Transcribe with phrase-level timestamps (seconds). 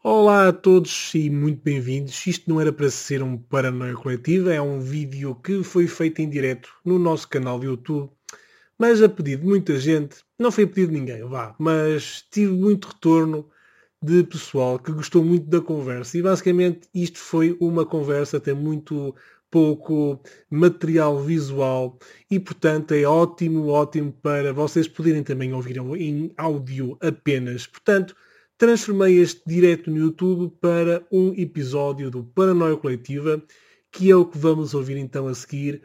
[0.00, 2.24] Olá a todos e muito bem-vindos.
[2.24, 6.30] Isto não era para ser um paranoia coletiva, é um vídeo que foi feito em
[6.30, 8.08] direto no nosso canal de YouTube,
[8.78, 12.52] mas a pedido de muita gente, não foi a pedido de ninguém, vá, mas tive
[12.52, 13.50] muito retorno
[14.00, 19.16] de pessoal que gostou muito da conversa e basicamente isto foi uma conversa até muito
[19.50, 21.98] pouco material visual
[22.30, 27.66] e portanto é ótimo, ótimo para vocês poderem também ouvir em áudio apenas.
[27.66, 28.14] Portanto,
[28.58, 33.40] transformei este direto no YouTube para um episódio do Paranoia Coletiva,
[33.92, 35.80] que é o que vamos ouvir então a seguir.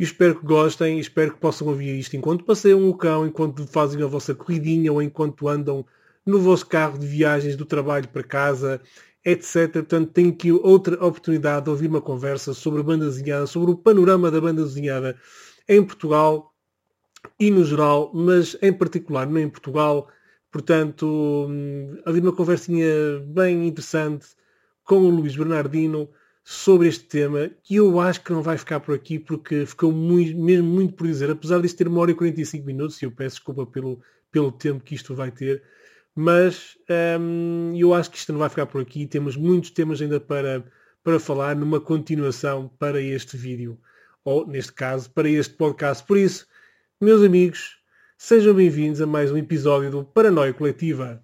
[0.00, 4.02] E espero que gostem, espero que possam ouvir isto enquanto passeiam o cão, enquanto fazem
[4.02, 5.84] a vossa corridinha ou enquanto andam
[6.24, 8.80] no vosso carro de viagens do trabalho para casa,
[9.22, 9.70] etc.
[9.72, 13.76] Portanto, tenho aqui outra oportunidade de ouvir uma conversa sobre a banda desenhada, sobre o
[13.76, 15.16] panorama da banda desenhada
[15.68, 16.54] em Portugal
[17.38, 20.08] e no geral, mas em particular não em Portugal,
[20.50, 21.48] Portanto,
[22.04, 22.86] havia uma conversinha
[23.26, 24.28] bem interessante
[24.84, 26.08] com o Luís Bernardino
[26.44, 30.38] sobre este tema que eu acho que não vai ficar por aqui porque ficou muito,
[30.38, 33.36] mesmo muito por dizer, apesar disto ter uma hora e 45 minutos, e eu peço
[33.36, 35.62] desculpa pelo, pelo tempo que isto vai ter,
[36.14, 36.78] mas
[37.20, 39.06] hum, eu acho que isto não vai ficar por aqui.
[39.06, 40.64] Temos muitos temas ainda para,
[41.02, 43.78] para falar numa continuação para este vídeo,
[44.24, 46.06] ou neste caso, para este podcast.
[46.06, 46.46] Por isso,
[47.00, 47.76] meus amigos,
[48.18, 51.22] Sejam bem-vindos a mais um episódio do Paranoia Coletiva.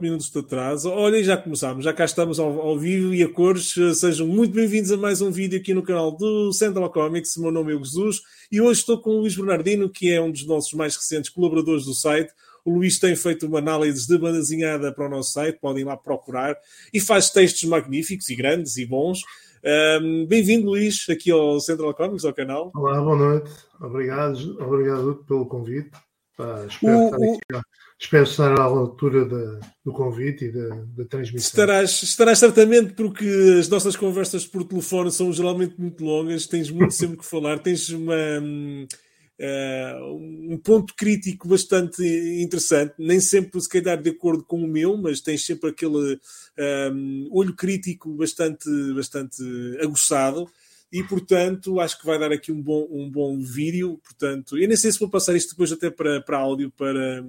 [0.00, 0.88] minutos de atraso.
[0.90, 3.74] Olhem, já começámos, já cá estamos ao, ao, vivo e a cores.
[3.96, 7.36] Sejam muito bem-vindos a mais um vídeo aqui no canal do Central Comics.
[7.36, 8.20] Meu nome é Jesus
[8.50, 11.84] e hoje estou com o Luís Bernardino, que é um dos nossos mais recentes colaboradores
[11.84, 12.32] do site.
[12.64, 15.96] O Luís tem feito uma análise de banda desenhada para o nosso site, podem lá
[15.96, 16.54] procurar,
[16.92, 19.22] e faz textos magníficos e grandes e bons.
[19.64, 22.70] Um, Bem-vindo, Luís, aqui ao Central Comics, ao canal.
[22.74, 23.50] Olá, boa noite.
[23.80, 25.90] Obrigado, obrigado pelo convite.
[26.36, 27.66] Pá, espero, o, estar aqui,
[27.98, 31.48] espero, estar à altura da, do convite e da, da transmissão.
[31.48, 33.26] Estarás, estarás certamente, porque
[33.58, 37.88] as nossas conversas por telefone são geralmente muito longas, tens muito sempre que falar, tens
[37.88, 38.14] uma.
[39.40, 42.02] Uh, um ponto crítico bastante
[42.42, 46.18] interessante, nem sempre se calhar de acordo com o meu, mas tens sempre aquele
[46.56, 49.40] ehm, olho crítico bastante, bastante
[49.80, 50.50] aguçado
[50.90, 54.00] e portanto acho que vai dar aqui um bom, um bom vídeo.
[54.02, 57.24] Portanto, eu nem sei se vou passar isto depois até para, para áudio, para,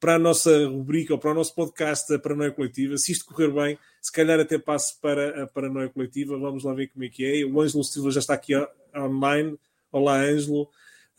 [0.00, 2.96] para a nossa rubrica ou para o nosso podcast, a Paranoia Coletiva.
[2.96, 6.38] Se isto correr bem, se calhar até passo para a Paranoia Coletiva.
[6.38, 7.44] Vamos lá ver como é que é.
[7.44, 8.54] O Ângelo Silva já está aqui
[8.96, 9.58] online.
[9.92, 10.68] Olá, Ângelo.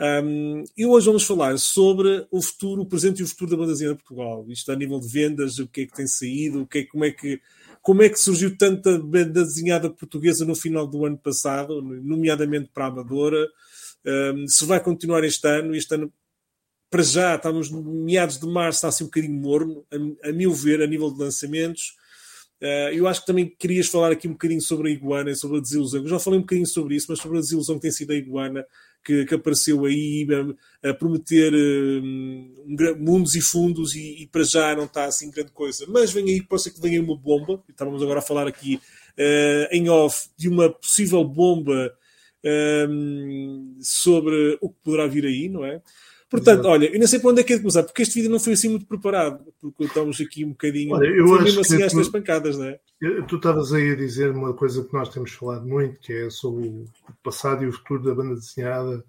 [0.02, 3.72] Um, e hoje vamos falar sobre o futuro, o presente e o futuro da banda
[3.72, 4.44] desenhada de Portugal.
[4.50, 7.06] Isto a nível de vendas, o que é que tem saído, o que é, como,
[7.06, 7.40] é que,
[7.84, 12.86] como é que surgiu tanta banda desenhada portuguesa no final do ano passado, nomeadamente para
[12.86, 13.48] a Amadora.
[14.04, 16.12] Um, se vai continuar este ano, este ano
[16.90, 19.86] para já estamos meados de março, está assim um bocadinho morno,
[20.24, 21.96] a, a meu ver, a nível de lançamentos.
[22.60, 25.58] Uh, eu acho que também querias falar aqui um bocadinho sobre a Iguana e sobre
[25.58, 26.02] a desilusão.
[26.02, 28.16] Eu já falei um bocadinho sobre isso, mas sobre a desilusão que tem sido a
[28.16, 28.66] Iguana,
[29.04, 30.28] que, que apareceu aí
[30.84, 35.86] a, prometer um, mundos e fundos e, e, para já não está assim grande coisa.
[35.88, 37.64] Mas vem aí, pode ser que venha uma bomba.
[37.70, 41.94] Estávamos agora a falar aqui uh, em off de uma possível bomba
[42.90, 45.82] um, sobre o que poderá vir aí, não é?
[46.32, 46.70] Portanto, Exato.
[46.70, 48.40] olha, eu não sei para onde é que é de começar, porque este vídeo não
[48.40, 50.96] foi assim muito preparado, porque estamos aqui um bocadinho.
[50.96, 52.80] Olha, eu acho mesmo assim às pancadas, não é?
[53.28, 56.68] Tu estavas aí a dizer uma coisa que nós temos falado muito, que é sobre
[56.68, 56.86] o
[57.22, 59.04] passado e o futuro da banda desenhada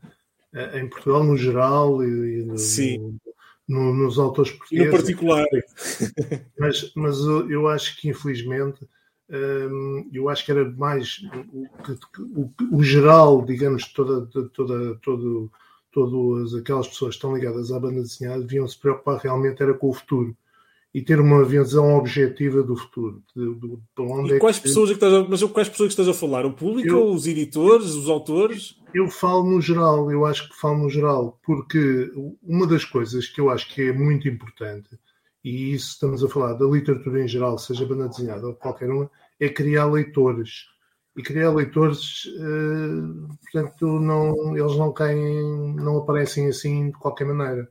[0.52, 3.16] eh, em Portugal no geral e, no, Sim.
[3.68, 4.90] No, nos autores portugueses.
[4.90, 5.46] No particular.
[6.58, 8.80] Mas, mas eu acho que, infelizmente,
[10.12, 11.20] eu acho que era mais
[11.52, 15.52] o, o, o geral, digamos, toda, toda, todo
[15.92, 19.90] todas aquelas pessoas que estão ligadas à banda desenhada deviam se preocupar realmente era com
[19.90, 20.36] o futuro
[20.94, 23.22] e ter uma visão objetiva do futuro.
[23.34, 24.64] De, de, de onde e é quais que...
[24.64, 26.44] pessoas é que estás a, mas quais pessoas que estás a falar?
[26.44, 28.76] O público, eu, os editores, os autores?
[28.94, 32.10] Eu falo no geral, eu acho que falo no geral, porque
[32.42, 34.90] uma das coisas que eu acho que é muito importante,
[35.42, 39.10] e isso estamos a falar da literatura em geral, seja banda desenhada ou qualquer uma,
[39.40, 40.66] é criar leitores
[41.16, 47.68] e criar leitores, uh, portanto, não, eles não caem, não aparecem assim de qualquer maneira.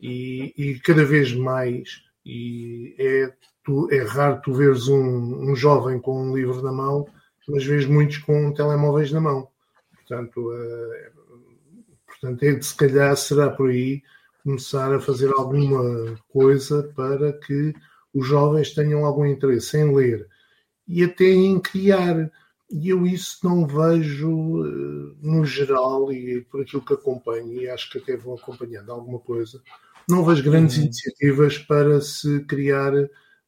[0.00, 3.32] E, e cada vez mais, e é,
[3.64, 7.06] tu, é raro tu veres um, um, jovem com um livro na mão,
[7.48, 9.48] mas vês muitos com telemóveis na mão.
[9.94, 11.42] Portanto, uh,
[12.06, 14.02] portanto é, se calhar será por aí
[14.44, 17.74] começar a fazer alguma coisa para que
[18.14, 20.26] os jovens tenham algum interesse em ler
[20.86, 22.30] e até em criar
[22.70, 24.30] e eu isso não vejo
[25.22, 29.62] no geral, e por aquilo que acompanho, e acho que até vou acompanhando alguma coisa,
[30.08, 30.84] não vejo grandes uhum.
[30.84, 32.92] iniciativas para se criar,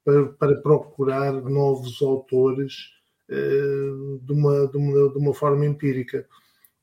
[0.04, 2.90] para, para procurar novos autores
[3.28, 6.26] de, uma, de, uma, de uma forma empírica.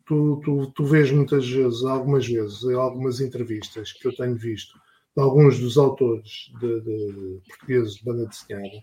[0.05, 4.79] Tu, tu, tu vês muitas vezes, algumas vezes, algumas entrevistas que eu tenho visto,
[5.15, 8.81] de alguns dos autores de, de portugueses de banda desenhada,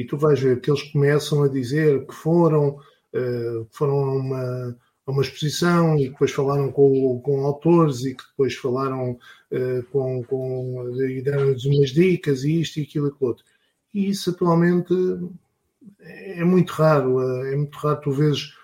[0.00, 2.78] e tu vais ver que eles começam a dizer que foram,
[3.14, 8.24] uh, foram a uma, a uma exposição e depois falaram com, com autores e que
[8.30, 13.28] depois falaram uh, com, com e deram-lhes umas dicas e isto e aquilo e aquilo
[13.28, 13.44] outro.
[13.92, 14.94] E isso atualmente
[16.00, 18.54] é muito raro, é muito raro tu vês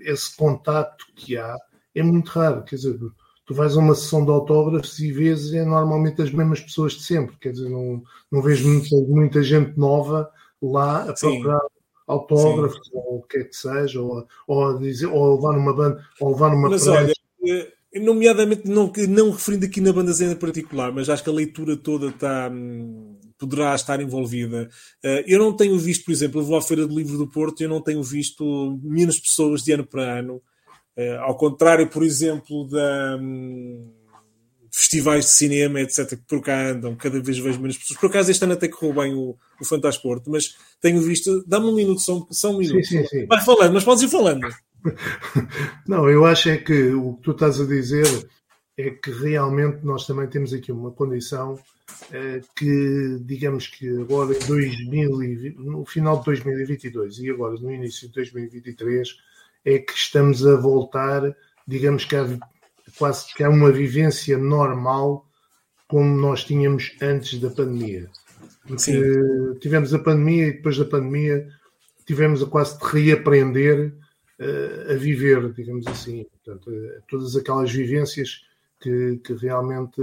[0.00, 1.54] esse contato que há,
[1.94, 2.98] é muito raro, quer dizer,
[3.44, 7.02] tu vais a uma sessão de autógrafos e vês é normalmente as mesmas pessoas de
[7.02, 10.30] sempre, quer dizer, não, não vês muita, muita gente nova
[10.62, 11.66] lá a procurar Sim.
[12.06, 12.92] autógrafos Sim.
[12.94, 16.32] ou o que é que seja, ou, ou, a dizer, ou levar numa banda, ou
[16.32, 17.12] levar numa Mas olha,
[17.46, 21.76] eh, nomeadamente não, não referindo aqui na banda em particular, mas acho que a leitura
[21.76, 24.68] toda está hum, poderá estar envolvida.
[25.02, 27.62] Uh, eu não tenho visto, por exemplo, eu vou à Feira do Livro do Porto,
[27.62, 30.42] eu não tenho visto menos pessoas de ano para ano.
[30.96, 33.90] Uh, ao contrário, por exemplo, da um,
[34.70, 37.98] festivais de cinema, etc., que por cá andam, cada vez vejo menos pessoas.
[38.00, 41.44] Por acaso, este ano até correu bem o, o Fantasporto, mas tenho visto.
[41.46, 42.86] Dá-me um minuto, são, são um minuto.
[42.86, 43.26] Sim, sim, sim.
[43.26, 44.46] Vai falando, mas podes ir falando.
[45.86, 48.06] Não, eu acho é que o que tu estás a dizer
[48.76, 51.58] é que realmente nós também temos aqui uma condição
[52.12, 58.08] eh, que, digamos que agora em 2020, no final de 2022 e agora no início
[58.08, 59.08] de 2023,
[59.64, 61.34] é que estamos a voltar,
[61.66, 62.26] digamos que há
[62.98, 65.26] quase que há uma vivência normal
[65.88, 68.08] como nós tínhamos antes da pandemia.
[68.66, 71.48] Porque tivemos a pandemia e depois da pandemia
[72.06, 73.92] tivemos a quase de reaprender
[74.40, 76.24] uh, a viver, digamos assim.
[76.24, 78.42] Portanto, uh, todas aquelas vivências
[78.80, 80.00] que, que realmente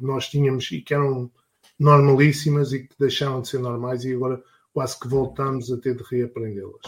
[0.00, 1.30] nós tínhamos e que eram
[1.78, 6.04] normalíssimas e que deixaram de ser normais e agora quase que voltamos a ter de
[6.04, 6.86] reaprendê-las.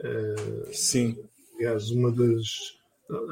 [0.00, 1.18] Uh, Sim.
[1.56, 2.78] Aliás, uma das,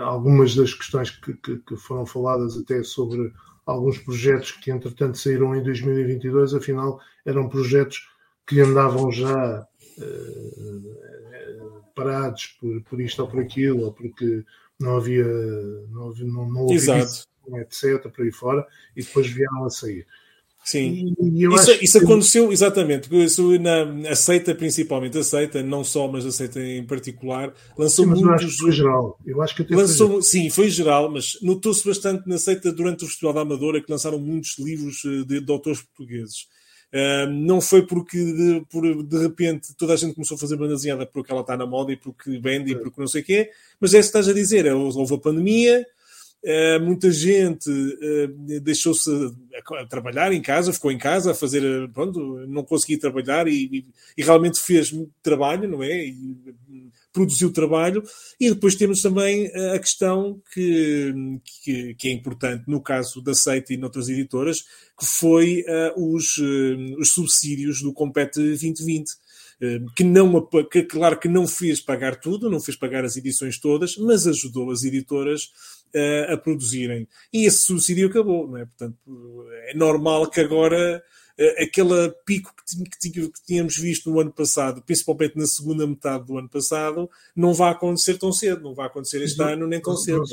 [0.00, 3.32] algumas das questões que, que, que, foram faladas até sobre
[3.66, 8.08] alguns projetos que entretanto saíram em 2022, afinal eram projetos
[8.46, 9.66] que andavam já
[9.98, 10.88] uh,
[11.94, 14.44] parados por, por isto ou por aquilo, ou porque
[14.80, 15.26] não havia,
[15.90, 17.04] não, havia, não, não havia
[17.60, 18.66] etc., por aí fora,
[18.96, 20.06] e depois vieram a sair.
[20.64, 22.04] Sim, isso, isso que...
[22.04, 28.22] aconteceu exatamente, isso na aceita principalmente, aceita, não só, mas aceita em particular, lançou sim,
[28.22, 28.56] muitos.
[28.56, 32.34] foi geral, eu acho que até lançou, foi Sim, foi geral, mas notou-se bastante na
[32.34, 36.46] aceita durante o Festival da Amadora que lançaram muitos livros eh, de, de autores portugueses.
[36.92, 40.74] Uh, não foi porque de, por, de repente toda a gente começou a fazer banda
[40.74, 43.50] desenhada porque ela está na moda e porque vende e porque não sei o quê,
[43.78, 45.86] mas é isso que estás a dizer, houve a pandemia,
[46.80, 49.10] muita gente uh, deixou-se
[49.80, 53.84] a, trabalhar em casa, ficou em casa a fazer, eh, pronto, não conseguia trabalhar e,
[54.16, 56.06] e, realmente fez trabalho, não é?
[56.06, 56.38] E,
[57.12, 58.04] produziu trabalho.
[58.38, 61.12] E depois temos também a questão que,
[61.64, 64.62] que, que é importante no caso da Seita e noutras editoras,
[64.98, 66.38] que foi uh, os,
[66.98, 69.10] os subsídios do Compete 2020
[69.96, 73.96] que não, que, claro que não fez pagar tudo, não fez pagar as edições todas,
[73.96, 75.50] mas ajudou as editoras
[75.94, 77.08] uh, a produzirem.
[77.32, 78.64] E esse subsídio acabou, não é?
[78.64, 78.96] Portanto,
[79.66, 81.02] é normal que agora
[81.38, 82.54] uh, aquele pico
[83.00, 87.72] que, tínhamos visto no ano passado, principalmente na segunda metade do ano passado, não vai
[87.72, 90.24] acontecer tão cedo, não vai acontecer este ano nem tão cedo.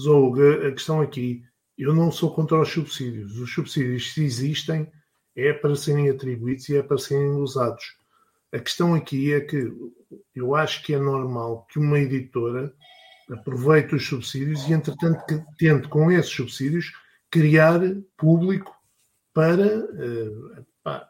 [0.00, 0.68] Zolga, é?
[0.68, 1.42] a questão aqui,
[1.76, 3.38] eu não sou contra os subsídios.
[3.38, 4.86] Os subsídios, se existem,
[5.34, 7.97] é para serem atribuídos e é para serem usados.
[8.52, 9.70] A questão aqui é que
[10.34, 12.72] eu acho que é normal que uma editora
[13.30, 16.92] aproveite os subsídios e, entretanto, que tente com esses subsídios
[17.30, 17.80] criar
[18.16, 18.74] público
[19.34, 19.78] para.
[19.78, 21.08] Uh, pá,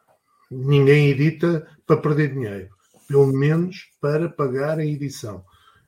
[0.51, 2.71] ninguém edita para perder dinheiro,
[3.07, 5.45] pelo menos para pagar a edição.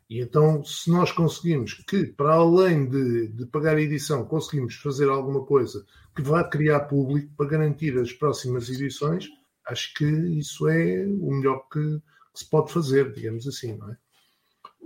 [0.09, 5.09] E então, se nós conseguimos que, para além de, de pagar a edição, conseguimos fazer
[5.09, 9.29] alguma coisa que vá criar público para garantir as próximas edições,
[9.71, 11.81] acho que isso é o melhor que,
[12.33, 13.97] que se pode fazer, digamos assim, não é?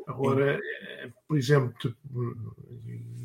[0.07, 1.95] Agora, eh, por exemplo,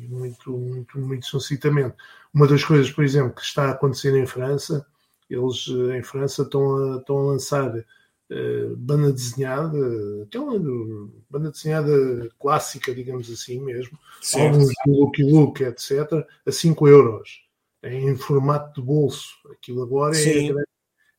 [0.08, 1.94] muito, muito, muito sucintamente,
[2.32, 4.86] uma das coisas, por exemplo, que está a acontecer em França,
[5.28, 9.78] eles eh, em França estão a, estão a lançar uh, banda desenhada,
[10.24, 10.58] aquela
[11.28, 17.42] banda desenhada clássica, digamos assim mesmo, sim, alguns do Lucky Luke, etc., a 5 euros,
[17.82, 19.34] em formato de bolso.
[19.52, 20.52] Aquilo agora é,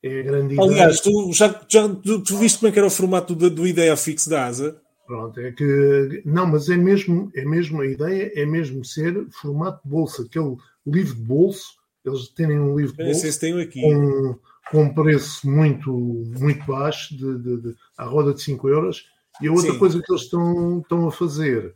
[0.04, 2.92] é a grande Aliás, tu, já, já tu, tu, viste como é que era o
[2.92, 4.82] formato do, do Ideia Fix da ASA?
[5.06, 6.24] Pronto, é que.
[6.26, 10.56] Não, mas é mesmo, é mesmo a ideia, é mesmo ser formato de bolsa, aquele
[10.88, 13.40] livro de bolso, eles terem um livro de bolso
[13.74, 14.40] com,
[14.72, 19.06] com um preço muito, muito baixo, de, de, de, à roda de 5 euros.
[19.42, 19.80] E a outra Sim.
[19.80, 21.74] coisa que eles estão, estão a fazer,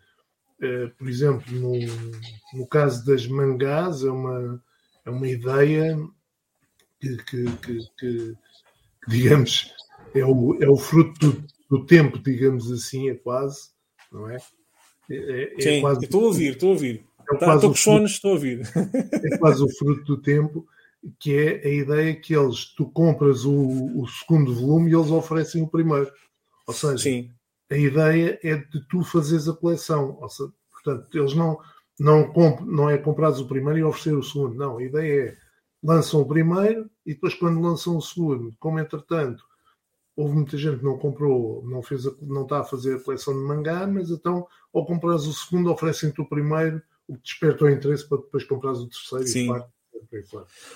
[0.62, 1.74] eh, por exemplo, no,
[2.54, 4.64] no caso das mangás, é uma,
[5.06, 5.98] é uma ideia
[7.06, 8.36] que, que, que, que
[9.08, 9.72] digamos,
[10.14, 13.70] é o, é o fruto do, do, tempo, digamos assim, é quase,
[14.12, 14.38] não é?
[15.10, 17.06] é, é Sim, quase, estou a ouvir, estou a ouvir.
[17.32, 18.62] É tá, estou com fones, estou a ouvir.
[19.14, 20.68] É quase o fruto do tempo,
[21.20, 25.62] que é a ideia que eles, tu compras o, o segundo volume e eles oferecem
[25.64, 26.12] o primeiro.
[26.68, 27.32] Ou seja, Sim.
[27.72, 30.18] a ideia é de tu fazeres a coleção.
[30.20, 31.58] Ou seja, portanto, eles não,
[32.00, 34.56] não, comp, não é comprares o primeiro e oferecer o segundo.
[34.56, 35.38] Não, a ideia é
[35.84, 39.44] lançam o primeiro e depois quando lançam o segundo, como entretanto
[40.16, 43.34] houve muita gente que não comprou, não, fez a, não está a fazer a coleção
[43.34, 47.70] de mangá, mas então ao comprares o segundo oferecem-te o primeiro, o que desperta o
[47.70, 49.40] interesse para depois comprares o terceiro Sim.
[49.40, 49.76] e o quarto.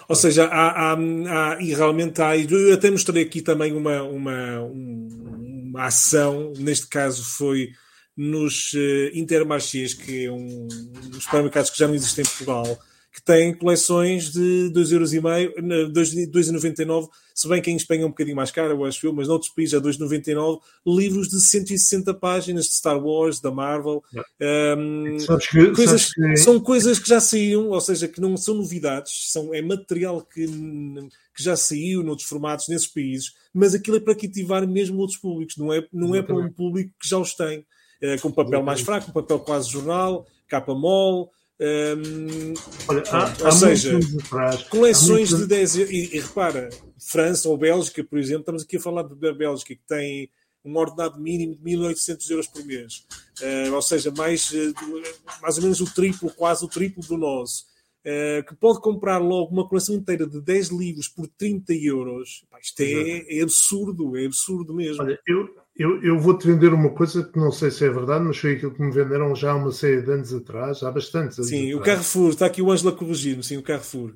[0.07, 4.61] Ou seja, há, há, há, e realmente há, eu até mostrei aqui também uma, uma,
[4.61, 7.71] uma ação, neste caso foi
[8.17, 12.79] nos uh, Intermarchés, que é um, um supermercados que já não existem em Portugal,
[13.19, 18.49] que têm coleções de 2,5€, 2,99€, se bem que em Espanha é um bocadinho mais
[18.49, 22.97] caro, eu acho eu, mas noutros países é 2,99€, livros de 160 páginas de Star
[22.97, 24.01] Wars, da Marvel.
[24.77, 25.17] Um,
[25.51, 26.37] que, coisas, que...
[26.37, 30.45] São coisas que já saíram, ou seja, que não são novidades, são, é material que,
[30.47, 35.57] que já saiu noutros formatos nesses países, mas aquilo é para cativar mesmo outros públicos,
[35.57, 37.65] não é, não é para um público que já os tem.
[38.01, 41.27] É, com papel mais fraco, com papel quase jornal, capa mole,
[42.87, 48.03] Olha, há, ou há seja, atrás, coleções de 10 e, e, repara, França ou Bélgica,
[48.03, 50.29] por exemplo, estamos aqui a falar da Bélgica que tem
[50.63, 53.05] um ordenado mínimo de 1.800 euros por mês,
[53.41, 54.73] uh, ou seja, mais, uh,
[55.41, 57.67] mais ou menos o triplo, quase o triplo do nosso.
[57.99, 62.45] Uh, que pode comprar logo uma coleção inteira de 10 livros por 30 euros.
[62.49, 65.03] Pá, isto é, é, absurdo, é absurdo mesmo.
[65.03, 65.49] Olha, eu,
[65.79, 68.73] eu, eu vou-te vender uma coisa que não sei se é verdade, mas foi aquilo
[68.73, 71.75] que me venderam já há uma série de anos atrás, há bastantes anos Sim, atrás.
[71.75, 74.13] o Carrefour, está aqui o Ângelo a corrigir-me, sim, o Carrefour.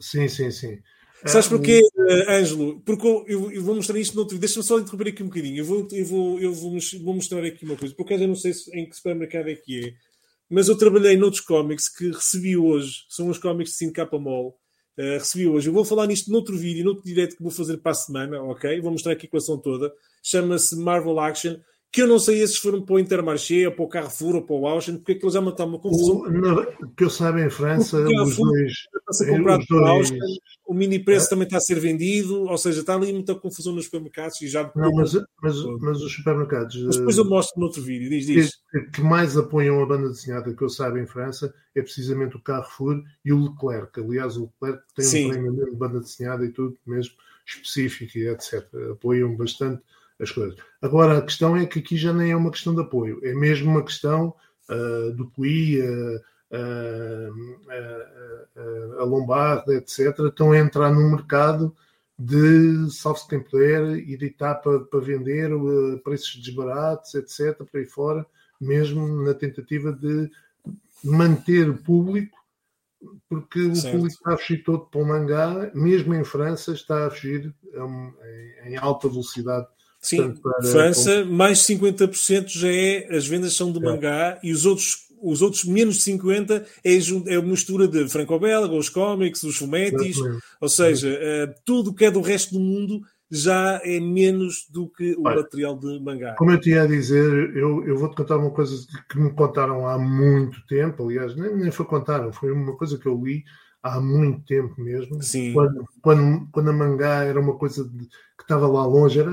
[0.00, 0.78] Sim, sim, sim.
[1.26, 2.80] Sabes ah, porquê, uh, Ângelo?
[2.80, 5.58] Porque eu, eu, vou mostrar isto no outro Deixa-me só interromper aqui um bocadinho.
[5.58, 7.94] Eu vou, eu vou, eu vou, vou mostrar aqui uma coisa.
[7.94, 9.92] Porque eu não sei em que supermercado é que é.
[10.50, 13.04] Mas eu trabalhei noutros cómics que recebi hoje.
[13.08, 14.58] São os cómics de 5 capa mol.
[14.98, 15.68] Uh, recebi hoje.
[15.68, 18.80] Eu vou falar nisto noutro vídeo, noutro direto que vou fazer para a semana, ok?
[18.80, 19.92] Vou mostrar aqui a equação toda.
[20.22, 21.56] Chama-se Marvel Action
[21.92, 24.56] que eu não sei se foram para o Intermarché, ou para o Carrefour, ou para
[24.56, 26.22] o Auchan, porque é que eles já mataram uma confusão.
[26.22, 28.72] O, que eu saiba em França, os dois...
[29.10, 30.16] Está a Auchan,
[30.66, 31.28] o mini preço é.
[31.28, 34.72] também está a ser vendido, ou seja, está ali muita confusão nos supermercados e já...
[34.74, 36.82] Não, mas, mas, mas os supermercados...
[36.82, 38.52] Mas depois eu mostro no outro vídeo, diz, diz.
[38.70, 42.40] Que, que mais apoiam a banda desenhada que eu saiba em França é precisamente o
[42.40, 44.00] Carrefour e o Leclerc.
[44.00, 45.26] Aliás, o Leclerc tem Sim.
[45.26, 47.12] um treinamento de banda desenhada e tudo mesmo
[47.46, 48.66] específico e etc.
[48.92, 49.82] Apoiam bastante
[50.22, 50.56] as coisas.
[50.80, 53.70] Agora, a questão é que aqui já nem é uma questão de apoio, é mesmo
[53.70, 54.34] uma questão
[54.70, 56.20] uh, do PUI, uh,
[56.52, 57.52] uh,
[59.00, 61.74] a Lombarda, etc., estão a entrar no mercado
[62.18, 65.50] de salve quem puder, editar para, para vender
[66.04, 68.24] preços desbaratos, etc., para aí fora,
[68.60, 70.30] mesmo na tentativa de
[71.02, 72.38] manter o público,
[73.28, 73.88] porque certo.
[73.88, 77.52] o público está a fugir todo para o mangá, mesmo em França, está a fugir
[77.74, 79.66] em, em alta velocidade
[80.02, 83.82] Sim, Portanto, França, mais 50% já é, as vendas são de é.
[83.82, 88.74] mangá e os outros, os outros menos de 50% é, é a mistura de franco-belga,
[88.74, 90.16] os cómics, os fumetis,
[90.60, 95.14] ou seja, uh, tudo que é do resto do mundo já é menos do que
[95.14, 96.34] o Olha, material de mangá.
[96.36, 98.74] Como eu tinha a dizer, eu, eu vou-te contar uma coisa
[99.08, 103.06] que me contaram há muito tempo, aliás, nem, nem foi contaram, foi uma coisa que
[103.06, 103.44] eu li
[103.82, 105.22] há muito tempo mesmo.
[105.22, 105.52] Sim.
[105.52, 109.30] Quando, quando, quando a mangá era uma coisa de, que estava lá longe, era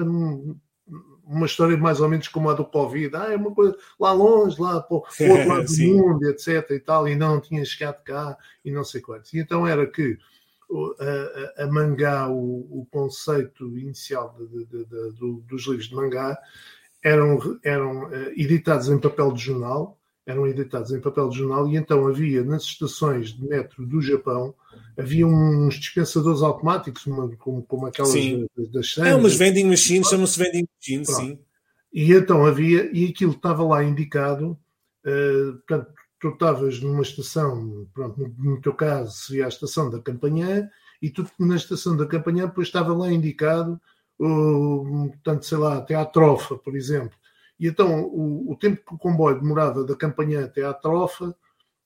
[1.23, 3.15] uma história mais ou menos como a do Covid.
[3.15, 6.71] Ah, é uma coisa lá longe, lá para o outro lado do mundo, etc.
[6.71, 9.31] e tal, e não tinha chegado cá e não sei quantos.
[9.33, 10.17] E então era que
[10.99, 16.37] a, a, a mangá, o, o, conceito inicial de, de, de, dos livros de mangá,
[17.03, 19.98] eram, eram eh, editados em papel de jornal
[20.29, 24.53] eram editados em papel de jornal e então havia nas estações de metro do Japão
[24.97, 28.45] havia uns dispensadores automáticos uma, como, como aquelas sim.
[28.71, 29.09] das cenas.
[29.09, 31.39] É umas vending machines, chamam-se vending machines, sim.
[31.91, 34.57] E então havia, e aquilo estava lá indicado,
[35.05, 39.99] uh, portanto, tu estavas numa estação, pronto, no, no teu caso seria a estação da
[39.99, 40.69] Campanhã,
[41.01, 43.79] e tu na estação da Campanhã depois estava lá indicado,
[44.19, 47.17] uh, portanto, sei lá, até à trofa, por exemplo
[47.59, 51.35] E então o, o tempo que o comboio demorava da campanha até à trofa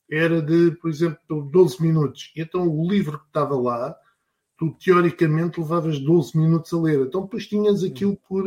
[0.09, 2.31] era de, por exemplo, 12 minutos.
[2.35, 3.95] E então o livro que estava lá,
[4.57, 6.99] tu teoricamente levavas 12 minutos a ler.
[7.01, 8.45] Então depois tinhas aquilo por,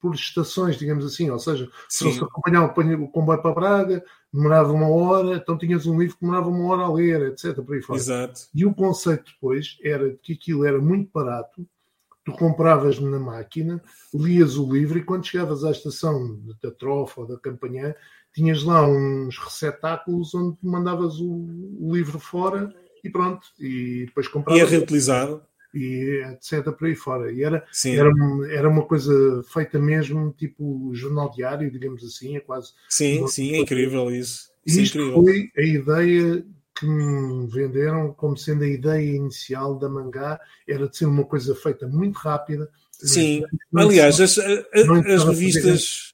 [0.00, 1.30] por estações, digamos assim.
[1.30, 2.12] Ou seja, Sim.
[2.12, 6.48] se acompanhava o comboio para Braga, demorava uma hora, então tinhas um livro que demorava
[6.48, 7.62] uma hora a ler, etc.
[7.62, 7.98] Por aí fora.
[7.98, 8.40] Exato.
[8.52, 11.64] E o conceito depois era que aquilo era muito barato
[12.24, 13.82] tu compravas na máquina,
[14.14, 17.94] lias o livro e quando chegavas à estação da trofa ou da campanha,
[18.32, 21.46] tinhas lá uns receptáculos onde mandavas o,
[21.92, 23.46] livro fora e pronto.
[23.60, 24.60] E depois compravas.
[24.60, 25.42] E é reutilizado.
[25.72, 26.72] E etc.
[26.72, 27.32] por aí fora.
[27.32, 28.10] E era, era,
[28.50, 32.72] era uma coisa feita mesmo, tipo jornal diário, digamos assim, é quase.
[32.88, 34.50] Sim, sim, é incrível isso.
[34.64, 35.22] isso é Isto incrível.
[35.22, 40.96] foi a ideia que me venderam como sendo a ideia inicial da mangá era de
[40.96, 42.68] ser uma coisa feita muito rápida.
[42.92, 46.12] Sim, aliás, as, as revistas.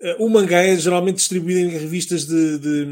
[0.00, 2.84] Eh, o mangá é geralmente distribuído em revistas de, de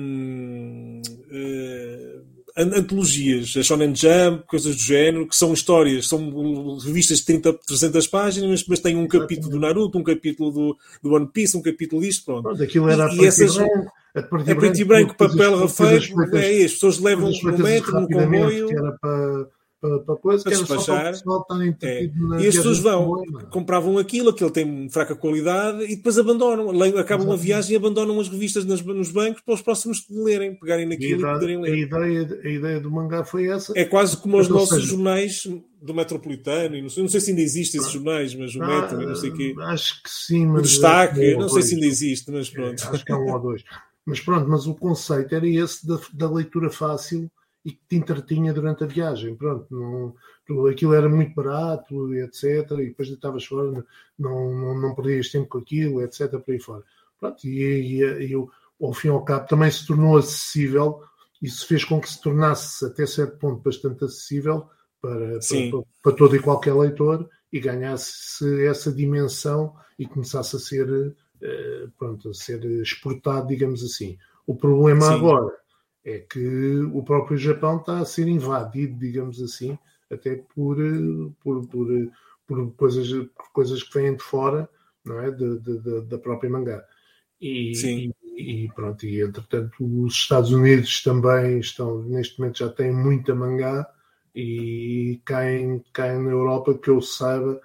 [1.30, 2.11] uh,
[2.56, 8.06] antologias, a Shonen Jump, coisas do género, que são histórias, são revistas de 30, 300
[8.06, 12.02] páginas, mas tem um capítulo do Naruto, um capítulo do, do One Piece, um capítulo
[12.02, 12.42] disto, pronto.
[12.42, 16.64] pronto aquilo era e, e essas, branco, é preto e, é branco, papel rafeito, é,
[16.64, 18.70] as pessoas levam no metro, no comboio.
[18.70, 19.46] Era para
[19.82, 21.12] para, para coisa, para que despachar.
[21.82, 22.04] É.
[22.40, 23.44] E as pessoas vão, é?
[23.50, 26.70] compravam aquilo, aquilo tem fraca qualidade e depois abandonam.
[26.96, 30.86] Acabam uma viagem e abandonam as revistas nas, nos bancos para os próximos lerem, pegarem
[30.86, 31.72] naquilo e, poderem ler.
[31.72, 33.72] A ideia, a ideia do mangá foi essa.
[33.76, 35.48] É quase como os nossos seja, jornais
[35.82, 39.00] do Metropolitano, não sei, não sei se ainda existem esses jornais, mas o ah, Metro,
[39.00, 39.54] não sei o quê.
[39.62, 40.60] Acho que sim, mas.
[40.60, 42.84] O destaque, é não sei se ainda existe, mas é, pronto.
[42.84, 43.64] É, acho que é um ou dois.
[44.06, 47.28] Mas pronto, mas o conceito era esse da, da leitura fácil
[47.64, 49.36] e que te entretinha durante a viagem.
[49.36, 52.70] Pronto, não, aquilo era muito barato, etc.
[52.72, 53.84] E depois deitavas fora,
[54.18, 56.30] não, não, não perdias tempo com aquilo, etc.
[56.38, 56.82] Por aí fora.
[57.18, 61.02] Pronto, e, e, e ao fim e ao cabo também se tornou acessível.
[61.40, 64.68] Isso fez com que se tornasse até certo ponto bastante acessível
[65.00, 71.16] para, para, para, todo e qualquer leitor e ganhasse essa dimensão e começasse a ser,
[71.40, 74.16] eh, pronto, a ser exportado, digamos assim.
[74.46, 75.14] O problema Sim.
[75.14, 75.61] agora
[76.04, 79.78] é que o próprio Japão está a ser invadido, digamos assim,
[80.10, 80.76] até por,
[81.42, 81.88] por, por,
[82.46, 84.68] por coisas, por coisas que vêm de fora,
[85.04, 85.30] não é?
[85.30, 86.84] De, de, de, da própria mangá.
[87.40, 88.12] E, Sim.
[88.36, 93.34] E, e, pronto, e entretanto os Estados Unidos também estão, neste momento já têm muita
[93.34, 93.88] mangá
[94.34, 97.60] e caem, caem na Europa, que eu saiba,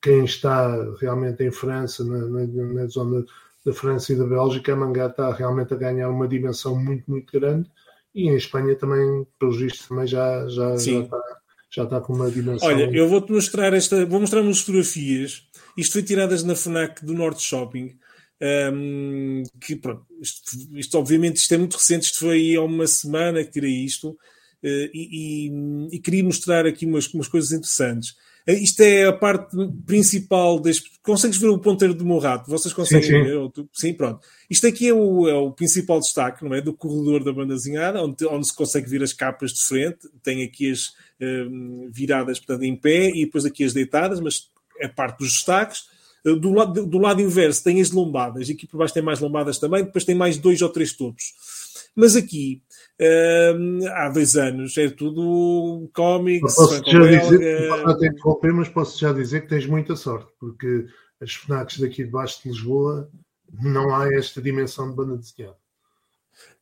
[0.00, 3.24] quem está realmente em França, na, na, na zona
[3.64, 7.32] da França e da Bélgica, a mangá está realmente a ganhar uma dimensão muito, muito
[7.32, 7.70] grande.
[8.14, 11.20] E em Espanha também, pelos vistos, também já, já, já, está,
[11.70, 12.68] já está com uma dimensão.
[12.68, 15.48] Olha, eu vou-te mostrar esta, vou mostrar umas fotografias.
[15.76, 17.98] Isto foi tiradas na FNAC do Norte Shopping.
[18.42, 23.42] Um, que pronto, isto, isto, obviamente isto é muito recente, isto foi há uma semana
[23.44, 24.16] que tirei isto uh,
[24.92, 28.16] e, e, e, queria mostrar aqui umas, umas coisas interessantes.
[28.46, 30.90] Isto é a parte principal deste.
[31.02, 32.50] Consegues ver o ponteiro do meu rato?
[32.50, 33.22] Vocês conseguem sim, sim.
[33.22, 33.66] ver?
[33.72, 34.20] Sim, pronto.
[34.50, 36.60] Isto aqui é o, é o principal destaque, não é?
[36.60, 40.08] Do corredor da banda desenhada, onde, onde se consegue ver as capas de frente.
[40.22, 44.88] Tem aqui as um, viradas, portanto, em pé e depois aqui as deitadas, mas é
[44.88, 45.84] parte dos destaques.
[46.24, 49.58] Uh, do lado, do lado inverso tem as lombadas, aqui por baixo tem mais lombadas
[49.58, 51.32] também, depois tem mais dois ou três topos.
[51.96, 52.62] Mas aqui
[52.94, 56.54] Uh, há dois anos era tudo cómics.
[56.54, 58.14] Posso já dizer,
[58.54, 60.86] mas posso já dizer que tens muita sorte, porque
[61.20, 63.10] as FNACs daqui de baixo de Lisboa
[63.60, 65.56] não há esta dimensão de banda desenhada.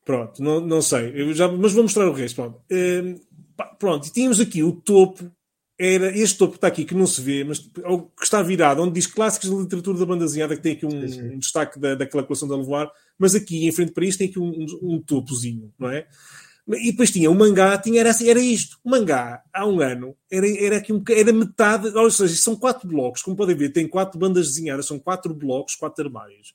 [0.06, 2.36] Pronto, não, não sei, Eu já, mas vou mostrar o resto.
[2.36, 5.30] Pronto, uh, pronto, e tínhamos aqui o topo
[5.78, 8.92] era este topo que está aqui, que não se vê, mas que está virado, onde
[8.92, 11.34] diz clássicos da literatura da banda desenhada, que tem aqui um, sim, sim.
[11.34, 12.90] um destaque da, daquela coleção da Levoar,
[13.22, 16.08] mas aqui, em frente para isto, tem aqui um, um, um topozinho, não é?
[16.68, 18.78] E depois tinha o mangá, tinha, era, assim, era isto.
[18.82, 22.88] O mangá, há um ano, era, era, aqui um, era metade, ou seja, são quatro
[22.88, 26.52] blocos, como podem ver, tem quatro bandas desenhadas, são quatro blocos, quatro armários.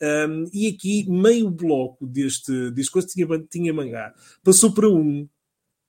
[0.00, 4.14] Um, e aqui, meio bloco deste, deste coisa tinha, tinha mangá.
[4.42, 5.28] Passou para um,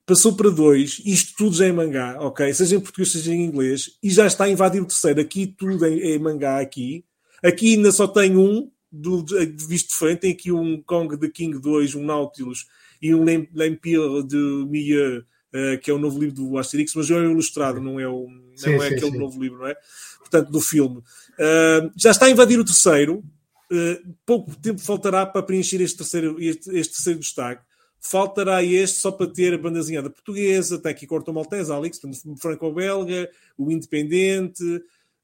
[0.06, 2.54] passou para dois, isto tudo já é mangá, ok?
[2.54, 5.22] Seja em português, seja em inglês, e já está a invadir o terceiro.
[5.22, 7.06] Aqui tudo é, é mangá, aqui.
[7.42, 8.70] Aqui ainda só tem um,
[9.02, 9.26] do,
[9.68, 12.66] visto de frente, tem aqui um Kong the King 2, um Nautilus
[13.02, 17.16] e um L'Empire de Mia, uh, que é o novo livro do Asterix, mas é
[17.16, 19.18] o ilustrado, não é, o, não sim, é sim, aquele sim.
[19.18, 19.76] novo livro, não é?
[20.20, 20.98] Portanto, do filme.
[20.98, 23.24] Uh, já está a invadir o terceiro.
[23.72, 27.62] Uh, pouco tempo faltará para preencher este terceiro, este, este terceiro destaque
[28.00, 32.00] faltará este só para ter a bandazinhada portuguesa, tem aqui Corto Maltese, Alex,
[32.40, 34.64] franco-belga, o Independente,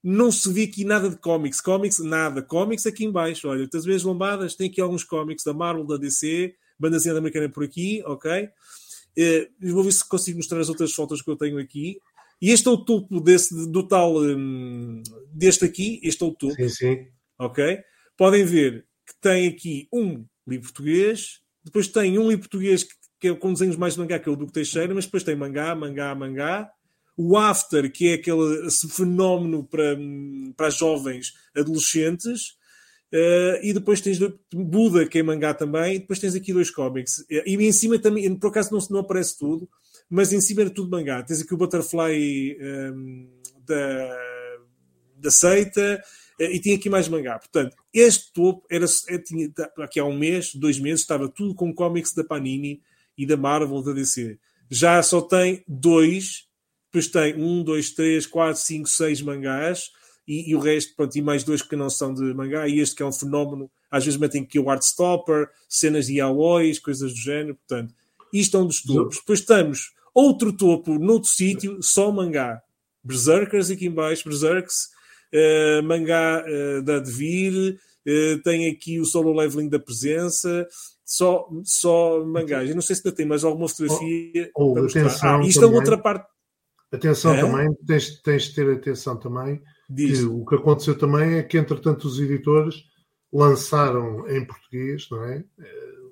[0.03, 1.61] não se vê aqui nada de cómics.
[1.61, 2.41] Cómics, nada.
[2.41, 3.47] Cómics aqui em baixo.
[3.47, 4.55] Olha, estás a ver as lombadas?
[4.55, 8.49] Tem aqui alguns cómics da Marvel, da DC, bandazinha americana por aqui, ok?
[9.17, 11.99] Uh, vou ver se consigo mostrar as outras fotos que eu tenho aqui.
[12.41, 16.55] E este é o topo desse, do tal, um, deste aqui, este é o topo.
[16.55, 17.07] Sim, sim.
[17.39, 17.79] Ok?
[18.17, 23.27] Podem ver que tem aqui um livro português, depois tem um livro português que, que
[23.29, 25.73] é com desenhos mais de mangá, que é o Duque Teixeira, mas depois tem mangá,
[25.73, 26.69] mangá, mangá.
[27.15, 29.97] O After, que é aquele fenómeno para,
[30.57, 32.57] para jovens adolescentes.
[33.13, 34.17] Uh, e depois tens
[34.51, 37.23] Buda, que é mangá também, e depois tens aqui dois cómics.
[37.29, 39.69] E em cima também, por acaso não, não aparece tudo,
[40.09, 41.21] mas em cima era tudo mangá.
[41.21, 43.27] Tens aqui o Butterfly um, ehm,
[43.67, 44.17] da,
[45.15, 46.03] da seita,
[46.39, 47.37] eh, e tinha aqui mais mangá.
[47.37, 51.73] Portanto, este topo era, é, tinha, aqui há um mês, dois meses, estava tudo com
[51.73, 52.81] cómics da Panini
[53.17, 54.37] e da Marvel da DC.
[54.69, 56.47] Já só tem dois,
[56.93, 59.89] depois tem um, dois, três, quatro, cinco, seis mangás
[60.27, 62.95] e, e, o resto, pronto, e mais dois que não são de mangá, e este
[62.95, 67.19] que é um fenómeno, às vezes metem aqui o Artstopper, cenas de yaois, coisas do
[67.19, 67.95] género, portanto,
[68.31, 69.17] isto é um dos topos.
[69.17, 72.61] Depois temos outro topo noutro sítio, só mangá.
[73.03, 74.89] Berserkers aqui em baixo, Berserks,
[75.33, 80.67] uh, mangá uh, da Devir, uh, tem aqui o solo leveling da presença,
[81.03, 82.69] só, só mangás.
[82.69, 84.49] Eu não sei se ainda tem mais alguma fotografia.
[84.55, 86.32] Oh, oh, atenção ah, isto também, é outra parte.
[86.93, 87.41] Atenção é?
[87.41, 90.19] também, tens, tens de ter atenção também Diz.
[90.19, 92.83] Que o que aconteceu também é que, entretanto, os editores
[93.31, 95.43] lançaram em português não é?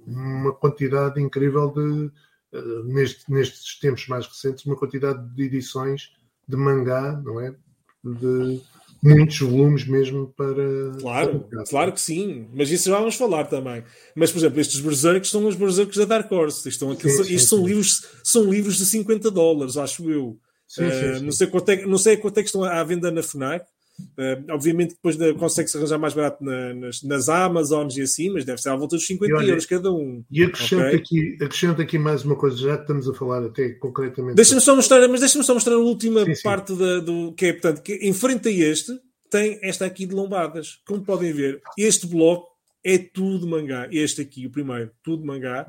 [0.06, 2.12] uma quantidade incrível de,
[2.58, 6.12] uh, neste, nestes tempos mais recentes, uma quantidade de edições
[6.48, 7.56] de mangá, não é?
[8.04, 8.62] De
[9.02, 10.92] muitos volumes mesmo para.
[11.00, 13.84] Claro, para claro que sim, mas isso já vamos falar também.
[14.16, 16.68] Mas, por exemplo, estes Berserks são os Berserks da Dark Horse.
[16.68, 17.66] Isto, são, sim, sim, são, sim.
[17.66, 20.40] Livros, são livros de 50 dólares, acho eu.
[20.72, 21.26] Sim, sim, eh, sim.
[21.26, 23.66] Não, sei quanto é, não sei quanto é que estão à venda na FNAC.
[24.18, 28.44] Uh, obviamente depois de, consegue-se arranjar mais barato na, nas, nas Amazons e assim, mas
[28.44, 30.24] deve ser à volta dos 50 olha, euros cada um.
[30.32, 30.98] E acrescento, okay?
[30.98, 34.36] aqui, acrescento aqui mais uma coisa, já estamos a falar até concretamente.
[34.36, 37.84] Deixa-me só mostrar, mas deixa-me só mostrar a última parte da, do que é, portanto,
[37.84, 38.98] que em frente a este
[39.30, 40.80] tem esta aqui de lombadas.
[40.88, 42.48] Como podem ver, este bloco
[42.84, 43.88] é tudo mangá.
[43.92, 45.68] Este aqui, o primeiro, tudo mangá.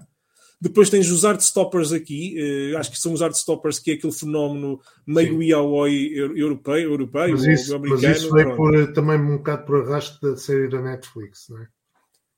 [0.63, 2.37] Depois tens os art stoppers aqui,
[2.73, 7.33] uh, acho que são os art stoppers que é aquele fenómeno meio yaoi europeu, europeu
[7.33, 8.03] mas isso, americano.
[8.03, 11.67] Mas isso foi por, também um bocado por arrasto da série da Netflix, não é?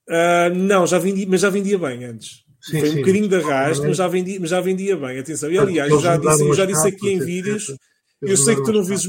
[0.08, 2.44] Uh, não, já vendia, mas já vendia bem antes.
[2.62, 3.00] Sim, foi um sim.
[3.00, 5.18] bocadinho de arrasto, mas já, vendia, mas já vendia bem.
[5.18, 5.52] Atenção.
[5.52, 7.76] E aliás, eu já disse, eu já disse aqui em vídeos,
[8.22, 9.02] eu sei que tu não vês.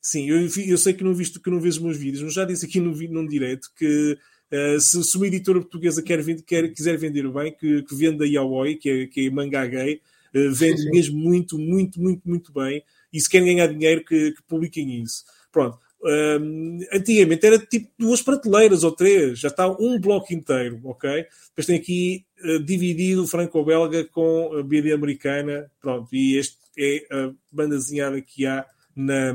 [0.00, 2.46] Sim, eu, eu sei que não, viste, que não vês os meus vídeos, mas já
[2.46, 4.16] disse aqui no, num direto que
[4.52, 8.76] Uh, se, se, uma editora portuguesa quer, quer, quiser vender bem, que, que venda Yaoi,
[8.76, 10.00] que é, que é manga gay,
[10.34, 10.90] uh, vende sim, sim.
[10.90, 12.82] mesmo muito, muito, muito, muito bem.
[13.12, 15.24] E se querem ganhar dinheiro, que, que publiquem isso.
[15.50, 15.78] Pronto.
[16.00, 21.24] Uh, antigamente era tipo duas prateleiras ou três, já está um bloco inteiro, ok?
[21.48, 27.32] Depois tem aqui uh, dividido franco-belga com a BD americana, pronto, e este é a
[27.50, 29.32] banda desenhada que há na,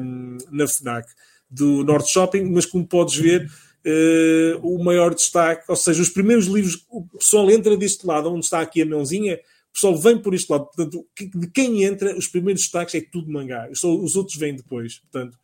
[0.51, 1.07] na FNAC
[1.49, 3.49] do Norte Shopping, mas como podes ver,
[3.89, 8.45] uh, o maior destaque, ou seja, os primeiros livros, o pessoal entra deste lado, onde
[8.45, 10.65] está aqui a mãozinha, o pessoal vem por este lado.
[10.65, 13.69] Portanto, de quem entra, os primeiros destaques é tudo mangá.
[13.73, 14.99] Só os outros vêm depois.
[14.99, 15.37] Portanto,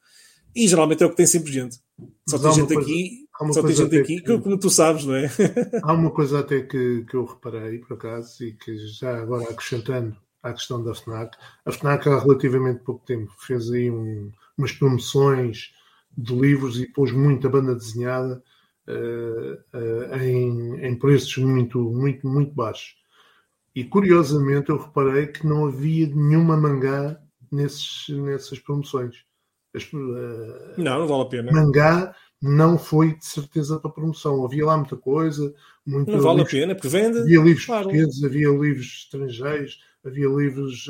[0.56, 1.80] e geralmente é o que tem sempre gente.
[2.28, 5.30] Só tem gente coisa, aqui, só tem gente aqui, que, como tu sabes, não é?
[5.84, 10.16] Há uma coisa até que, que eu reparei, por acaso, e que já agora acrescentando
[10.42, 15.72] à questão da FNAC, a FNAC há relativamente pouco tempo fez aí um, umas promoções
[16.18, 18.42] de livros e pôs muita banda desenhada
[18.88, 22.96] uh, uh, em, em, preços muito, muito, muito baixos.
[23.76, 27.20] E curiosamente eu reparei que não havia nenhuma mangá
[27.52, 29.26] nesses, nessas promoções.
[29.76, 31.52] As, uh, não, não vale a pena.
[31.52, 34.46] Mangá não foi de certeza para promoção.
[34.46, 35.54] Havia lá muita coisa.
[35.86, 37.20] Muito não vale livros, a pena, porque vende.
[37.20, 37.84] Havia livros claro.
[37.84, 40.88] portugueses, havia livros estrangeiros, havia livros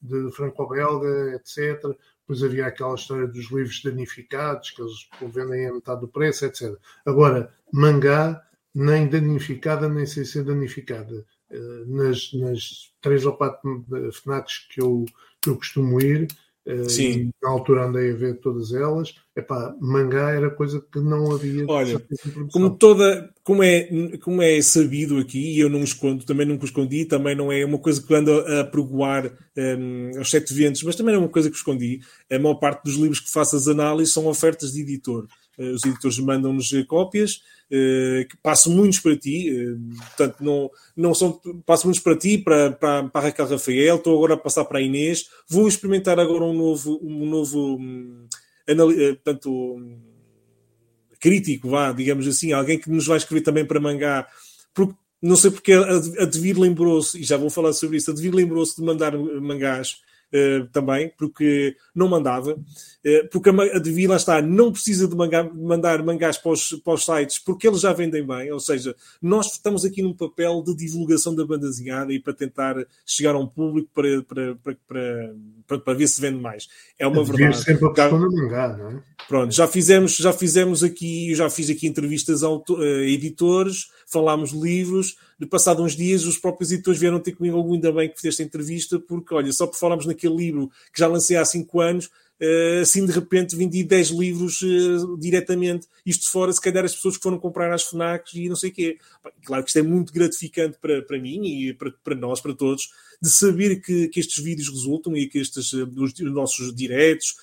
[0.00, 1.96] de franco-belga, etc.
[2.26, 6.76] Depois havia aquela história dos livros danificados, que eles vendem a metade do preço, etc.
[7.04, 8.42] Agora, mangá,
[8.74, 11.24] nem danificada, nem sem ser danificada.
[11.48, 15.04] Eh, nas, nas três ou quatro FNACs que eu,
[15.40, 16.34] que eu costumo ir, eh,
[16.88, 17.30] Sim.
[17.40, 19.14] Na altura andei a ver todas elas.
[19.36, 21.64] Epá, mangá era coisa que não havia.
[21.68, 22.02] Olha,
[22.52, 27.04] como toda, como é, como é sabido aqui, e eu não escondo, também nunca escondi,
[27.04, 31.14] também não é uma coisa que ando a pregoar um, aos sete ventos, mas também
[31.14, 32.00] é uma coisa que escondi.
[32.30, 35.28] A maior parte dos livros que faço as análises são ofertas de editor.
[35.58, 39.74] Uh, os editores mandam-nos cópias eh, que passo muitos para ti, eh,
[40.16, 44.16] portanto, não, não são, passo muitos para ti, para, para, para a Raquel Rafael, estou
[44.16, 47.80] agora a passar para a Inês, vou experimentar agora um novo, um novo
[49.24, 49.80] tanto
[51.18, 54.28] crítico, vá, digamos assim, alguém que nos vai escrever também para mangá,
[54.72, 58.32] porque não sei porque a, Devir lembrou-se, e já vou falar sobre isso, a Devir
[58.32, 59.96] lembrou-se de mandar mangás
[60.36, 65.16] uh, também, porque não mandava, uh, porque a, a Devir, lá está, não precisa de
[65.16, 68.94] manga, mandar mangás para os, para os, sites, porque eles já vendem bem, ou seja,
[69.20, 73.38] nós estamos aqui num papel de divulgação da banda desenhada e para tentar chegar a
[73.38, 75.34] um público para, para, para,
[75.66, 76.68] para, para ver se vende mais.
[76.98, 77.58] É uma verdade.
[77.58, 79.02] sempre a questão do mangá, não é?
[79.28, 84.58] Pronto, já fizemos, já fizemos aqui, já fiz aqui entrevistas a, a editores, falámos de
[84.58, 88.16] livros, de passado uns dias os próprios editores vieram ter comigo algum ainda bem que
[88.16, 92.10] fizeste entrevista, porque olha, só por falarmos naquele livro que já lancei há 5 anos,
[92.38, 97.16] Uh, assim de repente vendi 10 livros uh, diretamente, isto fora, se calhar as pessoas
[97.16, 98.98] que foram comprar às FNACs e não sei o quê.
[99.42, 102.90] Claro que isto é muito gratificante para, para mim e para, para nós, para todos,
[103.22, 107.36] de saber que, que estes vídeos resultam e que estes, uh, os, os, nossos diretos,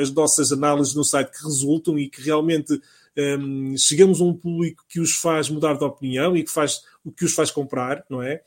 [0.00, 2.80] as nossas análises no site que resultam e que realmente
[3.18, 7.10] um, chegamos a um público que os faz mudar de opinião e que, faz, o
[7.10, 8.40] que os faz comprar, não é?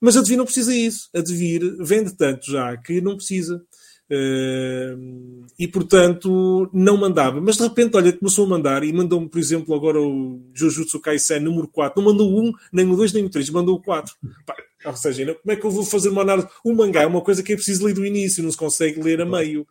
[0.00, 1.08] Mas a Devir não precisa isso.
[1.14, 3.64] A Devir vende tanto já que não precisa.
[4.08, 9.40] Uh, e portanto não mandava, mas de repente, olha, começou a mandar e mandou-me, por
[9.40, 12.00] exemplo, agora o Jujutsu Kaisen número 4.
[12.00, 14.14] Não mandou um, nem o 2, nem o 3, mandou o 4.
[14.84, 16.46] ou seja, como é que eu vou fazer uma análise?
[16.64, 19.20] O mangá é uma coisa que é preciso ler do início, não se consegue ler
[19.20, 19.66] a meio.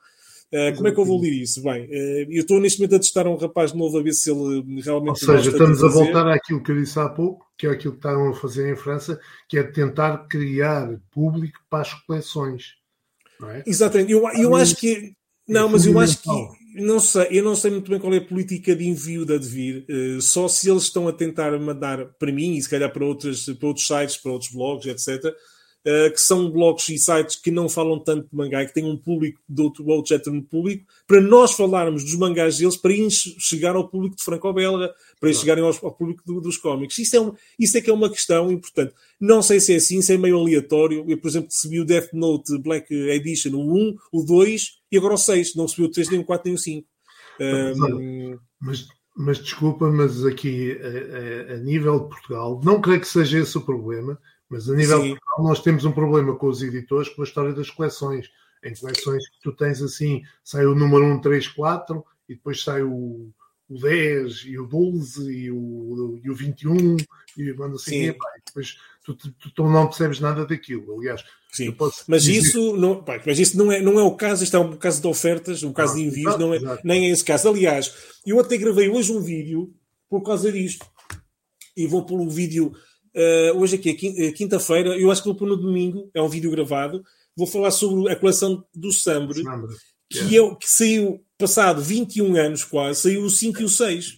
[0.55, 1.61] Uh, como é que eu vou ler isso?
[1.61, 4.81] Bem, uh, eu estou neste momento a testar um rapaz novo a ver se ele
[4.81, 5.09] realmente.
[5.09, 7.99] Ou seja, estamos a voltar àquilo que eu disse há pouco, que é aquilo que
[7.99, 12.75] estavam a fazer em França, que é tentar criar público para as coleções.
[13.43, 13.63] É?
[13.67, 14.13] Exatamente.
[14.13, 15.13] Eu, eu acho que.
[15.45, 16.29] Não, mas eu acho que.
[16.81, 19.85] Não sei, eu não sei muito bem qual é a política de envio da Devir,
[19.89, 23.45] uh, só se eles estão a tentar mandar para mim e se calhar para, outras,
[23.45, 25.33] para outros sites, para outros blogs, etc
[25.85, 28.97] uh, que são blogs e sites que não falam tanto de mangá, que têm um
[28.97, 32.91] público de outro, outro género de público, para nós falarmos dos mangás deles, para
[33.39, 36.97] chegar ao público de franco-belga, para ir chegarem ao, ao público do, dos cómics.
[36.97, 38.93] Isso é, um, isso é que é uma questão importante.
[39.19, 41.05] Não sei se é assim, se é meio aleatório.
[41.07, 45.13] Eu, por exemplo, recebi o Death Note Black Edition, o 1, o 2 e agora
[45.13, 45.55] o 6.
[45.55, 46.87] Não recebi o 3, nem o 4, nem o 5.
[47.39, 48.37] Um...
[48.61, 53.39] Mas, mas desculpa, mas aqui a, a, a, nível de Portugal, não creio que seja
[53.39, 54.19] esse o problema.
[54.49, 57.69] Mas a nível local nós temos um problema com os editores com a história das
[57.69, 58.29] coleções.
[58.63, 62.81] Em coleções que tu tens assim, sai o número 1, 3, 4 e depois sai
[62.83, 63.29] o,
[63.69, 66.97] o 10 e o 12 e o, e o 21
[67.37, 70.97] e manda assim, epá, depois tu, tu, tu, não percebes nada daquilo.
[70.97, 71.75] Aliás, Sim.
[72.07, 72.39] Mas dizer...
[72.39, 75.01] isso, não, pá, mas isso não, é, não é o caso, isto é um caso
[75.01, 77.49] de ofertas, um caso de envios, não é, nem é esse caso.
[77.49, 77.93] Aliás,
[78.25, 79.73] eu até gravei hoje um vídeo
[80.09, 80.85] por causa disto.
[81.77, 82.73] E vou pôr um vídeo
[83.15, 86.51] Uh, hoje aqui é quinta-feira, eu acho que vou pôr no domingo, é um vídeo
[86.51, 87.01] gravado.
[87.35, 89.41] Vou falar sobre a coleção do Sambre,
[90.09, 90.53] que, yeah.
[90.53, 94.17] é, que saiu passado 21 anos quase, saiu o 5 e o 6.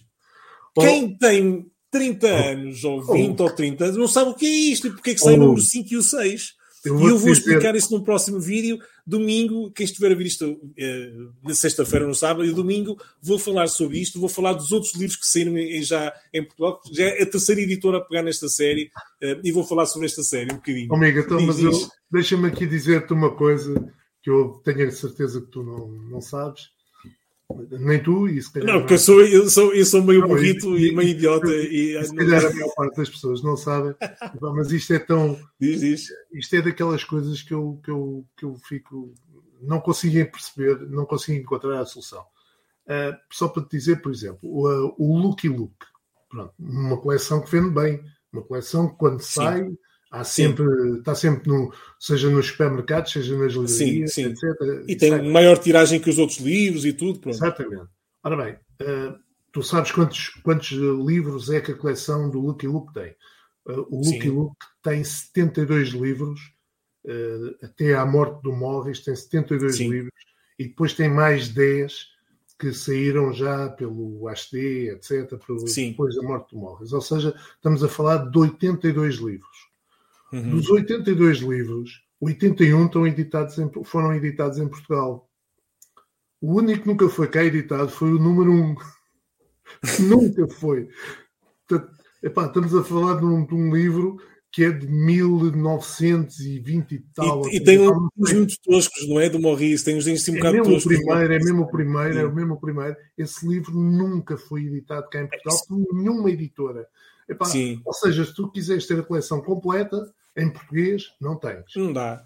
[0.76, 0.80] Oh.
[0.80, 3.42] Quem tem 30 anos, ou 20 oh.
[3.44, 5.54] ou 30, não sabe o que é isto e porque é que saiu oh.
[5.54, 6.58] o 5 e o 6.
[6.84, 8.78] Eu e eu vou explicar isso no próximo vídeo.
[9.08, 13.66] Domingo, quem estiver a ver isto eh, na sexta-feira, no sábado, e domingo vou falar
[13.68, 14.20] sobre isto.
[14.20, 16.78] Vou falar dos outros livros que saíram em, já em Portugal.
[16.92, 18.90] Já é a terceira editora a pegar nesta série
[19.22, 20.94] eh, e vou falar sobre esta série um bocadinho.
[20.94, 21.56] Amiga, então, mas
[22.10, 23.74] deixa-me aqui dizer-te uma coisa
[24.22, 26.64] que eu tenho a certeza que tu não, não sabes.
[27.70, 28.74] Nem tu, e se calhar.
[28.74, 31.48] Não, porque eu sou, eu sou, eu sou meio burrito e, e, meio idiota.
[31.48, 33.94] E, e se calhar a maior parte das pessoas não sabem,
[34.54, 35.38] mas isto é tão.
[35.58, 36.08] Diz, diz.
[36.32, 39.14] Isto é daquelas coisas que eu, que eu, que eu fico.
[39.62, 42.22] Não consigo perceber, não consigo encontrar a solução.
[42.84, 45.74] Uh, só para te dizer, por exemplo, o, uh, o Lucky Look.
[46.28, 48.02] Pronto, uma coleção que vende bem.
[48.30, 49.32] Uma coleção que quando Sim.
[49.32, 49.78] sai
[50.10, 50.98] Há sempre, sim.
[50.98, 54.24] está sempre no, seja nos supermercados, seja nas livrarias, sim, sim.
[54.30, 54.84] etc.
[54.88, 55.22] E tem Sai.
[55.22, 57.18] maior tiragem que os outros livros e tudo.
[57.18, 57.34] Pronto.
[57.34, 57.88] Exatamente.
[58.24, 59.18] Ora bem, uh,
[59.52, 63.14] tu sabes quantos, quantos livros é que a coleção do Lucky Luke tem?
[63.66, 64.30] Uh, o Lucky.
[64.30, 66.40] Luke tem 72 livros,
[67.04, 69.90] uh, até à morte do Morris tem 72 sim.
[69.90, 70.12] livros,
[70.58, 72.06] e depois tem mais 10
[72.58, 75.38] que saíram já pelo HD, etc.,
[75.86, 76.92] depois da morte do Morris.
[76.92, 79.67] Ou seja, estamos a falar de 82 livros.
[80.32, 80.50] Uhum.
[80.50, 85.28] Dos 82 livros, 81 estão editados em, foram editados em Portugal.
[86.40, 88.76] O único que nunca foi cá editado foi o número 1.
[90.08, 90.88] nunca foi.
[92.22, 94.18] epá, estamos a falar de um, de um, livro
[94.50, 97.46] que é de 1920 e tal.
[97.48, 99.28] E, e tem uns muito toscos, não é?
[99.28, 100.84] Do Maurice, tem uns assim um é bocado toscos.
[100.84, 102.96] Primeiro, é mesmo o primeiro, é o mesmo o primeiro.
[103.16, 106.86] Esse livro nunca foi editado cá em Portugal por nenhuma editora.
[107.28, 107.46] Epá,
[107.84, 109.98] ou seja, se tu quiseres ter a coleção completa,
[110.38, 111.64] em português, não tens.
[111.76, 112.24] Não dá.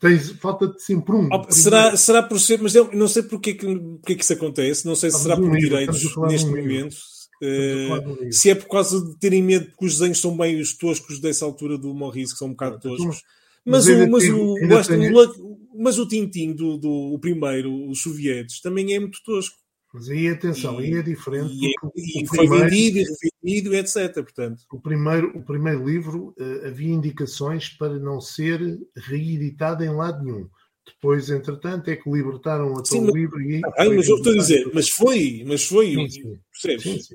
[0.00, 1.28] tens, falta-te sempre um.
[1.32, 3.66] Oh, será, será por ser, mas eu não sei porque que,
[4.00, 6.96] porque que isso acontece, não sei se será por direitos neste momento.
[7.42, 11.20] Uh, se é por causa de terem medo que os desenhos são bem os toscos
[11.20, 13.22] dessa altura do Morris, que são um bocado toscos.
[13.64, 18.94] Mas, o, mas, o, o, mas o Tintin do, do o primeiro, os sovietes, também
[18.94, 19.58] é muito tosco.
[19.96, 21.54] Mas aí atenção, e, aí é diferente.
[21.54, 23.04] E, e, e foi primeiro, vendido e
[23.48, 24.14] revendido, etc.
[24.14, 24.62] Portanto.
[24.70, 28.60] O primeiro, o primeiro livro uh, havia indicações para não ser
[28.94, 30.46] reeditado em lado nenhum.
[30.86, 33.62] Depois, entretanto, é que libertaram a todo livro e.
[33.78, 35.94] Ah, mas eu estou a dizer, mas foi, mas foi.
[35.94, 36.38] Sim, sim.
[36.52, 37.10] Percebes?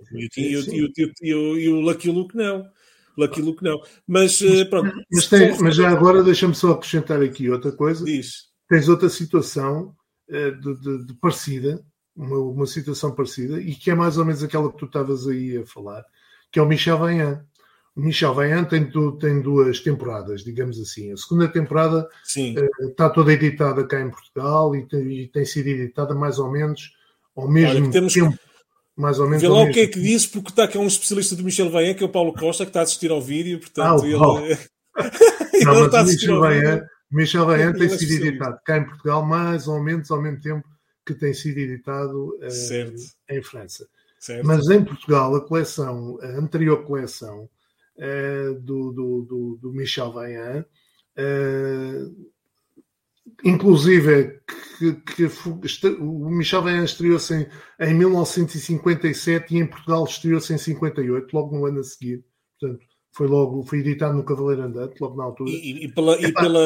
[1.22, 2.68] E o Lucky Luke não.
[3.16, 3.80] Lucky Luke não.
[4.08, 4.92] Mas eh, pronto.
[5.12, 8.04] Mas, tem, mas já agora deixa-me só acrescentar aqui outra coisa.
[8.04, 8.50] Diz.
[8.68, 9.96] Tens outra situação
[10.30, 11.84] uh, de, de, de, parecida,
[12.16, 15.58] uma, uma situação parecida, e que é mais ou menos aquela que tu estavas aí
[15.58, 16.04] a falar,
[16.52, 17.42] que é o Michel Vaillant.
[17.96, 21.12] O Michel Vaillant tem, tem duas temporadas, digamos assim.
[21.12, 25.68] A segunda temporada uh, está toda editada cá em Portugal e tem, e tem sido
[25.68, 26.94] editada mais ou menos
[27.36, 28.14] ao mesmo Olha, temos...
[28.14, 28.38] tempo
[28.96, 29.42] mais ou menos.
[29.42, 31.96] Vê lá o que é que disse, porque está aqui um especialista do Michel Vaillant,
[31.96, 34.40] que é o Paulo Costa, que está a assistir ao vídeo, portanto, ah, ele, oh.
[35.54, 36.82] ele Não, está a assistir Michel.
[37.12, 40.68] Michel Vaillant tem sido editado cá em Portugal mais ou menos ao mesmo tempo
[41.06, 42.96] que tem sido editado uh,
[43.30, 43.88] em França.
[44.20, 44.46] Certo.
[44.46, 47.50] Mas em Portugal, a coleção, a anterior coleção
[47.98, 50.64] uh, do, do, do, do, Michel Vaillant,
[51.18, 52.32] uh,
[53.44, 54.40] inclusive
[54.78, 55.26] que, que,
[56.00, 57.48] o Michel Vaillant estreou-se em,
[57.80, 62.24] em 1957 e em Portugal estreou-se em 58, logo no ano a seguir.
[62.60, 65.52] Portanto, foi logo, foi editado no Cavaleiro Andante, logo na altura.
[65.52, 66.66] E, e pela, e pela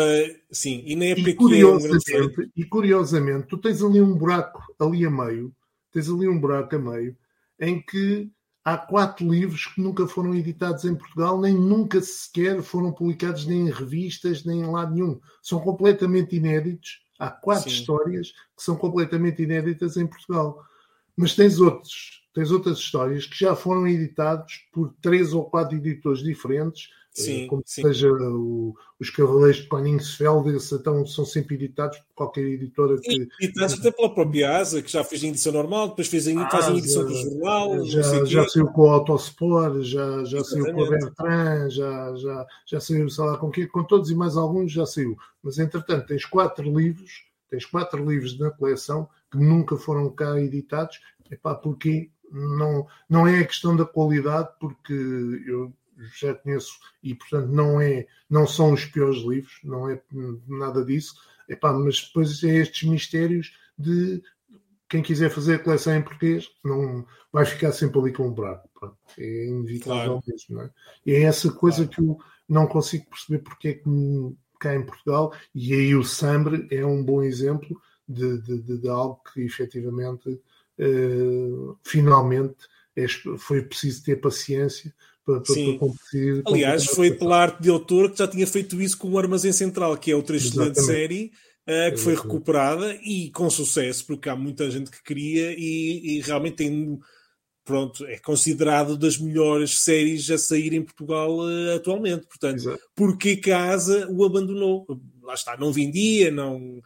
[0.51, 4.61] sim, e na época e curiosamente, é um e curiosamente, tu tens ali um buraco
[4.79, 5.53] ali a meio,
[5.91, 7.17] tens ali um buraco a meio,
[7.59, 8.29] em que
[8.63, 13.67] há quatro livros que nunca foram editados em Portugal, nem nunca sequer foram publicados nem
[13.67, 15.19] em revistas, nem em lado nenhum.
[15.41, 17.03] São completamente inéditos.
[17.19, 17.77] Há quatro Sim.
[17.77, 20.63] histórias que são completamente inéditas em Portugal.
[21.15, 26.19] Mas tens outros, tens outras histórias que já foram editados por três ou quatro editores
[26.21, 27.81] diferentes, eh, sim, como sim.
[27.81, 33.29] seja o, os Cavaleiros de Koningsfeld, então são sempre editados por qualquer editora que.
[33.39, 36.49] Editados até pela própria ASA, que já fez em edição normal, depois fez em, ah,
[36.49, 37.85] faz edição do jornal.
[37.85, 42.79] Já, já saiu com o Autosport, já, já saiu com a Bertrand, já, já, já
[42.81, 45.15] saiu, sei lá com quê, com todos e mais alguns já saiu.
[45.41, 50.99] Mas entretanto, tens quatro livros, tens quatro livros na coleção que nunca foram cá editados.
[51.31, 55.73] Epá, porque não, não é a questão da qualidade, porque eu
[56.19, 60.01] já conheço e portanto não é não são os piores livros não é
[60.45, 61.15] nada disso
[61.47, 64.21] Epá, mas depois é estes mistérios de
[64.89, 68.69] quem quiser fazer a coleção em português não vai ficar sempre ali com um buraco
[69.17, 70.23] é inevitável claro.
[70.27, 70.69] mesmo é?
[71.05, 71.91] e é essa coisa claro.
[71.91, 72.17] que eu
[72.47, 73.89] não consigo perceber porque é que
[74.59, 78.89] cá em Portugal e aí o Sambre é um bom exemplo de, de, de, de
[78.89, 80.39] algo que efetivamente
[80.79, 82.55] uh, finalmente
[82.95, 83.05] é,
[83.37, 84.93] foi preciso ter paciência
[85.25, 86.43] para, para, competir.
[86.45, 89.97] Aliás, foi pela arte de autor que já tinha feito isso com o Armazém Central,
[89.97, 91.31] que é outra excelente série.
[91.67, 96.21] Uh, que foi recuperada e com sucesso, porque há muita gente que queria e, e,
[96.21, 96.99] realmente tem,
[97.65, 102.27] pronto, é considerado das melhores séries a sair em Portugal uh, atualmente.
[102.27, 102.79] Portanto, Exato.
[102.93, 104.85] porque Casa o abandonou?
[105.23, 106.79] Lá está, não vendia, não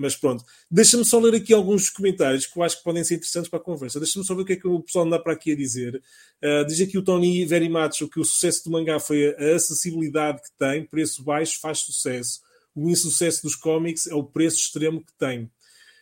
[0.00, 3.50] mas pronto, deixa-me só ler aqui alguns comentários que eu acho que podem ser interessantes
[3.50, 4.00] para a conversa.
[4.00, 6.02] Deixa-me só ver o que é que o pessoal anda para aqui a dizer.
[6.42, 10.48] Uh, diz aqui o Tony Verimacho que o sucesso do mangá foi a acessibilidade que
[10.58, 12.40] tem, preço baixo faz sucesso.
[12.74, 15.50] O insucesso dos cómics é o preço extremo que tem.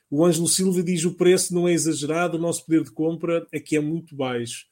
[0.09, 3.77] O Ângelo Silva diz o preço não é exagerado, o nosso poder de compra aqui
[3.77, 4.67] é muito baixo.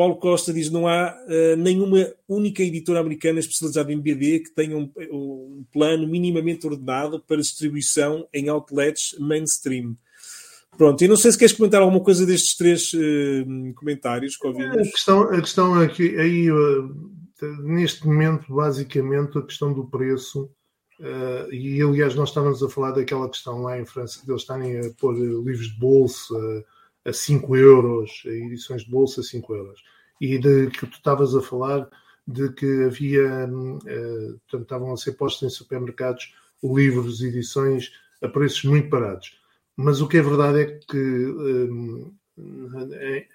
[0.00, 4.74] Paulo Costa diz não há uh, nenhuma única editora americana especializada em BD que tenha
[4.74, 9.94] um, um, plano minimamente ordenado para distribuição em outlets mainstream.
[10.78, 14.74] Pronto, e não sei se queres comentar alguma coisa destes três uh, comentários que ouvimos.
[14.74, 15.86] A questão, a questão é
[16.18, 20.50] aí, uh, neste momento, basicamente, a questão do preço,
[21.52, 24.90] e aliás, nós estávamos a falar daquela questão lá em França, de eles estarem a
[24.98, 26.64] pôr livros de bolsa
[27.04, 29.82] a 5 euros, edições de bolsa a 5 euros.
[30.20, 31.88] E de que tu estavas a falar
[32.26, 37.90] de que havia, uh, portanto, estavam a ser postos em supermercados livros, edições
[38.22, 39.38] a preços muito baratos.
[39.76, 42.12] Mas o que é verdade é que um,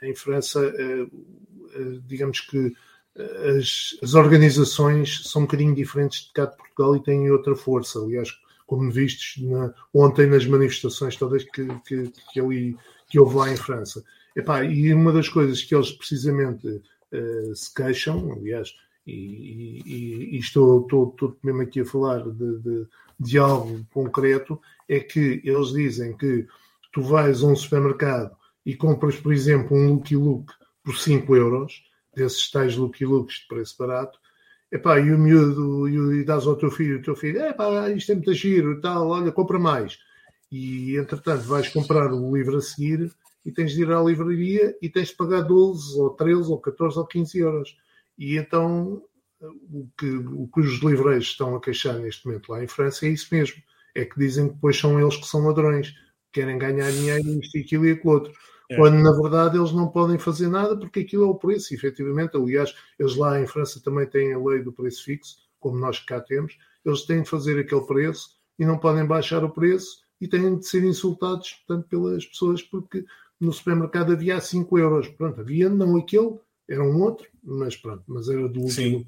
[0.02, 2.74] em, França, uh, uh, digamos que
[3.58, 8.00] as, as, organizações são um bocadinho diferentes de cá de Portugal e têm outra força.
[8.00, 8.30] Aliás,
[8.68, 12.78] como vistes na, ontem nas manifestações todas que, que, que ali
[13.08, 14.04] que houve lá em França.
[14.36, 18.74] Epá, e uma das coisas que eles precisamente uh, se queixam, aliás,
[19.08, 22.88] e, e, e estou, estou, estou, mesmo aqui a falar de, de,
[23.20, 26.48] de algo concreto, é que eles dizem que
[26.92, 28.36] tu vais a um supermercado
[28.66, 30.52] e compras, por exemplo, um Lucky Look
[30.84, 31.84] por 5 euros,
[32.16, 34.18] desses tais Lucky Looks de preço barato,
[34.72, 38.12] epá, e o miúdo, e, e dás ao teu filho, o teu filho, epá, isto
[38.12, 40.00] é muito giro e tal, olha, compra mais.
[40.52, 43.12] E, entretanto, vais comprar o livro a seguir
[43.46, 46.98] e tens de ir à livraria e tens de pagar 12 ou 13 ou 14
[46.98, 47.78] ou 15 euros.
[48.18, 49.04] E então
[49.42, 53.10] o que, o que os livreiros estão a queixar neste momento lá em França é
[53.10, 53.62] isso mesmo.
[53.94, 55.94] É que dizem que depois são eles que são ladrões,
[56.34, 58.34] querem ganhar dinheiro, isto, aquilo e aquilo outro.
[58.70, 58.76] É.
[58.76, 62.36] Quando na verdade eles não podem fazer nada porque aquilo é o preço, efetivamente.
[62.36, 66.20] Aliás, eles lá em França também têm a lei do preço fixo, como nós cá
[66.20, 66.58] temos.
[66.84, 70.68] Eles têm de fazer aquele preço e não podem baixar o preço e têm de
[70.68, 73.06] ser insultados portanto, pelas pessoas porque
[73.40, 75.08] no supermercado havia 5 euros.
[75.10, 76.38] Pronto, havia não aquele,
[76.68, 79.06] era um outro, mas pronto, mas era do último.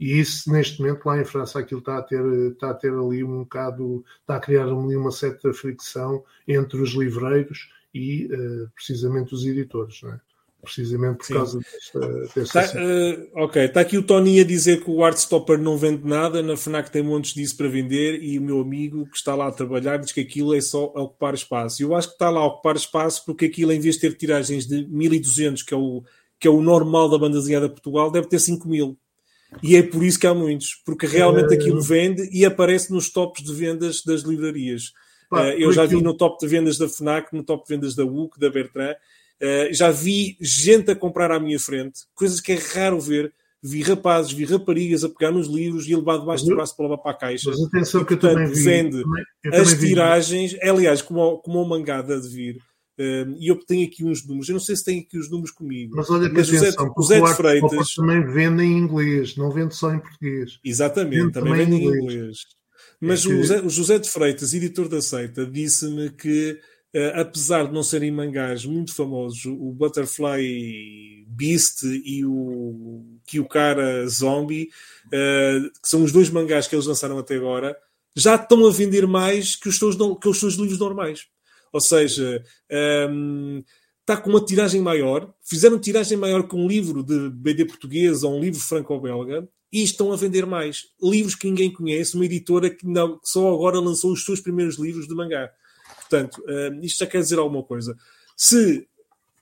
[0.00, 3.24] E isso, neste momento, lá em França, aquilo está a ter, está a ter ali
[3.24, 9.34] um bocado, está a criar ali uma certa fricção entre os livreiros e uh, precisamente
[9.34, 10.20] os editores, não é?
[10.62, 11.34] Precisamente por Sim.
[11.34, 12.00] causa desta.
[12.34, 16.06] desta tá, uh, ok, está aqui o Tony a dizer que o Artstopper não vende
[16.06, 19.46] nada, na FNAC tem montes disso para vender e o meu amigo que está lá
[19.46, 21.82] a trabalhar diz que aquilo é só ocupar espaço.
[21.82, 24.66] Eu acho que está lá a ocupar espaço porque aquilo, em vez de ter tiragens
[24.66, 26.02] de 1200, que é o,
[26.38, 28.96] que é o normal da banda desenhada de Portugal, deve ter 5000.
[29.62, 33.42] E é por isso que há muitos, porque realmente aquilo vende e aparece nos tops
[33.42, 34.92] de vendas das livrarias.
[35.30, 37.94] Pá, uh, eu já vi no top de vendas da FNAC, no top de vendas
[37.94, 38.94] da UC, da Bertrand,
[39.42, 43.32] uh, já vi gente a comprar à minha frente, coisas que é raro ver.
[43.60, 46.84] Vi rapazes, vi raparigas a pegar nos livros e a levar debaixo do braço para
[46.84, 47.50] levar para a caixa.
[47.50, 48.62] Mas atenção e, que portanto, eu também vi.
[48.62, 50.62] Vende também, as tiragens, vi.
[50.62, 52.58] aliás, como, como o mangá de vir,
[53.38, 55.94] e eu tenho aqui uns números, eu não sei se tem aqui os números comigo.
[55.96, 59.36] Mas olha que mas atenção, o Zé, o Zé de Freitas também vende em inglês,
[59.36, 60.58] não vende só em português.
[60.64, 62.02] Exatamente, vende também, vende em inglês.
[62.02, 62.38] inglês.
[63.00, 63.34] Mas é que...
[63.34, 66.58] o, José, o, José, de Freitas, editor da Seita, disse-me que,
[66.94, 74.70] uh, apesar de não serem mangás muito famosos, o Butterfly Beast e o Kyukara Zombie,
[75.06, 77.76] uh, que são os dois mangás que eles lançaram até agora,
[78.16, 81.26] já estão a vender mais que os seus, que os seus livros normais.
[81.72, 82.42] Ou seja,
[83.10, 83.62] um,
[84.00, 88.36] está com uma tiragem maior, fizeram tiragem maior que um livro de BD português ou
[88.36, 90.86] um livro franco-belga e estão a vender mais.
[91.00, 94.78] Livros que ninguém conhece, uma editora que, não, que só agora lançou os seus primeiros
[94.78, 95.50] livros de mangá.
[96.08, 97.96] Portanto, um, isto já quer dizer alguma coisa.
[98.36, 98.86] Se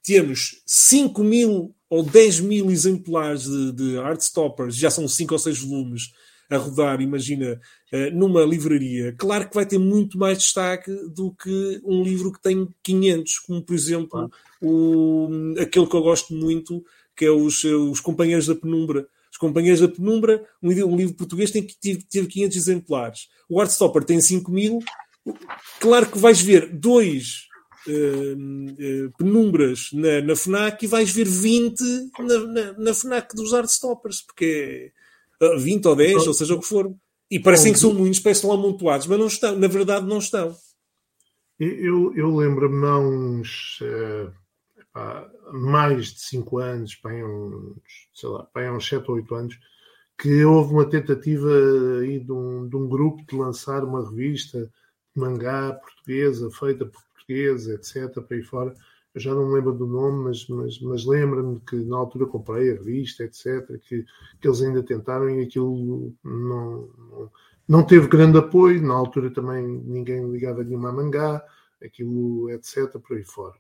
[0.02, 5.58] temos 5 mil ou 10 mil exemplares de, de Artstoppers, já são 5 ou 6
[5.60, 6.12] volumes,
[6.48, 7.60] a rodar, imagina,
[7.90, 12.40] eh, numa livraria, claro que vai ter muito mais destaque do que um livro que
[12.40, 14.30] tem 500, como por exemplo
[14.62, 15.28] o,
[15.60, 16.84] aquele que eu gosto muito,
[17.16, 19.08] que é os, os Companheiros da Penumbra.
[19.30, 23.28] Os Companheiros da Penumbra, um livro, um livro português, tem que ter 500 exemplares.
[23.48, 24.78] O Artstopper tem 5 mil.
[25.80, 27.46] Claro que vais ver dois
[27.86, 31.80] uh, uh, penumbras na, na FNAC e vais ver 20
[32.18, 34.92] na, na, na FNAC dos Artstoppers, porque
[35.40, 36.94] é 20 ou 10, ou seja o que for.
[37.30, 40.56] E parecem que são muitos, parecem lá amontoados, mas não estão, na verdade não estão.
[41.58, 44.32] Eu, eu lembro-me há uns uh,
[45.52, 47.76] mais de 5 anos, bem uns,
[48.14, 49.58] sei lá, bem uns 7 ou 8 anos,
[50.18, 51.50] que houve uma tentativa
[52.00, 54.70] aí de um, de um grupo de lançar uma revista
[55.18, 58.74] mangá portuguesa, feita por portugueses, etc., para aí fora
[59.16, 62.70] eu já não me lembro do nome, mas, mas, mas lembro-me que na altura comprei
[62.70, 64.04] a revista, etc., que,
[64.38, 67.32] que eles ainda tentaram e aquilo não, não,
[67.66, 68.82] não teve grande apoio.
[68.82, 71.42] Na altura também ninguém ligava nenhuma a mangá,
[71.82, 73.54] aquilo, etc., por aí fora.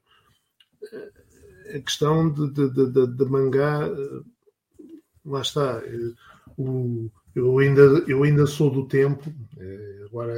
[1.74, 3.88] A questão de, de, de, de mangá,
[5.24, 5.82] lá está.
[6.58, 10.34] O, eu ainda, eu ainda sou do tempo, eh, agora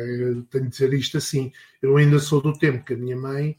[0.51, 3.57] tenho de dizer isto assim, eu ainda sou do tempo que a minha mãe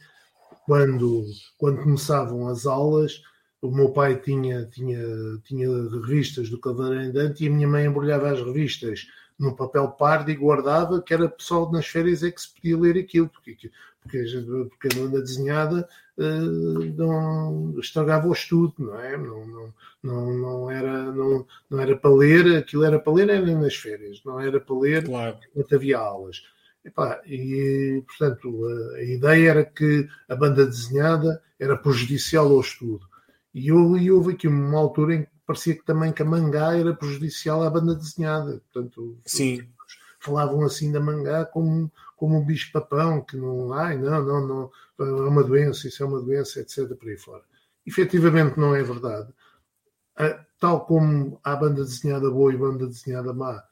[0.66, 1.26] quando,
[1.58, 3.24] quando começavam as aulas,
[3.60, 5.02] o meu pai tinha, tinha,
[5.44, 9.08] tinha revistas do Cavaleiro Andante e a minha mãe embrulhava as revistas
[9.40, 12.98] num papel pardo e guardava, que era pessoal nas férias é que se podia ler
[12.98, 13.56] aquilo, porque,
[14.02, 14.24] porque,
[14.70, 15.88] porque a banda desenhada
[16.18, 19.18] uh, não, estragava o estudo, não é?
[19.18, 19.74] Não, não,
[20.04, 24.22] não, não, era, não, não era para ler, aquilo era para ler era nas férias,
[24.26, 25.38] não era para ler claro.
[25.52, 26.44] enquanto havia aulas.
[26.84, 33.06] Epá, e, portanto, a, a, ideia era que a banda desenhada era prejudicial ao estudo.
[33.54, 36.78] E, eu, e houve aqui uma altura em que parecia que também que a mangá
[36.78, 38.62] era prejudicial à banda desenhada.
[38.72, 39.68] Portanto, Sim.
[40.20, 45.28] falavam assim da mangá como, como um bicho-papão, que não, ai, não, não, não, é
[45.28, 46.95] uma doença, isso é uma doença, etc.
[46.95, 47.41] por aí fora.
[47.84, 49.34] Efetivamente não é verdade.
[50.60, 53.64] Tal como há banda desenhada boa e banda desenhada má,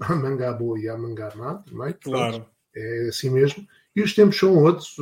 [0.00, 1.92] há mangá boa e há mangá má também.
[2.02, 2.46] Claro.
[2.74, 3.68] É assim mesmo.
[3.94, 4.96] E os tempos são outros,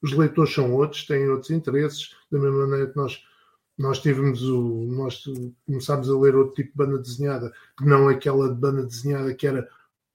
[0.00, 3.20] os leitores são outros, têm outros interesses, da mesma maneira que nós
[3.76, 4.86] nós tivemos o.
[4.86, 5.22] Nós
[5.66, 9.46] começámos a ler outro tipo de banda desenhada, que não aquela de banda desenhada que
[9.46, 9.68] era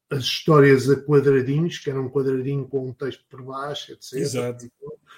[0.10, 4.14] as histórias a quadradinhos, que era um quadradinho com um texto por baixo, etc.
[4.14, 4.72] Exato.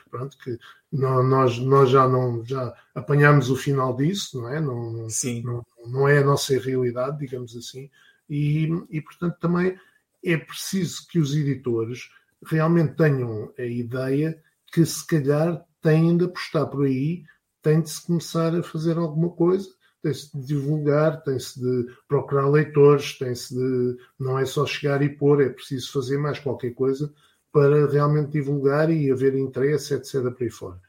[0.10, 0.58] Pronto, que
[0.92, 4.60] nós, nós já não já apanhámos o final disso, não é?
[4.60, 5.42] Não, Sim.
[5.42, 7.90] não, não é a nossa realidade, digamos assim.
[8.30, 9.78] E, e, portanto, também
[10.24, 12.10] é preciso que os editores
[12.46, 14.40] realmente tenham a ideia
[14.72, 17.24] que, se calhar, têm de apostar por aí
[17.64, 19.68] tem de se começar a fazer alguma coisa,
[20.04, 23.98] tem-se de divulgar, tem-se de procurar leitores, tem-se de.
[24.20, 27.12] Não é só chegar e pôr, é preciso fazer mais qualquer coisa
[27.52, 30.24] para realmente divulgar e haver interesse, etc.
[30.36, 30.80] para aí fora.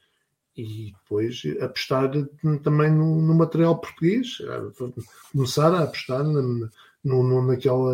[0.56, 2.10] E depois apostar
[2.62, 4.38] também no, no material português,
[5.32, 6.68] começar a apostar na,
[7.04, 7.92] no, naquela,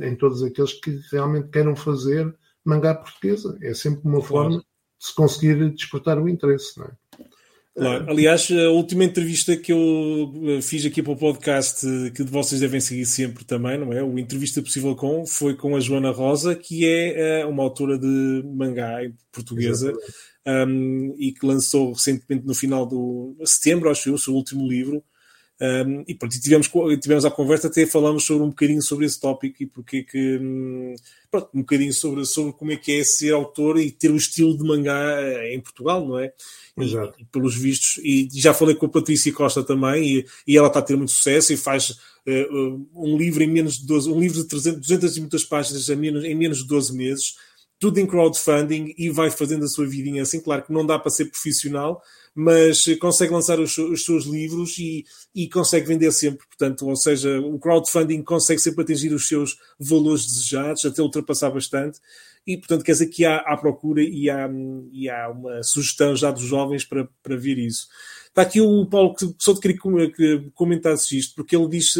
[0.00, 2.34] em todos aqueles que realmente queiram fazer
[2.64, 3.58] mangá portuguesa.
[3.60, 4.64] É sempre uma forma de
[4.98, 7.01] se conseguir despertar o interesse, não é?
[7.74, 8.10] Claro.
[8.10, 12.80] Aliás, a última entrevista que eu eh, fiz aqui para o podcast, que vocês devem
[12.80, 14.02] seguir sempre também, não é?
[14.02, 18.42] O Entrevista Possível Com, foi com a Joana Rosa, que é eh, uma autora de
[18.44, 18.98] mangá
[19.32, 19.90] portuguesa
[20.46, 25.02] um, e que lançou recentemente no final do setembro, acho eu, o seu último livro.
[25.62, 26.68] Um, e pronto, tivemos,
[27.00, 30.38] tivemos a conversa, até falamos sobre um bocadinho sobre esse tópico e porque que.
[30.38, 30.96] Um,
[31.30, 34.56] pronto, um bocadinho sobre, sobre como é que é ser autor e ter o estilo
[34.58, 36.32] de mangá eh, em Portugal, não é?
[36.76, 37.14] Exato.
[37.18, 40.80] E, pelos vistos, e já falei com a Patrícia Costa também, e, e ela está
[40.80, 44.42] a ter muito sucesso e faz uh, um livro em menos de 12, um livro
[44.42, 47.36] de 300, 200 e muitas páginas em menos, em menos de 12 meses,
[47.78, 50.40] tudo em crowdfunding e vai fazendo a sua vidinha assim.
[50.40, 52.02] Claro que não dá para ser profissional,
[52.34, 55.04] mas consegue lançar os, os seus livros e,
[55.34, 56.46] e, consegue vender sempre.
[56.46, 62.00] Portanto, ou seja, o crowdfunding consegue sempre atingir os seus valores desejados, até ultrapassar bastante.
[62.46, 64.50] E, portanto, quer dizer que há, há procura e há,
[64.92, 67.86] e há uma sugestão já dos jovens para, para ver isso.
[68.28, 71.92] Está aqui o Paulo que só te queria que comentasse isto, porque ele diz,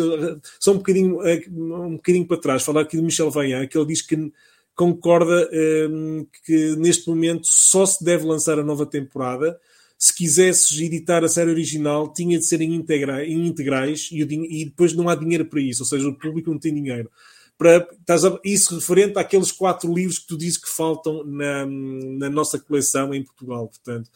[0.59, 1.19] só um bocadinho,
[1.51, 4.33] um bocadinho para trás, falar aqui do Michel Vaillant, que ele diz que
[4.75, 5.51] concorda
[5.91, 9.61] um, que neste momento só se deve lançar a nova temporada
[10.03, 14.65] se quisesses editar a série original, tinha de ser em, integra em integrais e, e,
[14.65, 17.09] depois não há dinheiro para isso, ou seja, o público não tem dinheiro.
[17.57, 22.59] Para, a, isso referente àqueles quatro livros que tu dizes que faltam na, na nossa
[22.59, 24.11] coleção em Portugal, portanto.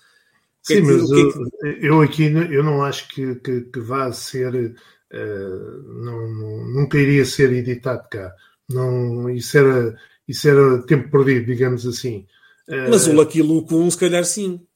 [0.68, 1.86] É Sim, é que, mas eu, que...
[1.86, 4.74] eu, aqui eu não acho que, que, que vá ser,
[5.14, 8.34] uh, não, não, nunca iria ser editado cá.
[8.68, 12.26] Não, isso, era, isso era tempo perdido, digamos assim.
[12.68, 14.66] Uh, mas o Lucky Luke 1, se calhar sim.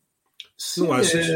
[0.62, 1.26] Sim, não achas?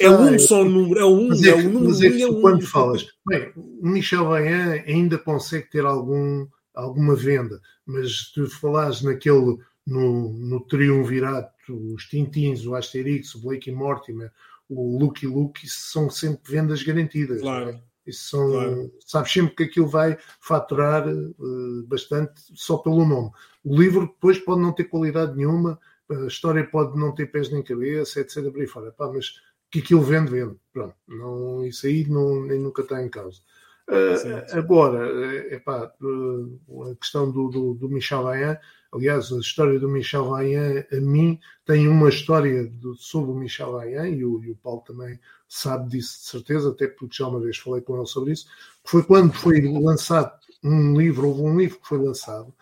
[0.00, 1.90] É, é um só número, é um, é, é um número.
[1.90, 7.14] Mas é que tu, quando falas, bem, o Michel Bayan ainda consegue ter algum, alguma
[7.14, 11.52] venda, mas tu falares naquele, no, no triunvirato,
[11.94, 14.32] os Tintins, o Asterix, o Blake e Mortimer,
[14.66, 17.42] o Lucky Luke, isso são sempre vendas garantidas.
[17.42, 17.78] Claro.
[18.06, 18.92] Isso são, claro.
[19.04, 23.30] Sabes sempre que aquilo vai faturar uh, bastante só pelo nome.
[23.62, 25.78] O livro depois pode não ter qualidade nenhuma,
[26.10, 28.50] a história pode não ter pés nem cabeça, etc.
[28.50, 28.92] Por aí fora.
[28.92, 29.34] Pá, mas
[29.70, 30.56] que aquilo vende, vende.
[30.72, 33.40] Pronto, não, isso aí não, nem nunca está em causa.
[33.88, 35.04] Uh, agora,
[35.52, 38.58] é pá, uh, a questão do, do, do Michel Vaillant,
[38.92, 43.72] aliás, a história do Michel Vaillant, a mim, tem uma história do, sobre o Michel
[43.72, 47.40] Vaillant, e o, e o Paulo também sabe disso de certeza, até porque já uma
[47.40, 48.46] vez falei com ele sobre isso,
[48.84, 52.54] foi quando foi lançado um livro, houve um livro que foi lançado,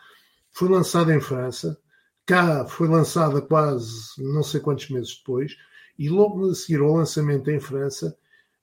[0.51, 1.79] foi lançado em França,
[2.29, 5.57] cá foi lançada quase não sei quantos meses depois,
[5.99, 8.15] e logo a seguir ao lançamento em França,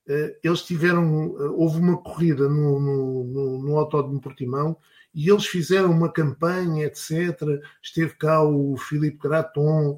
[0.08, 4.78] eh, eles tiveram, eh, houve uma corrida no, no, no, Autódromo Portimão
[5.14, 7.42] e eles fizeram uma campanha, etc.
[7.82, 9.98] Esteve cá o Filipe Graton,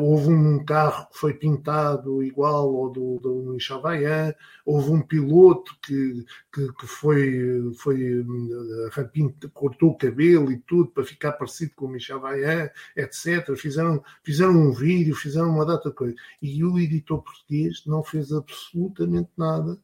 [0.00, 5.76] houve um carro que foi pintado igual ao do, do Michel Vaillant, houve um piloto
[5.82, 11.72] que, que, que foi, foi uh, pinta, cortou o cabelo e tudo para ficar parecido
[11.74, 13.56] com o Michel Vaillant, etc.
[13.56, 16.14] Fizeram, fizeram um vídeo, fizeram uma data de coisa.
[16.40, 19.76] E o editor português não fez absolutamente nada,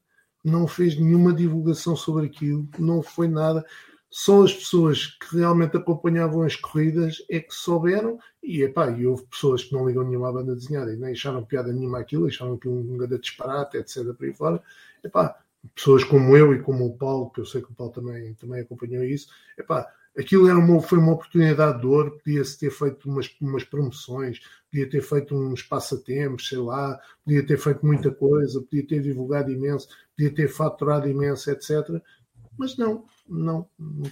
[0.45, 3.65] não fez nenhuma divulgação sobre aquilo, não foi nada
[4.15, 9.25] só as pessoas que realmente acompanhavam as corridas é que souberam, e, epá, e houve
[9.25, 12.59] pessoas que não ligam nenhuma à banda desenhada e nem acharam piada nenhuma aquilo, acharam
[12.59, 14.13] que um grande disparate, etc.
[14.15, 14.63] por aí fora.
[15.03, 15.35] Epá,
[15.75, 18.61] pessoas como eu e como o Paulo, que eu sei que o Paulo também, também
[18.61, 23.35] acompanhou isso, epá, aquilo era uma, foi uma oportunidade de ouro, podia-se ter feito umas,
[23.41, 24.41] umas promoções,
[24.71, 29.51] podia ter feito uns passatempos, sei lá, podia ter feito muita coisa, podia ter divulgado
[29.51, 32.03] imenso, podia ter faturado imenso, etc
[32.59, 33.67] Mas não, não,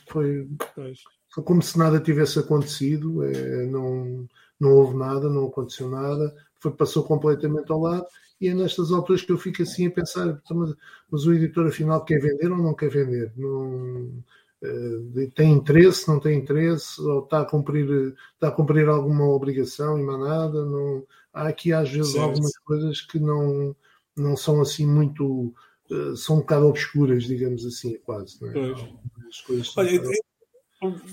[0.09, 4.26] foi, foi como se nada tivesse acontecido, é, não,
[4.59, 8.07] não houve nada, não aconteceu nada, foi, passou completamente ao lado
[8.41, 10.74] e é nestas alturas que eu fico assim a pensar, então, mas,
[11.11, 13.32] mas o editor afinal quer vender ou não quer vender?
[13.36, 14.05] Não,
[14.62, 19.99] uh, tem interesse, não tem interesse, ou está a cumprir, está a cumprir alguma obrigação
[19.99, 20.64] e nada?
[20.64, 22.24] Não, há aqui às vezes certo.
[22.24, 23.76] algumas coisas que não,
[24.16, 25.55] não são assim muito
[25.91, 28.36] uh, são um bocado obscuras, digamos assim, quase.
[28.41, 28.74] Não é?
[29.76, 30.01] Olha,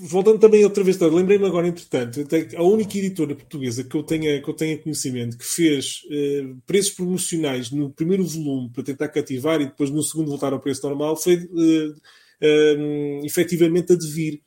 [0.00, 2.20] voltando também outra vez, lembrei-me agora, entretanto,
[2.56, 6.92] a única editora portuguesa que eu tenha, que eu tenha conhecimento que fez uh, preços
[6.92, 11.16] promocionais no primeiro volume para tentar cativar e depois no segundo voltar ao preço normal
[11.16, 14.40] foi uh, uh, efetivamente a Devir.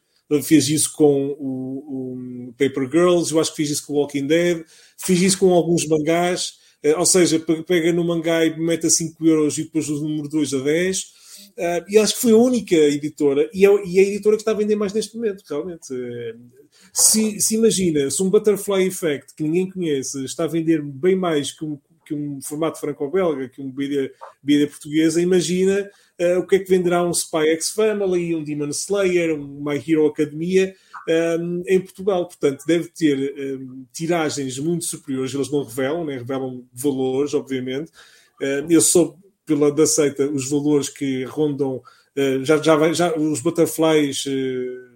[0.43, 4.27] Fez isso com o, o, Paper Girls, eu acho que fez isso com o Walking
[4.27, 4.63] Dead,
[4.97, 6.53] fiz isso com alguns mangás,
[6.97, 10.53] ou seja, pega no mangá e mete a 5 euros e depois o número 2
[10.53, 11.21] a 10
[11.57, 14.41] Uh, e acho que foi a única editora, e, é, e é a editora que
[14.41, 15.93] está a vender mais neste momento, realmente.
[15.93, 16.39] Uh,
[16.93, 21.51] se, se, imagina, se um Butterfly Effect que ninguém conhece está a vender bem mais
[21.51, 25.89] que um, que um formato franco-belga, que um BD, BD portuguesa, imagina
[26.19, 29.77] uh, o que é que venderá um Spy X Family, um Demon Slayer, um My
[29.77, 30.75] Hero Academia
[31.39, 32.25] um, em Portugal.
[32.27, 36.17] Portanto, deve ter um, tiragens muito superiores, eles não revelam, né?
[36.17, 37.91] revelam valores, obviamente.
[38.41, 43.41] Uh, eu sou pela da seita os valores que rondam uh, já, já, já os
[43.41, 44.91] butterflies uh,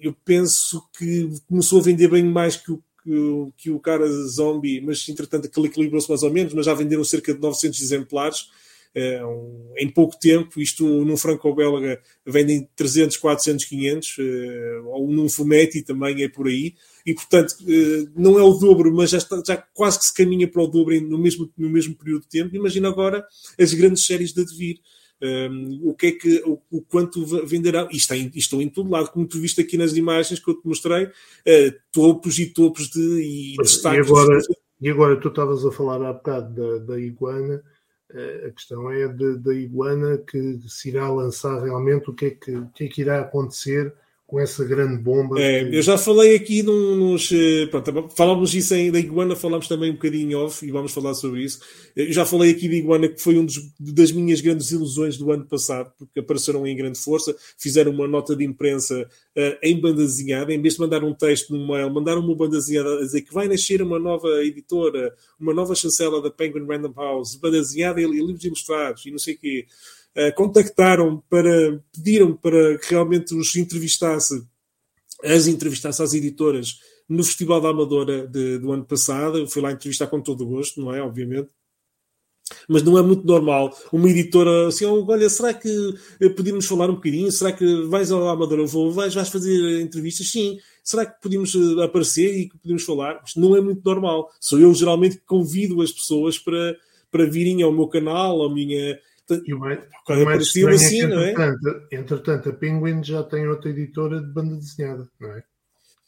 [0.00, 4.80] eu penso que começou a vender bem mais que o, que, que o cara zombie,
[4.80, 8.48] mas entretanto aquele equilibrou-se mais ou menos, mas já venderam cerca de 900 exemplares
[8.96, 14.16] um, em pouco tempo, isto num franco-belga vendem 300, 400, 500
[14.86, 16.74] ou num Fumetti também é por aí
[17.04, 20.46] e portanto eh, não é o dobro, mas já, está, já quase que se caminha
[20.46, 22.54] para o dobro no mesmo, no mesmo período de tempo.
[22.54, 23.26] Imagina agora
[23.58, 24.76] as grandes séries de Advir.
[25.22, 28.90] Um, o que é que o, o quanto venderá e está em, estão em todo
[28.90, 32.88] lado, como tu viste aqui nas imagens que eu te mostrei, uh, topos e topos
[32.90, 34.06] de e destaques.
[34.06, 34.38] E agora,
[34.80, 37.62] e agora tu estavas a falar há bocado da, da iguana,
[38.12, 42.56] uh, a questão é da iguana que se irá lançar realmente, o que é que,
[42.56, 43.94] o que, é que irá acontecer
[44.26, 45.38] com essa grande bomba.
[45.40, 45.76] É, que...
[45.76, 47.30] Eu já falei aqui nos.
[47.30, 51.14] Eh, pronto, falámos isso em, da Iguana, falámos também um bocadinho off e vamos falar
[51.14, 51.60] sobre isso.
[51.94, 53.46] Eu já falei aqui da Iguana, que foi uma
[53.78, 58.34] das minhas grandes ilusões do ano passado, porque apareceram em grande força, fizeram uma nota
[58.34, 59.02] de imprensa
[59.36, 62.56] uh, em banda desenhada, em vez de mandar um texto no mail, mandaram uma banda
[62.56, 66.94] desenhada a dizer que vai nascer uma nova editora, uma nova chancela da Penguin Random
[66.96, 69.66] House, banda desenhada e, e livros ilustrados e não sei o quê.
[70.16, 74.46] Eh, contactaram para, pediram para que realmente os entrevistasse,
[75.24, 79.38] as entrevistasse às editoras no Festival da Amadora de, do ano passado.
[79.38, 81.02] Eu fui lá entrevistar com todo o gosto, não é?
[81.02, 81.48] Obviamente.
[82.68, 85.68] Mas não é muito normal uma editora assim, oh, olha, será que
[86.20, 87.32] eh, podíamos falar um bocadinho?
[87.32, 88.64] Será que vais ao Amadora?
[88.66, 90.30] Vou, vais, vais fazer entrevistas?
[90.30, 90.58] Sim.
[90.82, 93.20] Será que podíamos eh, aparecer e que podíamos falar?
[93.26, 94.30] Isto não é muito normal.
[94.38, 96.76] Sou eu geralmente que convido as pessoas para,
[97.10, 98.98] para virem ao meu canal, à minha,
[99.46, 101.34] e o mais, o mais assim, é que, não é?
[101.92, 105.42] Entretanto, a Penguin já tem outra editora de banda desenhada, não é?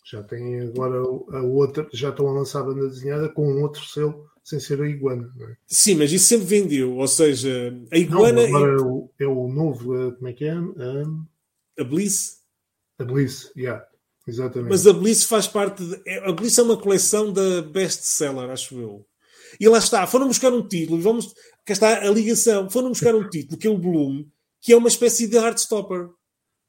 [0.05, 3.83] Já tem agora a outra, já estão a lançar a banda desenhada com um outro
[3.85, 5.29] selo sem ser a Iguana.
[5.41, 5.57] É?
[5.67, 8.47] Sim, mas isso sempre vendeu, ou seja, a Iguana.
[8.47, 10.55] Não, agora é o, é o novo, eh, como é que é?
[10.55, 11.27] Um...
[11.77, 12.43] A Bliss?
[12.99, 13.85] A Bliss, yeah,
[14.27, 14.71] exatamente.
[14.71, 15.85] Mas a Bliss faz parte.
[15.85, 19.05] De, a Bliss é uma coleção da best-seller, acho eu.
[19.61, 21.35] E lá está, foram buscar um título, vamos,
[21.65, 22.69] cá está a ligação.
[22.71, 24.25] Foram buscar um título que é o Bloom,
[24.61, 26.09] que é uma espécie de Heartstopper.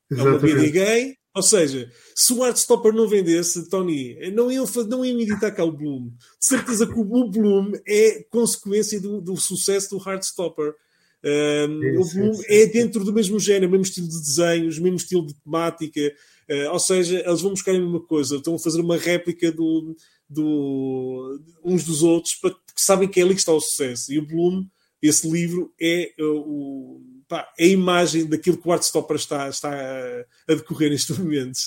[0.10, 0.46] Exatamente.
[0.46, 1.18] É uma BD gay.
[1.38, 5.72] Ou seja, se o Heartstopper não vendesse, Tony, não iam, não iam editar cá o
[5.72, 6.08] Bloom.
[6.40, 10.74] De certeza que o Bloom é consequência do, do sucesso do Heartstopper.
[11.24, 15.36] Um, o Bloom é dentro do mesmo género, mesmo estilo de desenhos, mesmo estilo de
[15.36, 16.12] temática.
[16.50, 19.96] Uh, ou seja, eles vão buscar a mesma coisa, estão a fazer uma réplica do,
[20.28, 22.40] do, uns dos outros,
[22.82, 24.12] sabem que é ali que está o sucesso.
[24.12, 24.66] E o Bloom
[25.02, 29.72] esse livro é uh, o, pá, é a imagem daquilo que o Artstopper está, está
[29.72, 31.60] a, a decorrer neste momento.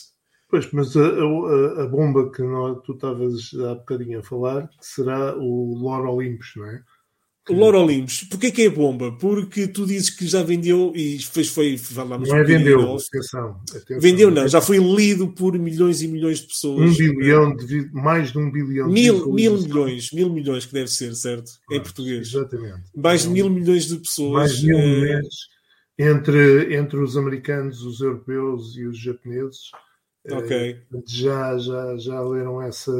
[0.48, 5.36] Pois, mas a, a, a bomba que nós, tu estavas há bocadinho a falar será
[5.36, 6.82] o Lore Olympus, não é?
[7.50, 9.12] Olympus, porquê que é bomba?
[9.12, 14.00] Porque tu dizes que já vendeu e fez, foi, falámos Não é vendeu, atenção, atenção,
[14.00, 16.90] Vendeu não, já foi lido por milhões e milhões de pessoas.
[16.90, 18.88] Um bilhão, de, mais de um bilhão.
[18.88, 21.50] Mil, de mil milhões, mil milhões que deve ser, certo?
[21.70, 22.28] Ah, em português.
[22.28, 22.82] Exatamente.
[22.96, 24.32] Mais de mil milhões de pessoas.
[24.32, 24.86] Mais de mil é...
[24.86, 25.34] milhões
[26.00, 29.70] entre, entre os americanos, os europeus e os japoneses.
[30.24, 30.82] Eh, ok.
[31.06, 32.92] Já, já, já leram essa,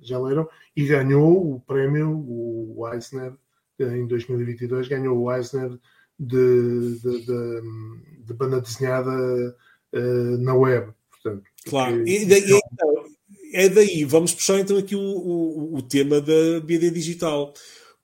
[0.00, 3.34] já leram e ganhou o prémio, o Eisner,
[3.80, 5.78] em 2022 ganhou o Eisner
[6.18, 9.56] de, de, de, de banda desenhada
[9.92, 10.92] uh, na web.
[11.10, 13.04] Portanto, claro, e daí, é, então,
[13.52, 17.52] é daí, vamos puxar então aqui o, o, o tema da BD digital,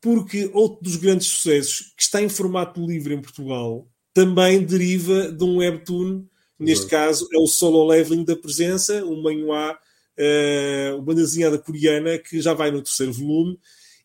[0.01, 5.43] porque outro dos grandes sucessos que está em formato livre em Portugal também deriva de
[5.43, 6.27] um webtoon,
[6.59, 12.41] neste caso é o Solo Leveling da Presença, um manhua, uh, uma desenhada coreana que
[12.41, 13.59] já vai no terceiro volume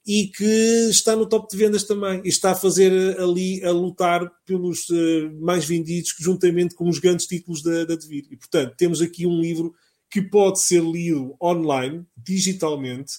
[0.08, 3.72] e que está no top de vendas também e está a fazer eh, ali a
[3.72, 8.26] lutar pelos uh, mais vendidos juntamente com os grandes títulos da, da Devir.
[8.32, 9.76] E portanto, temos aqui um livro
[10.10, 13.16] que pode ser lido online, digitalmente,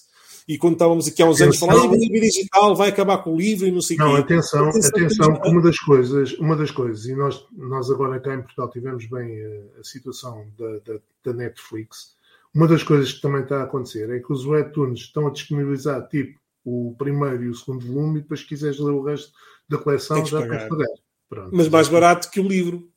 [0.47, 3.35] e quando estávamos aqui há uns atenção, anos falando, a livro digital vai acabar com
[3.35, 4.05] o livro e não sei o quê.
[4.05, 8.19] Não, atenção, atenção, atenção que uma das coisas, uma das coisas, e nós, nós agora
[8.19, 12.15] cá em Portugal tivemos bem a, a situação da, da, da, Netflix,
[12.51, 16.07] uma das coisas que também está a acontecer é que os webtoons estão a disponibilizar
[16.07, 19.31] tipo o primeiro e o segundo volume e depois se quiseres ler o resto
[19.67, 20.67] da coleção já pagar.
[20.67, 21.09] podes pagar.
[21.29, 21.55] Pronto.
[21.55, 22.89] Mas mais barato que o livro.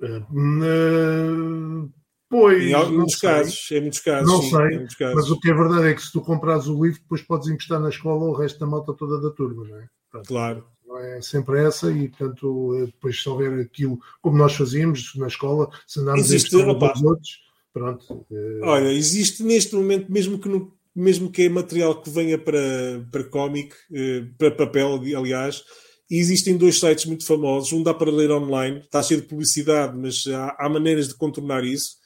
[0.00, 1.90] Uh,
[2.28, 4.30] pois, em alguns casos, em muitos casos.
[4.30, 5.14] Não sim, sei, casos.
[5.16, 7.80] mas o que é verdade é que se tu comprares o livro, depois podes emprestar
[7.80, 9.88] na escola o resto da malta toda da turma, não é?
[10.10, 10.28] Pronto.
[10.28, 10.64] Claro.
[10.86, 15.26] Não é sempre essa, e portanto, eh, depois se houver aquilo como nós fazíamos na
[15.26, 17.40] escola, se andarmos Existe, a emprestar os outros,
[17.74, 18.26] pronto.
[18.30, 23.06] Eh, Olha, existe neste momento, mesmo que no mesmo que é material que venha para,
[23.10, 25.62] para cómic, eh, para papel, aliás,
[26.10, 27.72] e existem dois sites muito famosos.
[27.72, 31.64] Um dá para ler online, está cheio de publicidade, mas há, há maneiras de contornar
[31.64, 31.98] isso.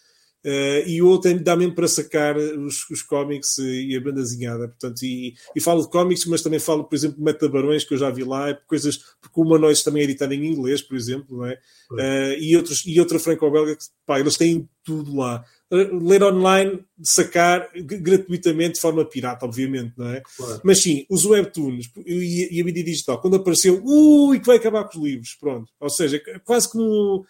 [0.45, 4.67] Uh, e o outro dá mesmo para sacar os, os cómics e a banda desenhada.
[4.67, 7.99] Portanto, e, e falo de cómics, mas também falo, por exemplo, de Metabarões, que eu
[7.99, 11.47] já vi lá, coisas, porque o Humanoides também é editado em inglês, por exemplo, não
[11.47, 11.55] é?
[11.93, 18.75] Uh, e, outros, e outra franco-belga, pá, eles têm tudo lá ler online, sacar gratuitamente
[18.75, 20.23] de forma pirata, obviamente, não é?
[20.37, 20.61] Claro.
[20.63, 24.99] Mas sim, os webtoons e, a mídia digital, quando apareceu, ui, que vai acabar com
[24.99, 25.73] os livros, pronto.
[25.81, 27.25] Ou seja, quase como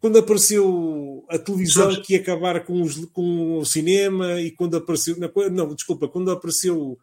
[0.00, 5.16] quando apareceu a televisão que ia acabar com, os, com, o cinema e quando apareceu,
[5.50, 6.96] não, desculpa, quando apareceu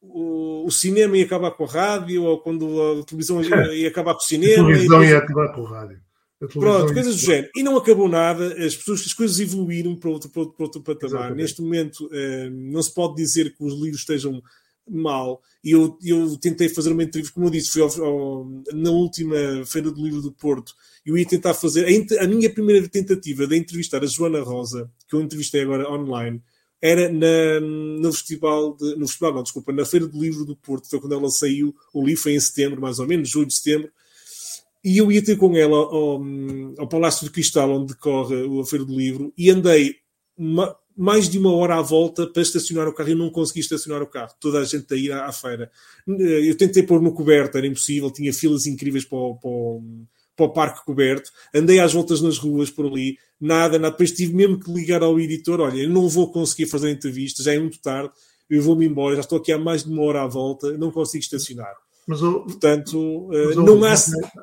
[0.00, 4.14] o, o, cinema ia acabar com a rádio ou quando a televisão ia, ia acabar
[4.14, 4.64] com o cinema.
[4.64, 6.01] A televisão ia acabar com a rádio.
[6.48, 7.50] Pronto, coisas do género.
[7.54, 10.82] E não acabou nada, as, pessoas, as coisas evoluíram para outro, para outro, para outro
[10.82, 11.10] patamar.
[11.10, 11.36] Exatamente.
[11.36, 14.42] Neste momento, eh, não se pode dizer que os livros estejam
[14.88, 15.40] mal.
[15.62, 19.36] E eu, eu tentei fazer uma entrevista, como eu disse, fui ao, ao, na última
[19.64, 20.74] Feira do Livro do Porto.
[21.06, 21.86] Eu ia tentar fazer.
[21.86, 26.42] A, a, minha primeira tentativa de entrevistar a Joana Rosa, que eu entrevistei agora online,
[26.80, 30.88] era na, no festival, de, no festival, não, desculpa, na Feira do Livro do Porto.
[30.88, 31.72] Foi quando ela saiu.
[31.94, 33.88] O livro foi em setembro, mais ou menos, julho, setembro
[34.84, 36.22] e eu ia ter com ela ao,
[36.78, 39.96] ao Palácio de Cristal, onde decorre a Feira do Livro, e andei
[40.36, 44.02] uma, mais de uma hora à volta para estacionar o carro e não consegui estacionar
[44.02, 44.32] o carro.
[44.40, 45.70] Toda a gente a ir à, à feira.
[46.06, 49.82] Eu tentei pôr no coberto, era impossível, tinha filas incríveis para o, para o,
[50.36, 51.30] para o parque coberto.
[51.54, 53.92] Andei às voltas nas ruas por ali, nada, nada.
[53.92, 57.54] Depois tive mesmo que ligar ao editor: olha, eu não vou conseguir fazer entrevista, já
[57.54, 58.12] é muito tarde,
[58.48, 61.22] eu vou-me embora, já estou aqui há mais de uma hora à volta, não consigo
[61.22, 61.74] estacionar.
[62.06, 63.94] Mas, Portanto, mas, não, há,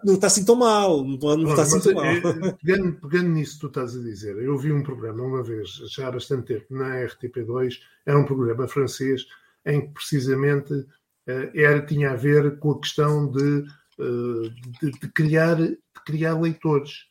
[0.06, 1.04] não está assim tão mal.
[1.04, 2.06] Não, não está assim tão mal.
[2.06, 2.22] É,
[2.54, 6.08] pegando, pegando nisso que tu estás a dizer, eu vi um programa uma vez, já
[6.08, 9.26] há bastante tempo, na RTP2, era um programa francês
[9.66, 10.86] em que precisamente
[11.28, 13.66] eh, era, tinha a ver com a questão de,
[14.00, 14.50] eh,
[14.82, 17.10] de, de criar, de criar leitores.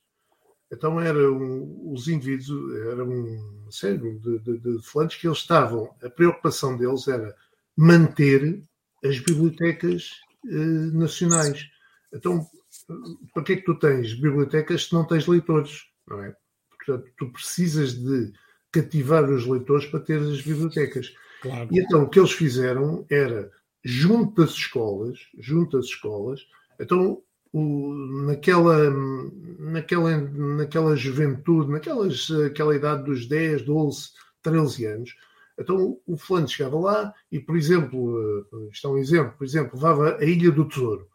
[0.73, 6.11] Então eram os indivíduos, era um sério de, de, de falantes que eles estavam, a
[6.11, 7.35] preocupação deles era
[7.77, 8.63] manter
[9.05, 11.67] as bibliotecas eh, nacionais.
[12.13, 12.47] Então,
[13.35, 15.85] para que é que tu tens bibliotecas se não tens leitores?
[16.07, 16.35] Não é?
[16.71, 18.33] Portanto, tu precisas de
[18.73, 21.13] cativar os leitores para ter as bibliotecas.
[21.43, 21.69] Claro.
[21.71, 23.51] E então o que eles fizeram era,
[23.85, 26.41] junto das escolas, junto das escolas,
[26.79, 27.23] então
[27.53, 27.93] o,
[28.27, 28.91] naquela,
[29.59, 34.11] naquela, naquela juventude, naquelas, aquela idade dos 10, 12,
[34.43, 35.15] 13 anos,
[35.59, 39.75] então o fulano chegava lá e, por exemplo, eh, isto é um exemplo, por exemplo,
[39.75, 41.09] levava a Ilha do Tesouro.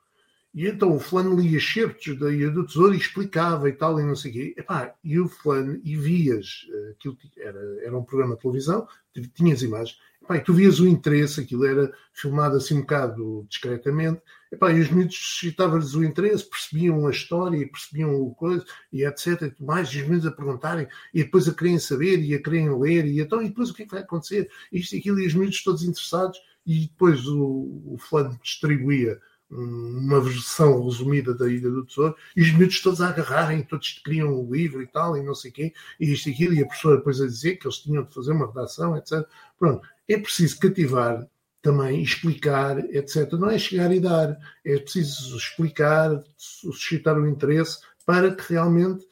[0.53, 4.03] E então o fulano lia certos da Ilha do Tesouro e explicava e tal, e
[4.03, 4.55] não sei o quê.
[5.03, 8.87] E o fulano, e vias, eh, aquilo era, era um programa de televisão,
[9.33, 9.97] tinhas imagens,
[10.29, 14.21] e tu vias o interesse, aquilo era filmado assim um bocado discretamente,
[14.53, 19.51] Epá, e os miúdos suscitavam-lhes o interesse, percebiam a história, percebiam o coisa, e etc.
[19.59, 22.69] E mais, e os miúdos a perguntarem, e depois a querem saber, e a querem
[22.79, 24.47] ler, e então, e depois o que é que vai acontecer?
[24.71, 30.21] Isto e aquilo, e os miúdos todos interessados, e depois o, o fulano distribuía uma
[30.21, 34.53] versão resumida da Ilha do Tesouro, e os miúdos todos a agarrarem, todos queriam o
[34.53, 37.19] livro e tal, e não sei quê, e isto e aquilo, e a professora depois
[37.19, 39.27] a dizer que eles tinham de fazer uma redação, etc.
[39.57, 41.27] Pronto, é preciso cativar
[41.64, 43.32] também explicar, etc.
[43.32, 49.07] Não é chegar e dar, é preciso explicar, suscitar o interesse para que realmente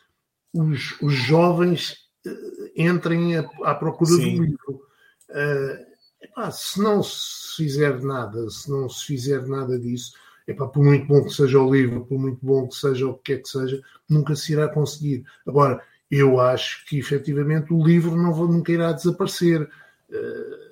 [0.53, 4.35] os, os jovens uh, entrem à procura Sim.
[4.35, 4.81] do livro.
[5.29, 5.91] Uh,
[6.21, 10.11] epá, se não se fizer nada, se não se fizer nada disso,
[10.45, 13.33] epá, por muito bom que seja o livro, por muito bom que seja o que
[13.33, 15.23] quer que seja, nunca se irá conseguir.
[15.47, 15.81] Agora,
[16.11, 19.61] eu acho que efetivamente o livro não, nunca irá desaparecer.
[20.09, 20.70] Uh,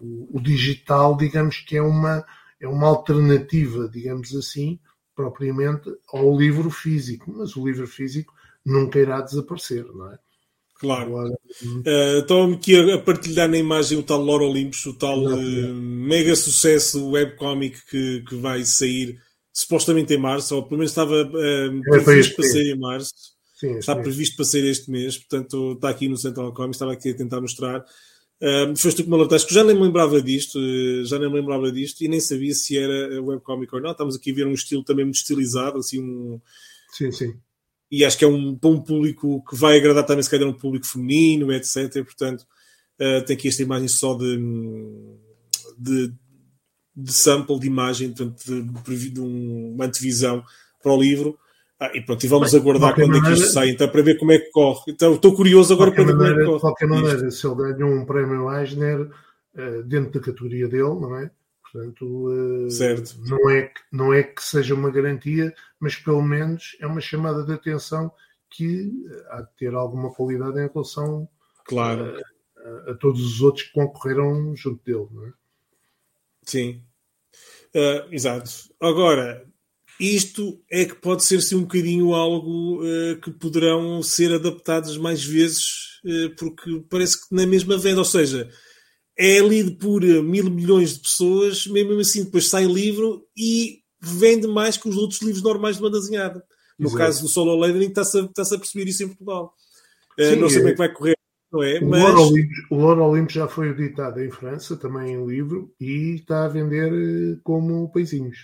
[0.00, 2.24] o, o, digital, digamos que é uma,
[2.60, 4.78] é uma alternativa, digamos assim,
[5.14, 8.32] propriamente ao livro físico, mas o livro físico
[8.64, 10.18] nunca irá desaparecer, não é?
[10.80, 11.08] Claro.
[11.08, 15.74] Agora, uh, Estou-me aqui a, partilhar na imagem o tal Lore Olympus, o tal uh,
[15.74, 19.18] mega sucesso webcomic que, que vai sair
[19.52, 23.12] supostamente em março, ou pelo menos estava uh, previsto para sair em março.
[23.56, 27.10] Sim, está previsto para sair este mês, portanto está aqui no Central Comics, estava aqui
[27.10, 27.84] a tentar mostrar.
[28.42, 31.28] Uh, foste tu que me alertaste, que já nem me lembrava disto, uh, já nem
[31.28, 33.90] me lembrava disto e nem sabia se era webcomic ou não.
[33.90, 36.40] Estamos aqui a ver um estilo também muito estilizado, assim um.
[36.90, 37.34] Sim, sim.
[37.90, 40.86] E acho que é um bom público que vai agradar também, se calhar, um público
[40.86, 41.92] feminino, etc.
[42.04, 42.46] Portanto,
[43.00, 44.38] uh, tem aqui esta imagem só de,
[45.76, 46.12] de,
[46.96, 50.42] de sample de imagem, portanto, de, de uma antevisão
[50.82, 51.38] para o livro.
[51.80, 54.02] Ah, e pronto, e vamos Bem, aguardar quando maneira, é que isto sai, então, para
[54.02, 54.82] ver como é que corre.
[54.88, 56.54] Então, estou curioso agora para ver como é que corre.
[56.54, 57.40] De qualquer maneira, isto.
[57.40, 61.30] se ele ganha um prémio Eisner uh, dentro da categoria dele, não é?
[61.62, 63.16] Portanto, uh, certo.
[63.24, 67.52] Não, é, não é que seja uma garantia, mas pelo menos é uma chamada de
[67.54, 68.12] atenção
[68.50, 68.92] que
[69.30, 71.26] há de ter alguma qualidade em relação
[71.64, 72.14] claro.
[72.58, 75.32] a, a, a todos os outros que concorreram junto dele, não é?
[76.42, 76.82] Sim.
[77.74, 78.50] Uh, exato.
[78.80, 79.46] Agora,
[80.00, 85.22] isto é que pode ser sim um bocadinho algo uh, que poderão ser adaptados mais
[85.22, 88.48] vezes, uh, porque parece que na mesma venda, ou seja,
[89.18, 94.78] é lido por mil milhões de pessoas, mesmo assim depois sai livro e vende mais
[94.78, 96.42] que os outros livros normais de banda desenhada.
[96.78, 96.98] No Exato.
[96.98, 99.52] caso do Solo Leveling, está-se a, está a perceber isso em Portugal.
[100.18, 100.60] Uh, sim, não sei é...
[100.60, 101.16] como é que vai correr.
[101.52, 101.78] Não é?
[101.80, 102.02] O, mas...
[102.70, 107.90] Loro Olimpo, já foi editado em França, também em livro, e está a vender como
[107.92, 108.38] peizinhos.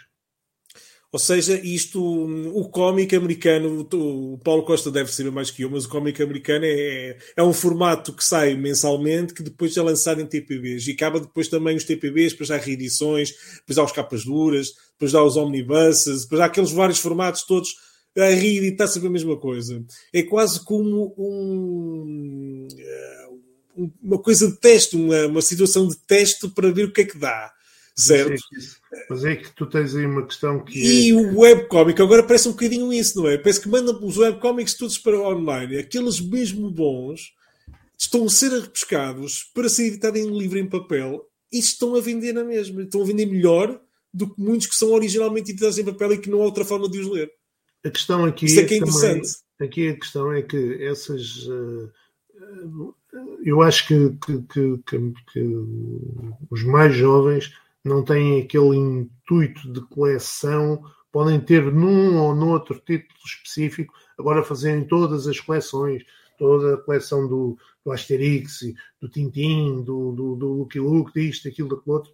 [1.16, 5.86] Ou seja, isto, o cómic americano, o Paulo Costa deve saber mais que eu, mas
[5.86, 10.26] o cómic americano é, é um formato que sai mensalmente, que depois é lançado em
[10.26, 10.86] TPBs.
[10.86, 15.14] E acaba depois também os TPBs, depois há reedições, depois há os capas duras, depois
[15.14, 17.74] há os omnibuses, depois há aqueles vários formatos todos
[18.14, 19.82] a reeditar sempre a mesma coisa.
[20.12, 23.28] É quase como um, eh,
[24.02, 27.16] uma coisa de teste, uma, uma situação de teste para ver o que é que
[27.16, 27.55] dá.
[27.99, 28.42] Certo?
[29.09, 30.78] Mas é que tu tens aí uma questão que.
[30.78, 31.14] E é...
[31.14, 33.38] o webcomic agora parece um bocadinho isso, não é?
[33.38, 35.78] Parece que manda os webcomics todos para online.
[35.78, 37.32] Aqueles mesmo bons
[37.99, 42.34] estão a ser repescados para ser editado em livro em papel e estão a vender
[42.34, 42.82] na mesma.
[42.82, 43.80] Estão a vender melhor
[44.12, 46.90] do que muitos que são originalmente editados em papel e que não há outra forma
[46.90, 47.32] de os ler.
[47.82, 48.44] A questão aqui.
[48.44, 49.28] Isso é que é interessante.
[49.59, 51.47] Também, aqui a questão é que essas.
[51.47, 51.90] Uh,
[53.42, 55.57] eu acho que, que, que, que
[56.51, 57.51] os mais jovens
[57.87, 60.82] não têm aquele intuito de coleção,
[61.12, 66.05] podem ter num ou noutro título específico, agora fazerem todas as coleções,
[66.39, 68.61] toda a coleção do, do Asterix,
[69.01, 72.12] do Tintin, do, do, do Lucky Luke, disto, aquilo, daquilo outro.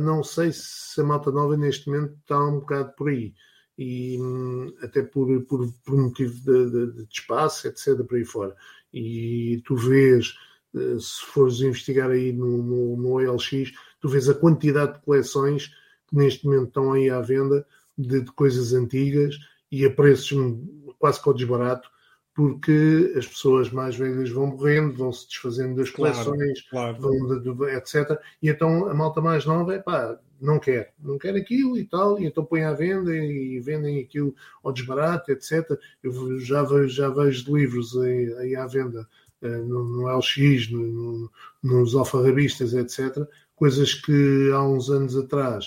[0.00, 3.34] não sei se a malta nova neste momento está um bocado por aí.
[3.78, 8.54] E hum, até por, por, por motivo de, de, de, espaço, etc., por aí fora.
[8.92, 10.34] E tu vês,
[10.74, 15.68] eh, se fores investigar aí no, no, no OLX, tu vês a quantidade de coleções
[16.08, 19.36] que neste momento estão aí à venda de, de coisas antigas
[19.70, 20.58] e a preços
[20.98, 21.88] quase que ao desbarato,
[22.34, 27.54] porque as pessoas mais velhas vão morrendo, vão se desfazendo das coleções, claro, claro.
[27.54, 28.18] Vão etc.
[28.42, 32.18] E então a malta mais nova é pá, não quer, não quer aquilo e tal,
[32.18, 35.78] e então põe à venda e vendem aquilo ao desbarato, etc.
[36.02, 39.06] Eu já vejo, já vejo livros aí, aí à venda
[39.42, 41.30] uh, no, no, LX, no, no,
[41.62, 43.26] nos alfarrabistas, etc.,
[43.60, 45.66] coisas que há uns anos atrás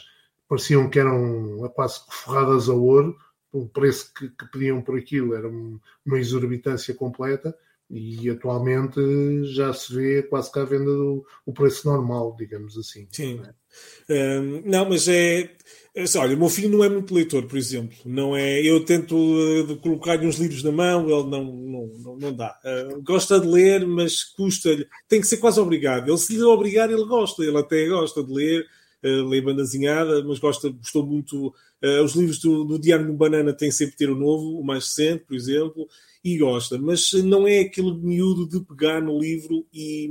[0.50, 3.16] pareciam que eram quase forradas a ouro,
[3.52, 7.56] o preço que, que pediam por aquilo era uma exorbitância completa
[7.88, 9.00] e atualmente
[9.46, 13.08] já se vê quase que à venda do o preço normal, digamos assim.
[13.12, 13.36] Sim.
[14.10, 14.39] Não, é?
[14.39, 15.56] um, não mas é, é.
[16.18, 17.96] Olha, o meu filho não é muito leitor, por exemplo.
[18.04, 22.34] Não é, eu tento uh, colocar-lhe uns livros na mão, ele não, não, não, não
[22.34, 22.60] dá.
[22.66, 24.88] Uh, gosta de ler, mas custa-lhe.
[25.08, 26.10] Tem que ser quase obrigado.
[26.10, 27.44] Ele, se lhe obrigar, ele gosta.
[27.44, 28.66] Ele até gosta de ler,
[29.04, 31.54] uh, lê bandazinhada, mas gosta, gostou muito.
[31.84, 34.86] Uh, os livros do, do Diário do Banana têm sempre ter o novo, o mais
[34.86, 35.88] recente, por exemplo
[36.24, 40.10] e gosta, mas não é aquele miúdo de pegar no livro e,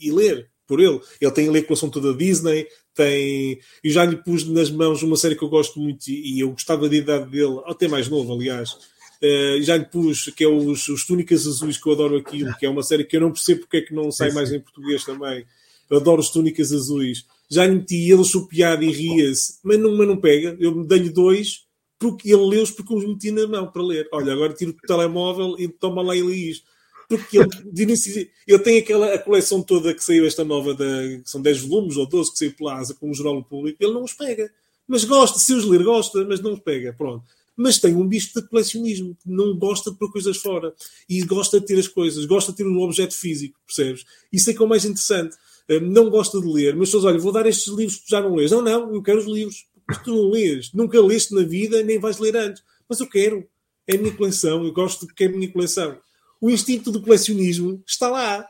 [0.00, 0.48] e ler.
[0.70, 1.00] Por ele.
[1.20, 3.58] Ele tem a coleção toda da Disney, tem.
[3.82, 6.88] Eu já lhe pus nas mãos uma série que eu gosto muito e eu gostava
[6.88, 8.76] da idade dele, até mais novo, aliás.
[9.20, 12.64] Uh, já lhe pus que é os, os Túnicas Azuis, que eu adoro aquilo, que
[12.64, 15.04] é uma série que eu não percebo porque é que não sai mais em português
[15.04, 15.44] também.
[15.90, 17.26] Eu adoro os Túnicas Azuis.
[17.50, 20.56] Já lhe meti ele chupiado e ria-se, mas não, mas não pega.
[20.60, 21.64] Eu dei-lhe dois
[21.98, 24.08] porque ele leu-os porque os meti na mão para ler.
[24.12, 26.69] Olha, agora tiro o telemóvel e toma lá e li isto.
[27.10, 30.84] Porque ele, de início, eu tenho aquela a coleção toda que saiu esta nova, da,
[31.24, 34.04] são 10 volumes ou 12 que saiu pela Asa com o jornal público, ele não
[34.04, 34.50] os pega.
[34.86, 36.92] Mas gosta, se os ler, gosta, mas não os pega.
[36.92, 37.24] Pronto.
[37.56, 40.72] Mas tem um bicho de colecionismo, não gosta de pôr coisas fora.
[41.08, 44.04] E gosta de ter as coisas, gosta de ter um objeto físico, percebes?
[44.32, 45.36] Isso é que é o mais interessante.
[45.68, 48.34] Hum, não gosta de ler, mas pessoas, olha, vou dar estes livros que já não
[48.34, 48.50] lês.
[48.50, 51.98] Não, não, eu quero os livros mas tu não lês, nunca leste na vida, nem
[51.98, 52.62] vais ler antes.
[52.88, 53.44] Mas eu quero,
[53.88, 55.98] é a minha coleção, eu gosto de que é a minha coleção.
[56.40, 58.46] O instinto do colecionismo está lá.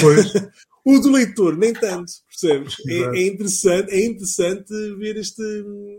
[0.00, 0.32] Pois.
[0.86, 2.76] o do leitor, nem tanto, percebes?
[2.86, 5.42] É, é, interessante, é interessante ver este,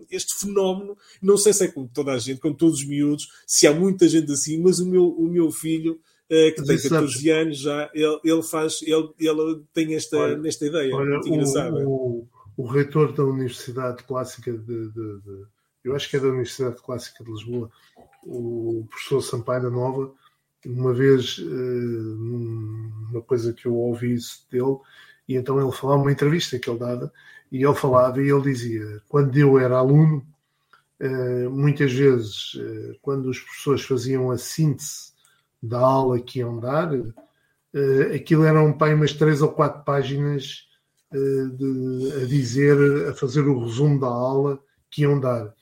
[0.10, 0.98] este fenómeno.
[1.22, 4.08] Não sei se é com toda a gente, com todos os miúdos, se há muita
[4.08, 6.00] gente assim, mas o meu, o meu filho,
[6.32, 10.66] uh, que tem 14 anos já, ele, ele faz, ele, ele tem esta, olha, esta
[10.66, 11.86] ideia olha, engraçada.
[11.86, 12.26] O,
[12.56, 15.46] o reitor da Universidade Clássica de, de, de,
[15.84, 17.70] eu acho que é da Universidade Clássica de Lisboa,
[18.24, 20.14] o professor Sampaio da Nova,
[20.68, 24.18] uma vez eh, uma coisa que eu ouvi
[24.52, 24.78] dele,
[25.28, 27.12] e então ele falava uma entrevista que ele dava,
[27.52, 30.26] e ele falava e ele dizia, quando eu era aluno,
[31.00, 35.14] eh, muitas vezes, eh, quando os professores faziam a síntese
[35.62, 36.92] da aula que iam dar,
[38.16, 40.68] aquilo eram pai umas três ou quatro páginas
[41.12, 44.60] de, a dizer, a fazer o resumo da aula
[44.90, 45.54] que iam dar.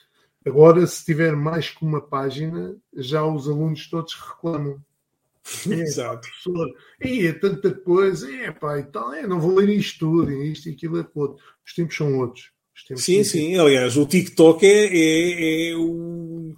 [0.45, 4.79] Agora, se tiver mais que uma página, já os alunos todos reclamam.
[5.69, 6.27] É, Exato.
[6.27, 6.69] Professor,
[6.99, 10.73] é, tanta coisa, é pá, e tal, é, não vou ler isto tudo, isto e
[10.73, 11.43] aquilo é outro.
[11.65, 12.51] Os tempos são outros.
[12.95, 16.55] sim, sim, aliás, o TikTok é, é, é o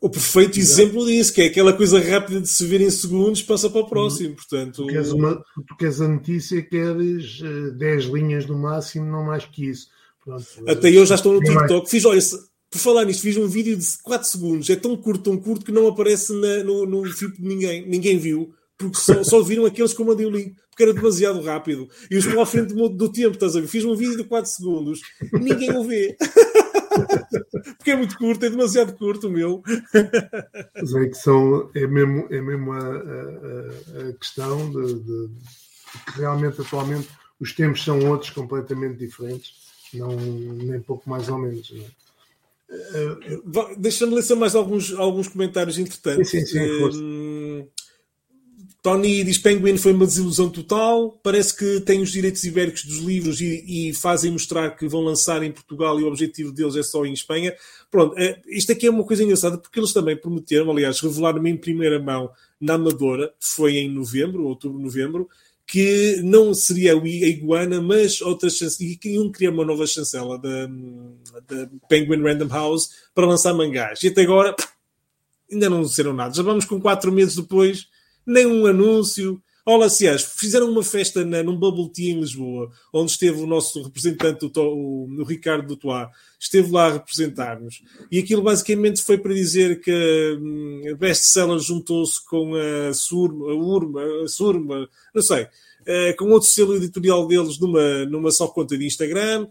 [0.00, 3.68] o perfeito exemplo disso, que é aquela coisa rápida de se ver em segundos, passa
[3.68, 4.36] para o próximo.
[4.36, 9.06] Portanto, tu queres, uma, tu queres a notícia, queres uh, eh, 10 linhas no máximo,
[9.06, 9.88] não mais que isso.
[10.22, 11.88] Pronto, Até eu já estou no TikTok.
[11.88, 12.20] Fiz, olha,
[12.70, 14.70] por falar nisto, fiz um vídeo de 4 segundos.
[14.70, 17.86] É tão curto, tão curto que não aparece na, no, no de ninguém.
[17.88, 21.40] Ninguém viu, porque só, só viram aqueles que eu mandei o link, porque era demasiado
[21.40, 21.88] rápido.
[22.10, 23.68] E eu estou à frente do, do tempo, estás a ver?
[23.68, 25.00] Fiz um vídeo de 4 segundos,
[25.32, 26.16] ninguém o vê.
[27.76, 29.62] Porque é muito curto, é demasiado curto o meu.
[30.74, 35.28] Mas é que são, é mesmo, é mesmo a, a, a questão de, de,
[36.06, 37.08] que realmente atualmente
[37.38, 39.52] os tempos são outros completamente diferentes,
[39.92, 41.72] não, nem pouco mais ou menos.
[42.68, 46.30] Uh, Deixa-me ler só mais alguns, alguns comentários interessantes.
[46.30, 47.68] Sim, sim, sim,
[48.86, 51.18] Tony diz Penguin foi uma desilusão total.
[51.20, 55.42] Parece que têm os direitos ibéricos dos livros e, e, fazem mostrar que vão lançar
[55.42, 57.52] em Portugal e o objetivo deles é só em Espanha.
[57.90, 58.14] Pronto,
[58.46, 62.30] isto aqui é uma coisa engraçada porque eles também prometeram, aliás, revelaram-me em primeira mão
[62.60, 65.28] na Amadora, foi em novembro, outubro, novembro,
[65.66, 70.66] que não seria a Iguana, mas outras chancelas, e queriam criar uma nova chancela da,
[71.48, 74.02] da Penguin Random House para lançar mangás.
[74.02, 74.54] E até agora
[75.50, 76.34] ainda não disseram nada.
[76.34, 77.88] Já vamos com quatro meses depois
[78.26, 79.40] nem um anúncio.
[79.68, 83.82] Olha, aliás, fizeram uma festa na, num Bubble Tea em Lisboa, onde esteve o nosso
[83.82, 86.08] representante, o, o, o Ricardo Dutois,
[86.38, 87.82] esteve lá a representar-nos.
[88.08, 93.54] E aquilo basicamente foi para dizer que hum, a best-seller juntou-se com a Surma, a
[93.56, 98.78] Urma, a Surma, não sei, uh, com outro selo editorial deles numa, numa só conta
[98.78, 99.48] de Instagram.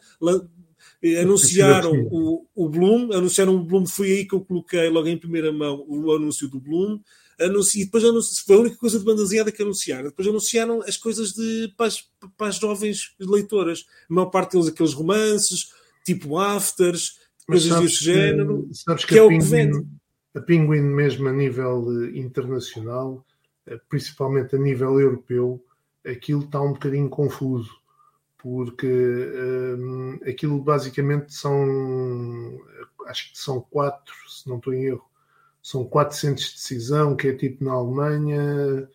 [1.04, 5.18] Eh, anunciaram o, o Bloom, anunciaram o Bloom, foi aí que eu coloquei logo em
[5.18, 7.02] primeira mão o anúncio do Bloom
[7.40, 10.10] anuncio, depois anuncio, foi a única coisa de bandaseada que anunciaram.
[10.10, 12.02] Depois anunciaram as coisas de, para, as,
[12.38, 13.86] para as jovens leitoras.
[14.10, 15.72] A maior parte deles, aqueles romances,
[16.06, 19.86] tipo afters, coisas desse género, sabes que, que é o que vende.
[20.34, 23.26] A Penguin, mesmo a nível eh, internacional,
[23.66, 25.64] eh, principalmente a nível europeu,
[26.06, 27.72] aquilo está um bocadinho confuso,
[28.38, 32.60] porque um, aquilo basicamente são,
[33.08, 35.10] acho que são quatro, se não estou em erro,
[35.66, 38.88] são 400 de decisão, que é tipo na Alemanha.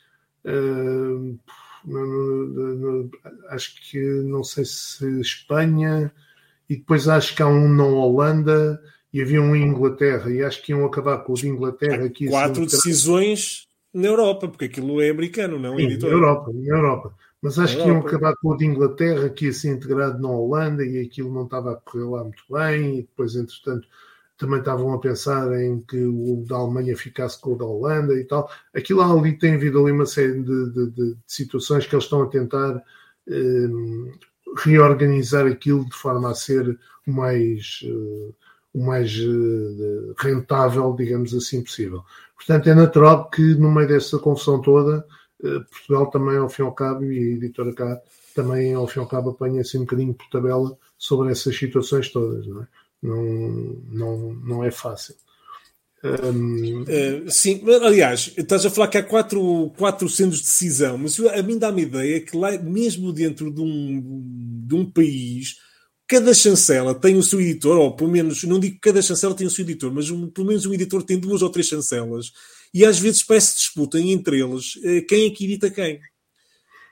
[0.45, 1.37] Uh,
[1.85, 2.07] no,
[2.47, 3.11] no, no,
[3.49, 6.13] acho que não sei se Espanha,
[6.69, 8.81] e depois acho que há um na Holanda
[9.13, 12.29] e havia um em Inglaterra, e acho que iam acabar com o de Inglaterra aqui.
[12.29, 15.97] Quatro decisões na Europa, porque aquilo é americano, não é?
[15.97, 17.15] Na Europa, na Europa.
[17.43, 20.87] Mas acho que iam acabar com o de Inglaterra, que ia ser integrado na Holanda,
[20.87, 23.89] e aquilo não estava a correr lá muito bem, e depois, entretanto,
[24.41, 28.25] também estavam a pensar em que o da Alemanha ficasse com o da Holanda e
[28.25, 28.51] tal.
[28.75, 32.27] Aquilo ali tem havido ali uma série de, de, de situações que eles estão a
[32.27, 32.83] tentar
[33.29, 34.13] um,
[34.65, 37.85] reorganizar aquilo de forma a ser o mais,
[38.73, 39.15] o mais
[40.19, 42.03] rentável, digamos assim, possível.
[42.35, 45.07] Portanto, é natural que no meio dessa confusão toda,
[45.71, 48.01] Portugal também, ao fim e ao cabo, e a editora cá,
[48.35, 52.11] também, ao fim e ao cabo, apanha assim um bocadinho por tabela sobre essas situações
[52.11, 52.47] todas.
[52.47, 52.69] Não é,
[53.03, 55.15] não, não, não é fácil.
[56.03, 56.83] Um...
[56.83, 61.43] Uh, sim, aliás, estás a falar que há quatro, quatro centros de decisão, mas a
[61.43, 65.57] mim dá-me ideia que lá, mesmo dentro de um, de um país,
[66.09, 69.47] cada chancela tem o seu editor, ou pelo menos, não digo que cada chancela tem
[69.47, 72.33] o seu editor, mas um, pelo menos um editor tem duas ou três chancelas,
[72.73, 76.01] e às vezes parece que disputem entre eles uh, quem é que edita quem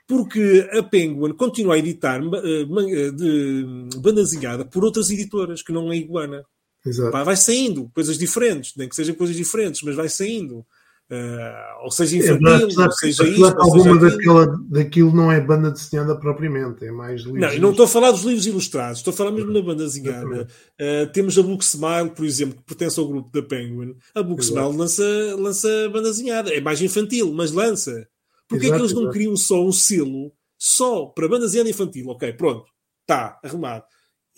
[0.09, 3.63] porque a Penguin continua a editar uh, de
[3.97, 6.43] banda desenhada por outras editoras, que não é Iguana.
[6.83, 7.11] Exato.
[7.11, 10.65] Pá, vai saindo coisas diferentes, nem que sejam coisas diferentes, mas vai saindo.
[11.11, 15.39] Uh, ou seja infantil, é, apesar, ou seja isto, alguma seja daquela, daquilo não é
[15.39, 17.41] banda desenhada propriamente, é mais livros.
[17.41, 20.47] Não, não estou a falar dos livros ilustrados, estou a falar mesmo da banda desenhada.
[20.79, 23.95] Uh, temos a Book Smile, por exemplo, que pertence ao grupo da Penguin.
[24.15, 25.03] A Book Smile lança,
[25.37, 28.07] lança banda desenhada, é mais infantil, mas lança.
[28.49, 32.07] Porquê é que eles não criam só um selo só para banda desenhada infantil?
[32.09, 32.65] Ok, pronto,
[33.07, 33.85] está arrumado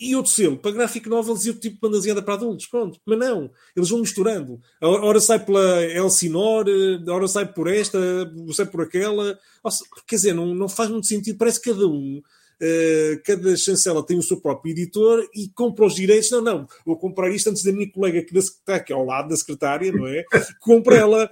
[0.02, 2.66] e outro selo para graphic novels e outro tipo de banda desenhada para adultos.
[2.66, 4.60] Pronto, mas não, eles vão misturando.
[4.80, 7.98] A hora sai pela Elsinore, a hora sai por esta,
[8.52, 9.38] sai por aquela.
[10.06, 11.38] Quer dizer, não, não faz muito sentido.
[11.38, 15.94] Parece que cada um, uh, cada chancela tem o seu próprio editor e compra os
[15.94, 16.30] direitos.
[16.32, 19.36] Não, não, vou comprar isto antes da minha colega que está aqui ao lado da
[19.36, 20.24] secretária, não é?
[20.60, 21.30] Compra ela.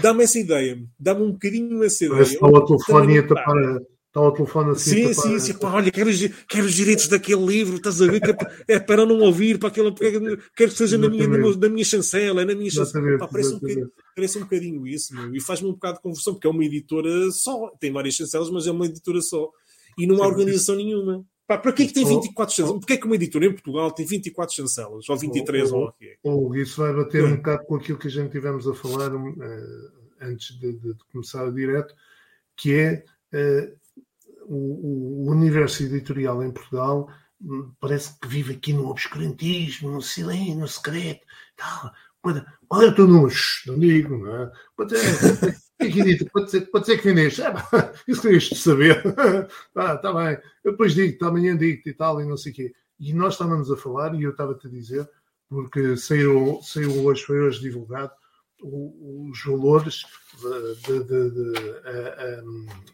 [0.00, 2.18] Dá-me essa ideia, dá-me um bocadinho essa ideia.
[2.18, 3.80] Parece que o telefone para
[4.14, 4.90] Está ao telefone assim.
[4.90, 5.54] Sim, sim, sim.
[5.54, 6.08] Pá, olha, quero,
[6.48, 8.20] quero os direitos daquele livro, estás a ver?
[8.20, 11.84] Que é, é para não ouvir, para aquela, quero que seja na minha, na minha
[11.84, 13.18] chancela, é na minha chancela.
[13.18, 13.60] Pá, parece, um
[14.14, 15.34] parece um bocadinho isso, meu.
[15.34, 17.72] E faz-me um bocado de conversão, porque é uma editora só.
[17.80, 19.50] Tem várias chancelas, mas é uma editora só.
[19.98, 21.24] E não há organização nenhuma.
[21.46, 22.78] Pá, para que é que tem 24 chancelas?
[22.80, 25.08] Porquê é que uma editora em Portugal tem 24 chancelas?
[25.08, 26.18] Ou 23, ou, o quê?
[26.22, 27.26] Ou isso vai bater é.
[27.26, 29.32] um bocado com aquilo que a gente tivemos a falar uh,
[30.22, 31.94] antes de, de, de, começar o direto,
[32.56, 33.04] que é.
[33.32, 33.84] Uh,
[34.46, 37.08] o, o, universo editorial em Portugal
[37.40, 41.26] hum, parece que vive aqui no obscurantismo, no silêncio, no secreto.
[41.56, 41.90] Tal.
[42.68, 43.34] Qual é o teu número?
[43.66, 44.52] Não digo, não é?
[44.76, 44.94] Pode
[45.80, 47.42] ser, pode ser, pode ser que vendeste.
[47.42, 49.02] Ah, isso querias saber.
[49.68, 50.38] Está bem.
[50.64, 52.74] Eu depois digo-te, amanhã digo-te e tal, e não sei o quê.
[53.00, 55.08] E nós estávamos a falar, e eu estava-te a dizer,
[55.48, 58.12] porque saiu, saiu hoje, foi hoje divulgado,
[58.62, 60.04] os valores
[60.40, 61.86] de, de, de, de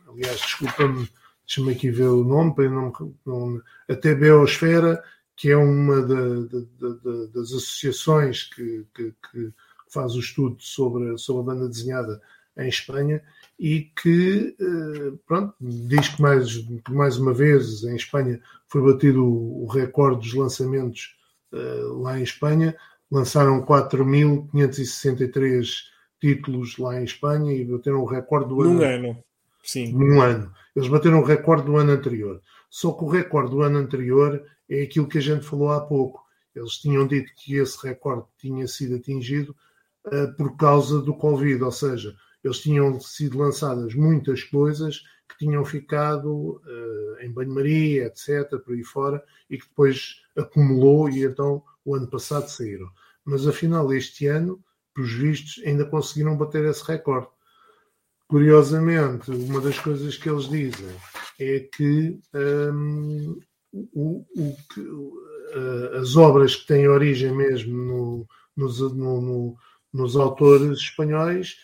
[0.09, 1.09] aliás, desculpa-me
[1.51, 2.93] deixa-me aqui ver o nome, para não,
[3.27, 5.03] não, a TBOsfera,
[5.37, 9.53] que é uma das associações que, que, que,
[9.93, 12.23] faz o estudo sobre, sobre a banda desenhada
[12.57, 13.21] em Espanha
[13.59, 19.23] e que eh, pronto, diz que mais, que mais uma vez em Espanha foi batido
[19.25, 21.15] o, recorde dos lançamentos
[21.53, 22.75] eh, lá em Espanha.
[23.11, 25.69] Lançaram 4.563
[26.21, 28.75] títulos lá em Espanha e bateram o recorde do ano.
[28.75, 29.25] Num ano.
[29.63, 29.93] Sim.
[29.93, 30.53] Num ano.
[30.75, 32.41] Eles bateram o recorde do ano anterior.
[32.71, 36.25] Só que o recorde do ano anterior é aquilo que a gente falou há pouco.
[36.55, 39.55] Eles tinham dito que esse recorde tinha sido atingido
[40.07, 45.65] uh, por causa do Covid, ou seja, eles tinham sido lançadas muitas coisas que tinham
[45.65, 51.95] ficado uh, em banho-maria, etc., por aí fora, e que depois acumulou e então o
[51.95, 52.89] ano passado saíram.
[53.25, 54.63] Mas afinal, este ano,
[54.95, 57.29] pelos vistos, ainda conseguiram bater esse recorde.
[58.27, 60.97] Curiosamente, uma das coisas que eles dizem
[61.39, 63.41] é que, um,
[63.73, 69.57] o, o, uh, as obras que têm origem mesmo no, nos, no, no,
[69.93, 71.57] nos autores espanhóis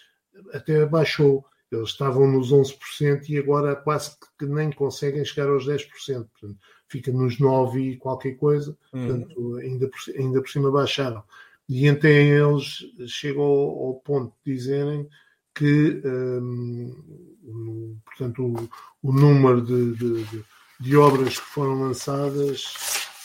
[0.53, 1.45] até baixou.
[1.71, 5.89] Eles estavam nos 11% e agora quase que nem conseguem chegar aos 10%.
[5.89, 6.59] Portanto,
[6.89, 8.77] fica nos 9% e qualquer coisa.
[8.93, 9.07] Uhum.
[9.07, 11.23] Portanto, ainda por, ainda por cima baixaram.
[11.69, 15.09] E então eles chegam ao, ao ponto de dizerem
[15.57, 20.45] que, um, portanto, o, o número de, de, de,
[20.79, 22.65] de, obras que foram lançadas,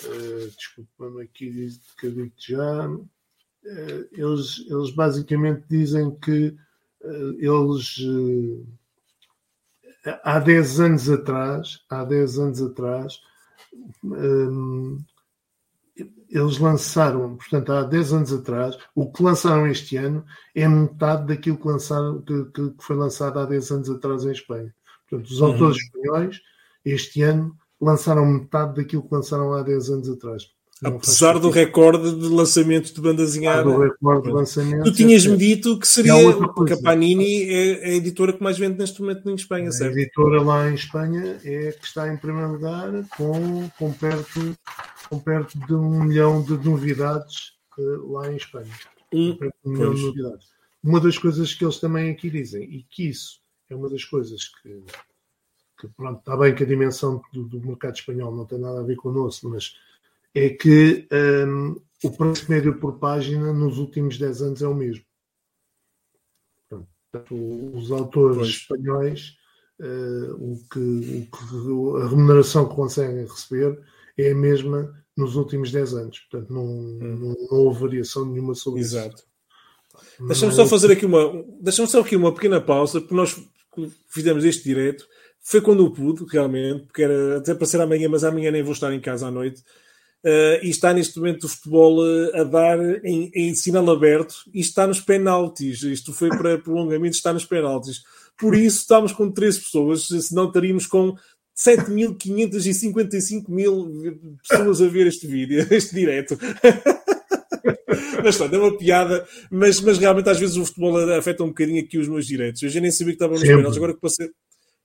[0.06, 1.70] uh, desculpa-me aqui
[2.00, 6.56] que eu digo já, uh, eles, eles basicamente dizem que
[7.40, 7.98] eles
[10.24, 13.22] há 10 anos atrás, há 10 anos atrás,
[14.04, 14.98] um,
[16.30, 20.26] eles lançaram, portanto, há 10 anos atrás, o que lançaram este ano
[20.56, 24.74] é metade daquilo que, lançaram, que, que foi lançado há 10 anos atrás em Espanha.
[25.10, 25.84] Portanto, os autores uhum.
[25.84, 26.42] espanhóis,
[26.86, 30.44] este ano, lançaram metade daquilo que lançaram há 10 anos atrás.
[30.84, 33.64] Apesar do recorde de lançamentos de banda desenhada.
[33.64, 34.90] do recorde de lançamentos.
[34.90, 36.14] Tu tinhas-me dito que seria,
[36.56, 39.96] porque a Panini é, a editora que mais vende neste momento em Espanha, a certo?
[39.96, 44.58] A editora lá em Espanha é que está em primeiro lugar com, com, perto,
[45.08, 48.72] com perto de um milhão de novidades uh, lá em Espanha.
[49.14, 50.48] Um, um milhão de novidades.
[50.84, 53.40] Uma das coisas que eles também aqui dizem, e que isso
[53.70, 54.84] é uma das coisas que,
[55.80, 58.84] que pronto, está bem que a dimensão do, do mercado espanhol não tem nada a
[58.84, 59.76] ver connosco, mas
[60.34, 65.04] é que um, o preço médio por página nos últimos 10 anos é o mesmo.
[66.70, 67.36] Portanto,
[67.76, 68.50] os autores pois.
[68.50, 69.36] espanhóis,
[69.80, 73.80] uh, o, que, o que, a remuneração que conseguem receber
[74.18, 76.20] é a mesma nos últimos 10 anos.
[76.20, 76.98] Portanto, não, hum.
[77.00, 79.16] não, não houve variação nenhuma sobre Exato.
[79.16, 79.32] isso.
[80.28, 83.36] Deixa-me só fazer aqui uma, deixa só aqui uma pequena pausa, porque nós
[84.08, 85.08] fizemos este direto.
[85.42, 88.74] Foi quando eu pude, realmente, porque era até para ser amanhã, mas amanhã nem vou
[88.74, 89.64] estar em casa à noite.
[90.24, 94.60] Uh, e está neste momento o futebol uh, a dar em, em, sinal aberto e
[94.60, 95.82] está nos penaltis.
[95.82, 98.04] Isto foi para prolongamento, está nos penaltis.
[98.38, 101.16] Por isso estamos com três pessoas, senão estaríamos com
[101.58, 106.38] 7.555 mil pessoas a ver este vídeo, este direto.
[108.24, 111.84] mas pronto, é uma piada, mas, mas realmente às vezes o futebol afeta um bocadinho
[111.84, 112.62] aqui os meus direitos.
[112.62, 114.30] Eu já nem sabia que estavam nos penaltis, agora que passei.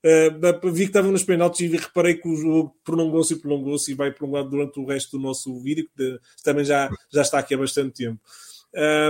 [0.06, 3.94] Uh, vi que estavam nos penaltis e reparei que o jogo prolongou-se e prolongou-se e
[3.94, 7.58] vai prolongado durante o resto do nosso vídeo, que também já, já está aqui há
[7.58, 8.20] bastante tempo.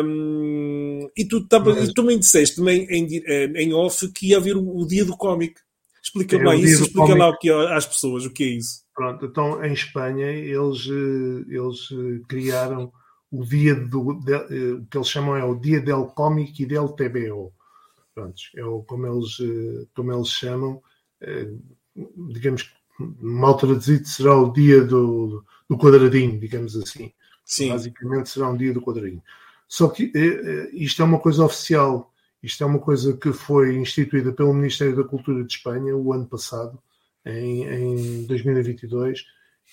[0.05, 1.93] Um, e tu, tava, Mas...
[1.93, 5.61] também disseste também em, eh, em off que ia haver o, o dia do cómic.
[6.03, 8.85] Explica é, lá isso, explica lá o que é, às pessoas o que é isso.
[8.95, 11.89] Pronto, então em Espanha eles, eh, eles
[12.29, 12.93] criaram
[13.31, 14.35] o dia do de,
[14.73, 17.53] o que eles chamam é o dia del cómic e del TBO.
[18.17, 20.83] Pronto, é o, como, eles, eh, como eles chamam,
[21.21, 21.51] eh,
[22.33, 22.71] digamos que
[23.21, 27.13] mal traduzido será o dia do, do quadradinho, digamos assim.
[27.45, 27.69] Sim.
[27.69, 29.23] Basicamente será um dia do quadradinho.
[29.69, 32.11] Só que eh, isto é uma coisa oficial,
[32.43, 36.27] isto é uma coisa que foi instituída pelo Ministério da Cultura de Espanha o ano
[36.27, 36.83] passado,
[37.23, 39.27] em, em 2022,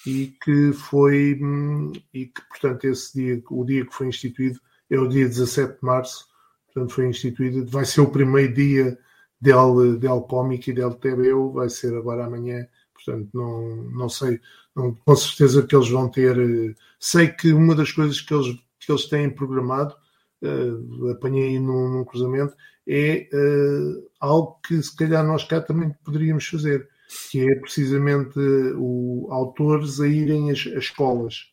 [0.06, 4.60] e que foi, hum, e que portanto esse dia, o dia que foi instituído
[4.90, 6.33] é o dia 17 de março,
[6.74, 8.98] portanto foi instituído, vai ser o primeiro dia
[9.40, 14.40] del, del Comic e del TBU, vai ser agora amanhã, portanto não, não sei,
[14.76, 18.58] não, com certeza que eles vão ter, eh, sei que uma das coisas que eles,
[18.80, 19.96] que eles têm programado,
[20.42, 22.56] uh, apanhei aí num, num cruzamento,
[22.88, 26.90] é uh, algo que se calhar nós cá também poderíamos fazer,
[27.30, 28.40] que é precisamente
[28.76, 31.52] o autores a irem às, às escolas,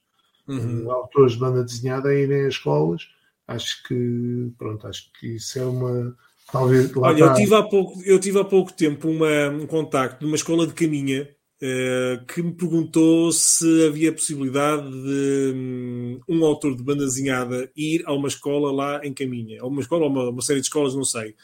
[0.48, 0.90] uhum.
[0.90, 3.02] autores de banda desenhada a irem às escolas
[3.50, 6.16] acho que pronto, acho que isso é uma
[6.52, 10.26] talvez Olha, eu tive há pouco, eu tive há pouco tempo uma, um contacto de
[10.26, 11.28] uma escola de caminha
[11.62, 18.02] uh, que me perguntou se havia possibilidade de um, um, autor de banda desenhada ir
[18.06, 20.94] a uma escola lá em caminha, a uma escola ou uma, uma série de escolas,
[20.94, 21.34] não sei.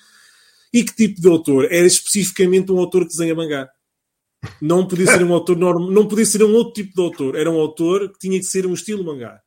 [0.73, 1.65] E que tipo de autor?
[1.67, 3.69] Era especificamente um autor que desenha mangá.
[4.61, 7.35] Não podia ser um autor normal, não podia ser um outro tipo de autor.
[7.35, 9.41] Era um autor que tinha que ser um estilo mangá.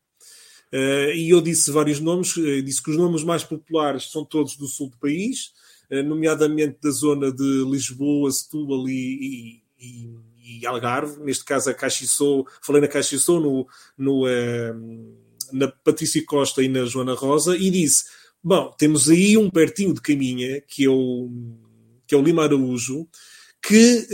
[0.71, 4.55] Uh, e eu disse vários nomes, uh, disse que os nomes mais populares são todos
[4.55, 5.51] do sul do país,
[5.91, 10.09] uh, nomeadamente da zona de Lisboa, Setúbal e, e,
[10.61, 13.67] e, Algarve, neste caso a Caxiçou, falei na Caxiçou, no,
[13.97, 14.25] no,
[15.51, 18.05] na Patrícia Costa e na Joana Rosa, e disse,
[18.43, 21.29] bom, temos aí um pertinho de caminha, que é o,
[22.05, 23.07] que é o Lima Araújo,
[23.61, 24.07] que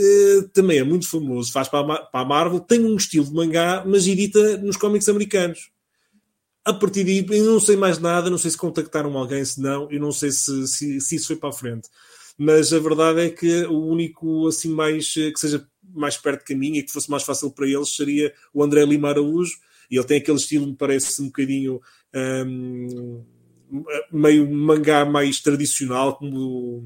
[0.52, 3.82] também é muito famoso, faz para a, para a Marvel, tem um estilo de mangá,
[3.86, 5.70] mas edita nos cómics americanos
[6.66, 9.88] a partir daí, eu não sei mais nada, não sei se contactaram alguém, se não,
[9.88, 11.88] eu não sei se, se, se, isso foi para a frente.
[12.36, 15.64] Mas a verdade é que o único, assim, mais, que seja
[15.94, 19.10] mais perto de caminho e que fosse mais fácil para eles seria o André Lima
[19.10, 19.56] Araújo,
[19.88, 21.80] e ele tem aquele estilo, me parece, um bocadinho
[22.12, 23.24] um,
[24.10, 26.78] meio mangá mais tradicional, como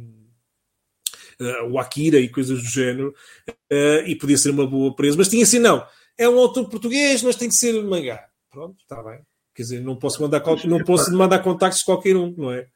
[1.40, 3.14] uh, o Akira e coisas do género,
[3.48, 5.82] uh, e podia ser uma boa presa, mas tinha assim, não,
[6.18, 8.28] é um autor português, mas tem que ser mangá.
[8.50, 9.20] Pronto, está bem.
[9.60, 12.66] Quer dizer, não posso mandar, não posso mandar contactos de qualquer um, não é?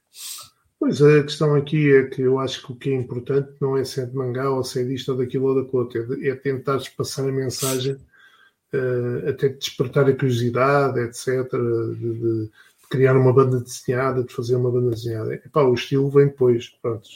[0.78, 3.85] Pois a questão aqui é que eu acho que o que é importante não é
[3.85, 7.27] ser de mangá ou ser disto ou daquilo ou daquilo outro, é, é tentar passar
[7.27, 12.51] a mensagem, uh, até de despertar a curiosidade, etc., de, de,
[12.90, 15.32] criar uma banda desenhada, de fazer uma banda desenhada.
[15.32, 16.69] Epá, o estilo vem depois.
[16.82, 17.09] Pronto,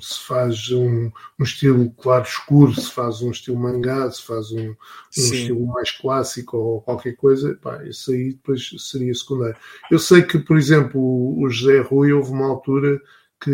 [0.00, 4.68] se faz um, um, estilo claro escuro, se faz um estilo mangá, se faz um,
[4.68, 4.74] um
[5.12, 9.56] estilo mais clássico ou qualquer coisa, pá, isso aí depois seria secundário.
[9.90, 13.00] Eu sei que, por exemplo, o José Rui houve uma altura
[13.40, 13.50] que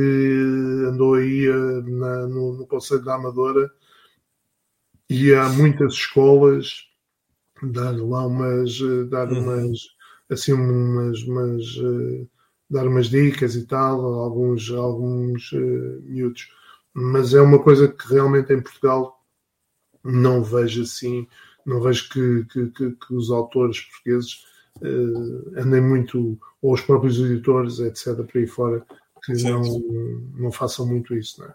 [0.86, 3.70] andou aí eh, na, no, no Conselho da Amadora
[5.09, 6.85] e há muitas escolas
[7.62, 8.78] dar lá umas,
[9.09, 9.43] dar uhum.
[9.43, 9.78] umas,
[10.31, 11.65] assim, umas, umas,
[12.70, 16.48] dar umas dicas e tal, alguns, alguns uh, miúdos.
[16.94, 19.20] Mas é uma coisa que realmente em Portugal
[20.05, 21.26] não vejo assim,
[21.66, 24.44] não vejo que, que, que, que os autores portugueses
[24.80, 28.84] uh, andem muito, ou os próprios editores, etc., para aí fora,
[29.24, 29.62] que não,
[30.36, 31.55] não façam muito isso, não é?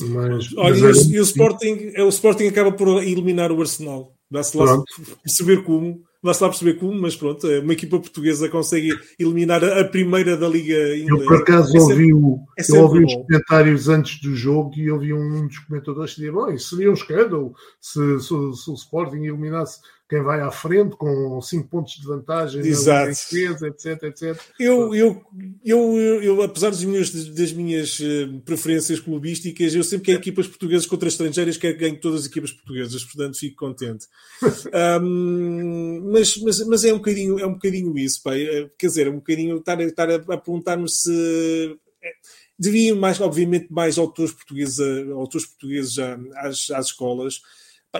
[0.00, 3.60] Mas, Olha, mas e, o, e o Sporting, é, o Sporting acaba por eliminar o
[3.60, 4.12] Arsenal.
[4.28, 4.82] Dá-se lá
[5.22, 9.84] perceber como Dá-se lá perceber como, mas pronto, é uma equipa portuguesa consegue eliminar a
[9.84, 11.22] primeira da Liga Inglesa.
[11.22, 12.10] Eu por acaso é ouvi,
[12.58, 16.32] é eu ouvi os comentários antes do jogo e ouvi um dos comentadores que dizia:
[16.32, 20.96] bom, isso seria um escândalo se, se, se o Sporting eliminasse quem vai à frente
[20.96, 23.08] com 5 pontos de vantagem, Exato.
[23.08, 24.40] Defesa, etc, etc.
[24.60, 25.22] Eu, eu,
[25.64, 30.86] eu, eu, apesar das minhas, das minhas eh, preferências clubísticas, eu sempre quero equipas portuguesas
[30.86, 34.06] contra estrangeiras, quero que ganhe todas as equipas portuguesas, portanto fico contente.
[35.00, 38.36] um, mas, mas, mas é um bocadinho, é um bocadinho isso, pá.
[38.36, 42.10] É, quer dizer, é um bocadinho estar, estar a, a perguntar-me se é,
[42.58, 44.78] deviam mais, obviamente, mais autores portugueses,
[45.12, 47.40] autores portugueses às, às escolas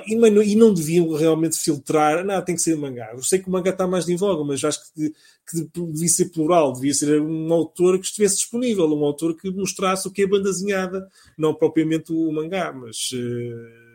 [0.07, 3.11] e, mano, e não deviam realmente filtrar, não, tem que ser mangá.
[3.13, 5.11] Eu sei que o mangá está mais em voga, mas acho que,
[5.49, 10.09] que devia ser plural, devia ser um autor que estivesse disponível, um autor que mostrasse
[10.09, 11.09] o que é bandazinhada,
[11.39, 13.13] não propriamente o mangá, mas.
[13.13, 13.95] Uh...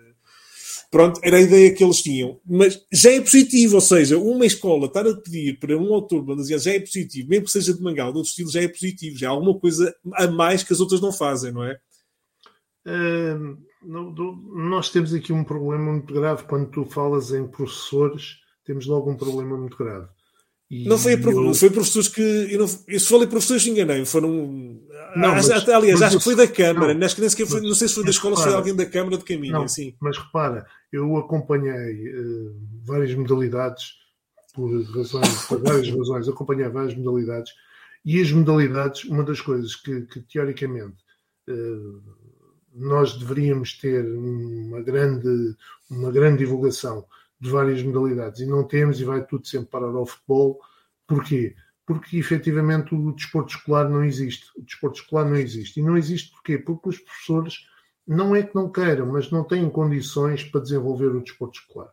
[0.92, 2.40] Pronto, era a ideia que eles tinham.
[2.44, 6.64] Mas já é positivo, ou seja, uma escola estar a pedir para um autor bandazinhado
[6.64, 9.18] já é positivo, mesmo que seja de mangá ou de outro estilo, já é positivo,
[9.18, 11.80] já é alguma coisa a mais que as outras não fazem, não é?
[13.82, 19.18] Nós temos aqui um problema muito grave quando tu falas em professores, temos logo um
[19.18, 20.08] problema muito grave.
[20.70, 21.54] E não foi, eu...
[21.56, 22.22] foi professores que.
[22.22, 24.06] Eu, não, eu falei professores, enganei.
[24.06, 24.30] Foram.
[25.16, 26.94] Não, mas, aliás, acho que foi da Câmara.
[26.94, 28.76] Não, que nem sequer foi, não sei se foi da escola, ou se foi alguém
[28.76, 29.54] da Câmara de Caminho.
[29.54, 29.96] Não, assim.
[30.00, 33.94] Mas repara, eu acompanhei uh, várias modalidades,
[34.54, 37.52] por, razões, por várias razões, acompanhei várias modalidades.
[38.06, 40.98] E as modalidades, uma das coisas que, que teoricamente.
[41.50, 42.19] Uh,
[42.74, 45.56] nós deveríamos ter uma grande,
[45.90, 47.06] uma grande divulgação
[47.40, 50.60] de várias modalidades e não temos e vai tudo sempre parar ao futebol.
[51.08, 51.56] Porquê?
[51.86, 54.46] Porque efetivamente o desporto escolar não existe.
[54.58, 55.80] O desporto escolar não existe.
[55.80, 56.58] E não existe porquê?
[56.58, 57.66] Porque os professores
[58.06, 61.90] não é que não queiram, mas não têm condições para desenvolver o desporto escolar.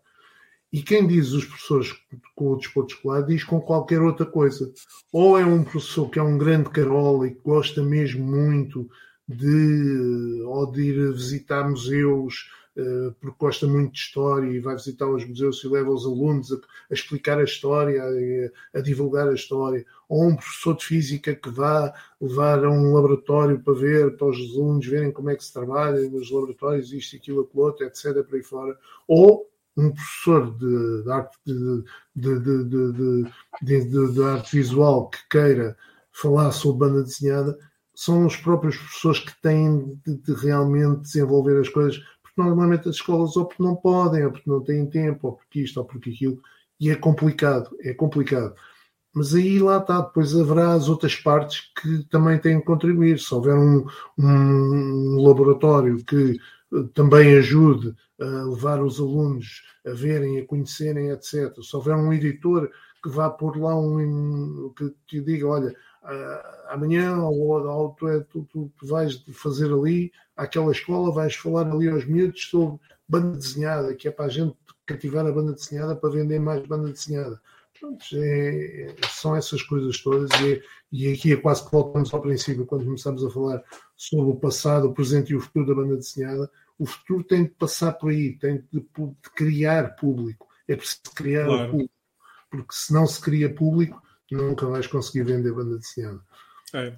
[0.72, 1.94] E quem diz os professores
[2.34, 4.72] com o desporto escolar diz com qualquer outra coisa.
[5.12, 8.90] Ou é um professor que é um grande carola e que gosta mesmo muito
[9.28, 15.06] de, ou de ir visitar museus, uh, porque gosta muito de história e vai visitar
[15.06, 19.34] os museus e leva os alunos a, a explicar a história, a, a, divulgar a
[19.34, 24.28] história, ou um professor de física que vá levar a um laboratório para ver, para
[24.28, 28.24] os alunos verem como é que se trabalha nos laboratórios, isto, aquilo, aquilo outro, etc.,
[28.24, 28.78] por aí fora,
[29.08, 35.76] ou um professor de, de arte, de, de, de, arte visual que queira
[36.12, 37.58] falar sobre banda desenhada,
[37.96, 42.96] são os próprios professores que têm de, de, realmente desenvolver as coisas, porque normalmente as
[42.96, 46.10] escolas ou porque não podem, ou porque não têm tempo, ou porque isto, ou porque
[46.10, 46.40] aquilo,
[46.78, 48.54] e é complicado, é complicado.
[49.14, 53.18] Mas aí lá está, depois haverá as outras partes que também têm que contribuir.
[53.18, 53.86] Se houver um,
[54.18, 56.38] um laboratório que
[56.74, 61.50] eh, também ajude a levar os alunos a verem, a conhecerem, etc.
[61.62, 62.70] Se houver um editor
[63.02, 65.74] que vá pôr lá um que, que diga, olha,
[66.06, 71.70] uh, amanhã ou, ou tu, é, tu, tu, vais fazer ali àquela escola, vais falar
[71.70, 74.56] ali aos miúdos sobre banda desenhada, que é para a gente
[74.86, 77.40] cativar a banda desenhada para vender mais banda desenhada.
[77.78, 82.64] Pronto, é, são essas coisas todas e, e aqui é quase que voltamos ao princípio
[82.64, 83.62] quando começamos a falar
[83.96, 86.50] sobre o passado, o presente e o futuro da banda desenhada.
[86.78, 90.46] O futuro tem de passar por aí, tem de, de criar público.
[90.68, 91.70] É preciso criar claro.
[91.70, 91.94] público,
[92.50, 96.20] porque se não se cria público, nunca vais conseguir vender banda desenhada.
[96.72, 96.92] É,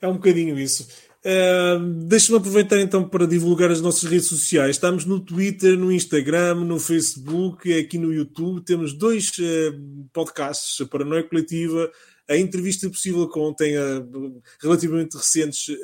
[0.00, 0.88] é um bocadinho isso.
[1.24, 4.76] Uh, Deixa-me aproveitar então para divulgar as nossas redes sociais.
[4.76, 8.62] Estamos no Twitter, no Instagram, no Facebook, aqui no YouTube.
[8.62, 11.90] Temos dois uh, podcasts, a Paranoia Coletiva,
[12.28, 15.74] a Entrevista Possível contém uh, relativamente recentes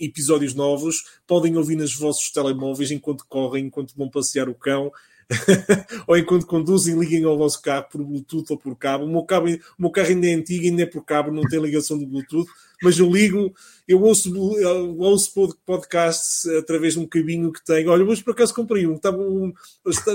[0.00, 1.02] episódios novos.
[1.26, 4.90] Podem ouvir nos vossos telemóveis enquanto correm, enquanto vão passear o cão.
[6.06, 9.04] ou enquanto conduzem, liguem ao vosso carro por Bluetooth ou por cabo.
[9.04, 11.60] O meu, cabo, o meu carro ainda é antigo, ainda é por cabo, não tem
[11.60, 12.48] ligação de Bluetooth,
[12.82, 13.54] mas eu ligo,
[13.88, 14.28] eu ouço,
[14.58, 17.90] eu ouço podcasts através de um cabinho que tenho.
[17.90, 19.52] Olha, hoje por acaso comprei um, estava um,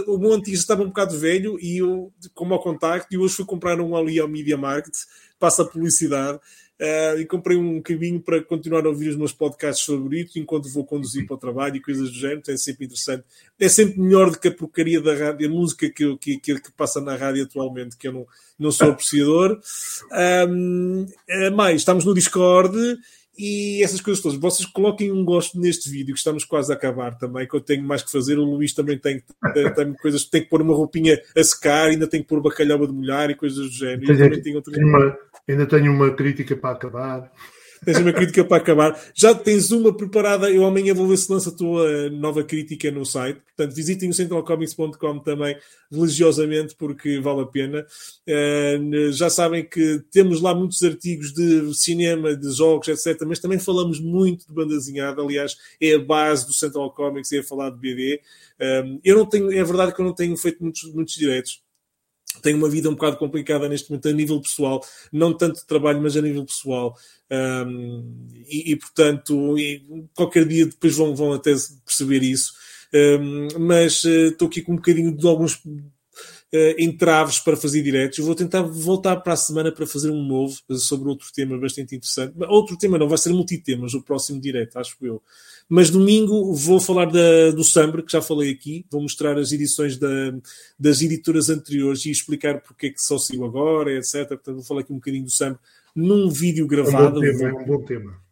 [0.07, 3.45] o meu antigo estava um bocado velho e eu, como ao contacto, e hoje fui
[3.45, 4.93] comprar um ali ao Media Market,
[5.39, 6.39] passa a publicidade
[6.79, 10.85] Uh, e comprei um cabinho para continuar a ouvir os meus podcasts favoritos enquanto vou
[10.85, 12.41] conduzir para o trabalho e coisas do género.
[12.47, 13.25] É sempre interessante.
[13.59, 16.71] É sempre melhor do que a porcaria da rádio, a música que, que, que, que
[16.71, 18.27] passa na rádio atualmente, que eu não,
[18.57, 19.59] não sou apreciador.
[20.49, 22.73] Um, uh, mais, estamos no Discord
[23.39, 24.37] e essas coisas todas.
[24.37, 27.81] Vocês coloquem um gosto neste vídeo, que estamos quase a acabar também, que eu tenho
[27.81, 28.37] mais que fazer.
[28.37, 32.05] O Luís também tem, tem, tem coisas, tem que pôr uma roupinha a secar, ainda
[32.05, 34.41] tem que pôr bacalhau a demolhar e coisas do género.
[34.43, 34.73] Tenho, outra...
[34.77, 35.17] uma,
[35.47, 37.31] ainda tenho uma crítica para acabar.
[37.83, 38.99] Tens uma crítica para acabar.
[39.13, 40.49] Já tens uma preparada.
[40.49, 43.39] Eu amanhã vou ver se lança a tua nova crítica no site.
[43.55, 45.57] Portanto, visitem o centralcomics.com também
[45.91, 47.85] religiosamente, porque vale a pena.
[48.27, 53.21] Uh, já sabem que temos lá muitos artigos de cinema, de jogos, etc.
[53.25, 55.21] Mas também falamos muito de banda desenhada.
[55.21, 58.21] Aliás, é a base do Central Comics, é falar de BD.
[58.59, 61.61] Eh, eu não tenho, é verdade que eu não tenho feito muitos, muitos direitos
[62.41, 66.01] tenho uma vida um bocado complicada neste momento a nível pessoal, não tanto de trabalho,
[66.01, 66.95] mas a nível pessoal.
[67.31, 69.83] Um, e, e, portanto, e
[70.15, 71.53] qualquer dia depois vão, vão até
[71.85, 72.53] perceber isso.
[72.93, 75.61] Um, mas uh, estou aqui com um bocadinho de alguns
[76.53, 78.19] uh, entraves para fazer diretos.
[78.19, 82.33] Vou tentar voltar para a semana para fazer um novo sobre outro tema bastante interessante.
[82.47, 85.21] Outro tema não, vai ser multitemas, o próximo direto, acho eu.
[85.67, 89.97] Mas domingo vou falar da, do Sambre, que já falei aqui, vou mostrar as edições
[89.97, 90.07] da,
[90.79, 94.27] das editoras anteriores e explicar porque é que só saiu agora, etc.
[94.29, 95.59] Portanto, vou falar aqui um bocadinho do Sambre
[95.95, 97.23] num vídeo gravado.
[97.23, 98.29] É um bom tema, é um bom tema.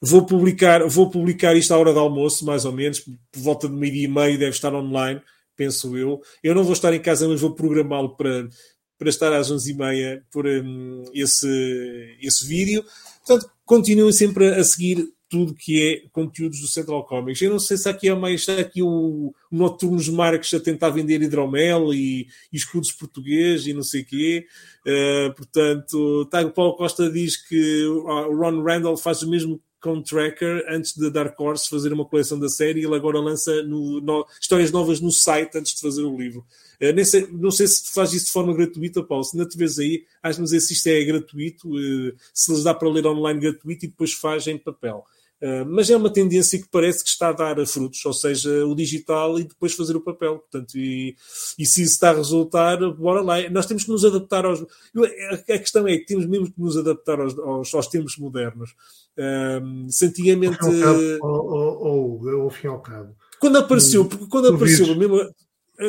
[0.00, 3.74] Vou publicar, vou publicar isto à hora do almoço, mais ou menos, por volta de
[3.74, 5.20] meio-dia e meio, deve estar online
[5.58, 6.22] penso eu.
[6.42, 8.48] Eu não vou estar em casa, mas vou programá-lo para,
[8.96, 12.84] para estar às 11h30 por um, esse, esse vídeo.
[13.26, 17.42] Portanto, continuem sempre a seguir tudo que é conteúdos do Central Comics.
[17.42, 21.20] Eu não sei se aqui é mais aqui o, o Noturnos Marques a tentar vender
[21.20, 24.46] hidromel e, e escudos português e não sei o quê.
[24.86, 30.02] Uh, portanto, tá, o Paulo Costa diz que o Ron Randall faz o mesmo com
[30.02, 32.84] Tracker antes da Dark Horse fazer uma coleção da série.
[32.84, 36.44] Ele agora lança no, no, histórias novas no site antes de fazer o livro.
[36.80, 39.24] Uh, nem sei, não sei se faz isso de forma gratuita, Paulo.
[39.24, 42.88] Se ainda vês aí, acho que se isto é gratuito, uh, se lhes dá para
[42.88, 45.04] ler online gratuito e depois faz em papel.
[45.40, 48.74] Uh, mas é uma tendência que parece que está a dar frutos, ou seja, o
[48.74, 50.38] digital e depois fazer o papel.
[50.38, 51.14] Portanto, e,
[51.56, 53.48] e se isso está a resultar, bora lá.
[53.48, 54.60] Nós temos que nos adaptar aos.
[54.62, 58.70] A questão é que temos mesmo que nos adaptar aos, aos, aos tempos modernos.
[59.16, 60.58] Uh, antigamente.
[61.22, 63.14] Ou ao fim ao cabo.
[63.38, 65.20] Quando apareceu, porque quando apareceu mesmo.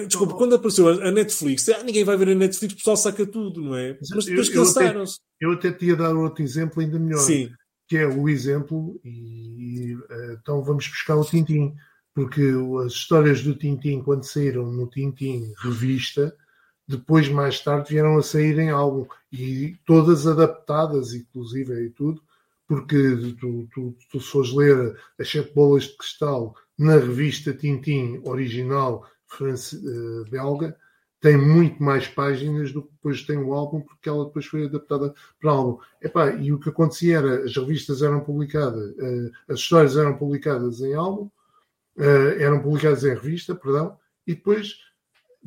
[0.05, 3.59] Desculpa, quando apareceu a Netflix, ah, ninguém vai ver a Netflix, o pessoal saca tudo,
[3.59, 3.97] não é?
[4.13, 5.17] Mas depois cansaram-se.
[5.41, 7.17] Eu, até te ia dar outro exemplo ainda melhor.
[7.17, 7.49] Sim
[7.89, 11.75] que é o exemplo, e eh, então vamos buscar o Tintim,
[12.13, 12.43] porque
[12.85, 16.35] as histórias do Tintim, quando saíram no Tintim revista,
[16.87, 22.21] depois, mais tarde, vieram a sair em álbum, e todas adaptadas, inclusive, e tudo,
[22.67, 22.95] porque
[23.39, 29.03] tu, tu, tu se fores ler as sete bolas de cristal na revista Tintim original
[29.41, 30.77] eh, belga,
[31.21, 35.13] tem muito mais páginas do que depois tem o álbum, porque ela depois foi adaptada
[35.39, 35.79] para álbum.
[36.01, 40.79] Epá, e o que acontecia era, as revistas eram publicadas, uh, as histórias eram publicadas
[40.81, 41.29] em álbum,
[41.97, 44.77] uh, eram publicadas em revista, perdão, e depois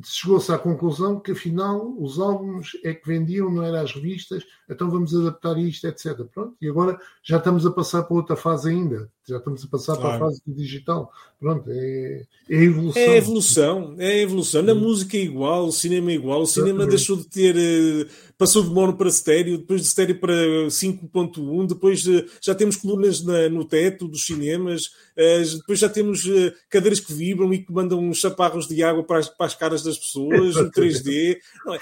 [0.01, 4.89] chegou-se à conclusão que afinal os álbuns é que vendiam, não eram as revistas, então
[4.89, 6.23] vamos adaptar isto, etc.
[6.33, 9.95] Pronto, e agora já estamos a passar para outra fase ainda, já estamos a passar
[9.95, 10.17] claro.
[10.17, 11.11] para a fase do digital.
[11.39, 13.01] Pronto, é, é evolução.
[13.01, 14.61] É evolução, é evolução.
[14.63, 16.95] Na música é igual, o cinema é igual, o cinema Exatamente.
[16.95, 22.07] deixou de ter eh, passou de mono para estéreo, depois de estéreo para 5.1, depois
[22.07, 26.23] eh, já temos colunas na, no teto dos cinemas, eh, depois já temos
[26.69, 29.97] cadeiras que vibram e que mandam chaparros de água para as, para as caras das
[29.97, 31.37] pessoas, o 3D.
[31.65, 31.79] Não, é,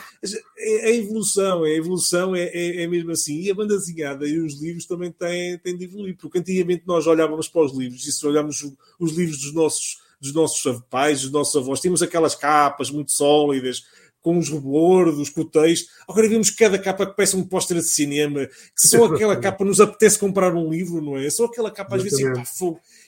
[0.57, 3.41] é, a evolução, a evolução é, é, é, mesmo assim.
[3.41, 7.07] E a banda desenhada e os livros também têm, têm de evoluir, porque antigamente nós
[7.07, 8.65] olhávamos para os livros e se olharmos
[8.99, 13.83] os livros dos nossos dos nossos pais, dos nossos avós, tínhamos aquelas capas muito sólidas,
[14.21, 15.89] com os rebordos, com o texto.
[16.07, 19.81] Agora vemos cada capa que parece um póster de cinema, que só aquela capa nos
[19.81, 21.29] apetece comprar um livro, não é?
[21.29, 22.43] Só aquela capa às vezes é pá.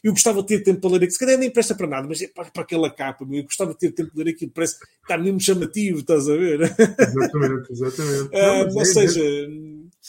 [0.03, 2.21] Eu gostava de ter tempo para ler aquilo, se calhar nem presta para nada, mas
[2.21, 4.85] é para, para aquela capa, eu gostava de ter tempo para ler aquilo, parece que
[5.01, 6.61] está mesmo chamativo, estás a ver?
[6.61, 8.29] Exatamente, exatamente.
[8.33, 9.21] Ah, ou é, seja,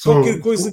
[0.02, 0.72] qualquer são, coisa.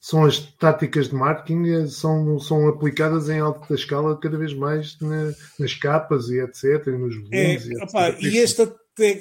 [0.00, 4.98] São as táticas de marketing eh, são, são aplicadas em alta escala cada vez mais
[5.00, 7.32] na, nas capas e etc, nos volumes.
[7.32, 8.74] É, e, opa, e esta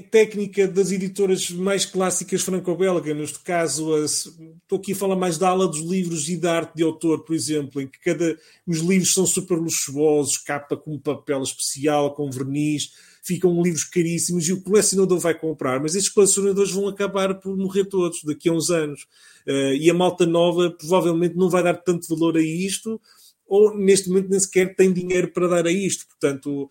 [0.09, 5.67] técnica das editoras mais clássicas franco-belga, neste caso, estou aqui a falar mais da ala
[5.67, 9.25] dos livros e da arte de autor, por exemplo, em que cada, os livros são
[9.25, 12.91] super luxuosos, capa com papel especial, com verniz,
[13.23, 17.85] ficam livros caríssimos e o colecionador vai comprar, mas estes colecionadores vão acabar por morrer
[17.85, 19.05] todos daqui a uns anos.
[19.45, 22.99] Uh, e a malta nova provavelmente não vai dar tanto valor a isto,
[23.45, 26.05] ou neste momento nem sequer tem dinheiro para dar a isto.
[26.07, 26.69] Portanto,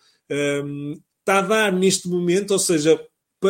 [0.64, 3.00] um, está a dar neste momento, ou seja,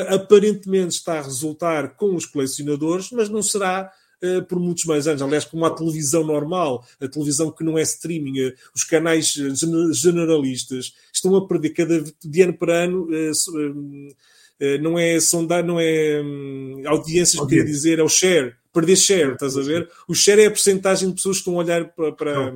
[0.09, 3.93] aparentemente está a resultar com os colecionadores, mas não será
[4.25, 5.21] uh, por muitos mais anos.
[5.21, 9.37] Aliás, como a televisão normal, a televisão que não é streaming, uh, os canais
[9.93, 13.09] generalistas estão a perder cada de ano para ano.
[13.11, 14.17] Uh,
[14.81, 17.59] não é sondar, não é um, audiências, okay.
[17.59, 19.89] queria dizer, é o share perder share, estás a ver?
[20.07, 22.53] O share é a porcentagem de pessoas que estão a olhar para, para,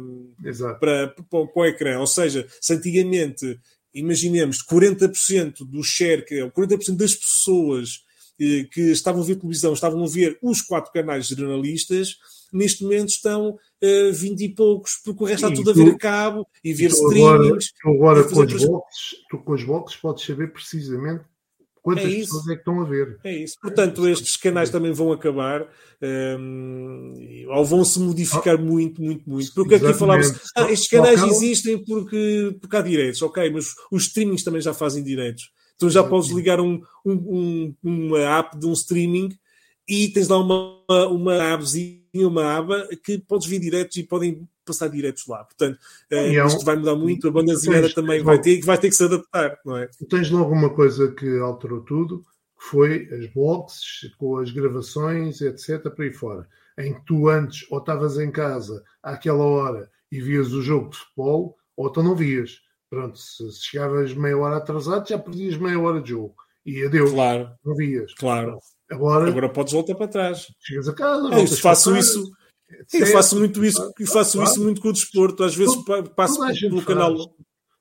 [0.79, 1.99] para, para, para o ecrã.
[1.99, 3.59] Ou seja, se antigamente
[3.95, 8.05] imaginemos, 40% do share, que é 40% das pessoas
[8.41, 12.17] eh, que estavam a ver televisão, estavam a ver os quatro canais jornalistas,
[12.53, 15.99] neste momento estão uh, 20 e poucos, porque o resto está tudo a ver a
[15.99, 17.73] cabo e ver streamings.
[17.85, 21.25] Agora, agora com, as boxes, tu com as boxes podes saber precisamente
[21.83, 23.19] Quantas é pessoas é que estão a ver?
[23.25, 23.57] É isso.
[23.61, 25.67] Portanto, estes canais também vão acabar
[26.39, 27.15] um,
[27.49, 29.55] ou vão se modificar ah, muito, muito, muito.
[29.55, 34.45] Porque aqui falava-se, ah, estes canais existem porque, porque há direitos, ok, mas os streamings
[34.45, 35.51] também já fazem direitos.
[35.77, 39.31] Então já podes ligar um, um, uma app de um streaming
[39.89, 44.89] e tens lá uma, uma appzinha, uma aba que podes ver diretos e podem passar
[44.89, 45.45] diretos lá.
[45.45, 45.77] Portanto,
[46.13, 48.89] uh, é um, isto vai mudar muito, a banda desenhada também vai ter, vai ter
[48.89, 49.89] que se adaptar, não é?
[50.09, 55.83] Tens logo uma coisa que alterou tudo, que foi as boxes, com as gravações, etc.,
[55.91, 56.47] para aí fora.
[56.79, 60.97] Em que tu antes ou estavas em casa àquela hora e vias o jogo de
[60.99, 62.61] futebol, ou tu não vias.
[62.89, 66.35] Pronto, se chegavas meia hora atrasado, já perdias meia hora de jogo.
[66.65, 67.51] E adeus, claro.
[67.65, 68.13] não vias.
[68.15, 68.59] Claro.
[68.91, 70.53] Agora, Agora podes voltar para trás.
[70.61, 72.33] Chegas a casa, é, faço isso
[72.93, 75.45] eu faço muito isso, eu faço isso muito com o desporto.
[75.45, 75.75] Às vezes
[76.15, 77.15] passo pelo canal.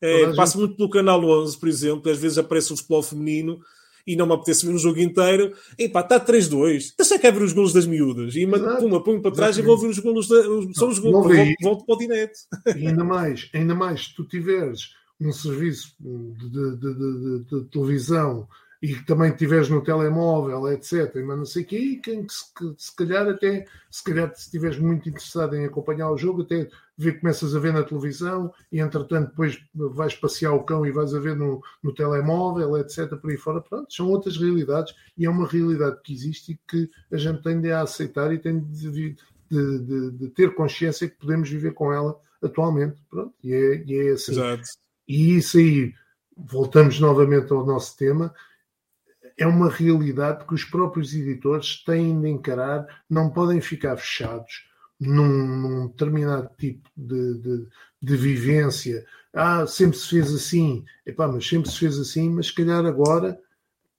[0.01, 3.59] É, passo muito pelo canal 11, por exemplo, às vezes aparece o futebol feminino
[4.07, 5.53] e não me apetece ver o jogo inteiro.
[5.77, 6.93] E pá, está 3-2.
[6.97, 8.35] Eu só quero ver os golos das miúdas.
[8.35, 8.47] E
[8.79, 9.59] puma, ponho para trás Exatamente.
[9.59, 10.27] e vou ver os golos.
[10.27, 10.43] Da,
[10.73, 11.35] são os golos.
[11.35, 12.39] Volto, volto para o dinete.
[12.65, 18.47] Ainda mais, ainda mais, se tu tiveres um serviço de, de, de, de televisão
[18.81, 21.13] e que também tiveres no telemóvel, etc.
[21.25, 22.45] Mas não sei o quê, quem, se,
[22.77, 27.19] se calhar até, se calhar se estiveres muito interessado em acompanhar o jogo, até ver,
[27.19, 31.19] começas a ver na televisão e entretanto depois vais passear o cão e vais a
[31.19, 33.09] ver no, no telemóvel, etc.
[33.17, 36.89] Por aí fora, pronto, são outras realidades e é uma realidade que existe e que
[37.11, 39.15] a gente tem de aceitar e tem de, de,
[39.49, 44.11] de, de ter consciência que podemos viver com ela atualmente, pronto, e é, e é
[44.11, 44.31] assim.
[44.31, 44.63] Exato.
[45.05, 45.93] E isso aí,
[46.37, 48.33] voltamos novamente ao nosso tema,
[49.39, 54.67] é uma realidade que os próprios editores têm de encarar, não podem ficar fechados
[54.99, 57.67] num, num determinado tipo de, de,
[58.01, 59.05] de, vivência.
[59.33, 63.39] Ah, sempre se fez assim, Epá, mas sempre se fez assim, mas se calhar agora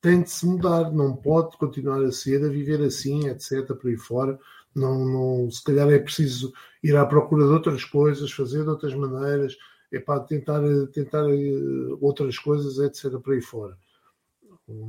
[0.02, 3.74] tem de se mudar, não pode continuar a ser, a viver assim, etc.
[3.74, 4.38] por aí fora.
[4.74, 6.52] Não, não, se calhar é preciso
[6.82, 9.56] ir à procura de outras coisas, fazer de outras maneiras,
[9.90, 10.60] epá, tentar,
[10.92, 13.18] tentar eh, outras coisas, etc.
[13.18, 13.76] por aí fora.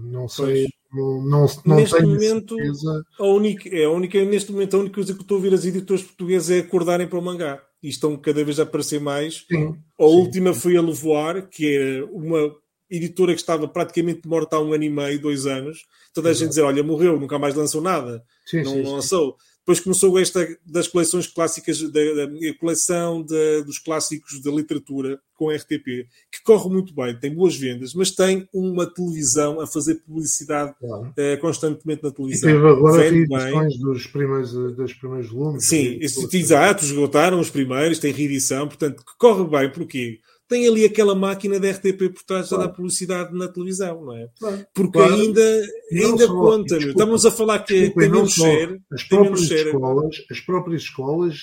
[0.04, 3.06] Não sei, não, não, não neste tenho momento, certeza.
[3.20, 5.66] A única, é a única, neste momento, a única coisa que estou a ver as
[5.66, 7.64] editoras portuguesas é acordarem para o mangá.
[7.82, 9.46] E estão cada vez a aparecer mais.
[9.50, 10.16] Sim, a sim.
[10.16, 12.54] última foi a Levoar, que é uma
[12.90, 15.86] editora que estava praticamente morta há um ano e meio, dois anos.
[16.14, 16.40] Toda a Exato.
[16.42, 18.24] gente dizer, olha, morreu, nunca mais lançou nada.
[18.46, 19.38] Sim, não sim, lançou.
[19.62, 25.50] Depois começou esta das coleções clássicas, da, da coleção de, dos clássicos da literatura com
[25.50, 30.74] RTP, que corre muito bem, tem boas vendas, mas tem uma televisão a fazer publicidade
[30.80, 31.08] claro.
[31.10, 32.50] uh, constantemente na televisão.
[32.50, 35.68] E teve agora reedições dos primeiros, dos primeiros volumes.
[35.68, 36.00] Sim,
[36.34, 40.20] exato, esgotaram os primeiros, tem reedição, portanto, que corre bem, porquê?
[40.52, 42.66] Tem ali aquela máquina da RTP por trás claro.
[42.66, 44.28] da publicidade na televisão, não é?
[44.38, 44.66] Claro.
[44.74, 45.14] Porque claro.
[45.14, 46.76] ainda, ainda só, conta.
[46.76, 48.82] Desculpa, Estamos a falar que desculpa, tem menos share.
[48.92, 51.38] As próprias, escolas, as próprias escolas,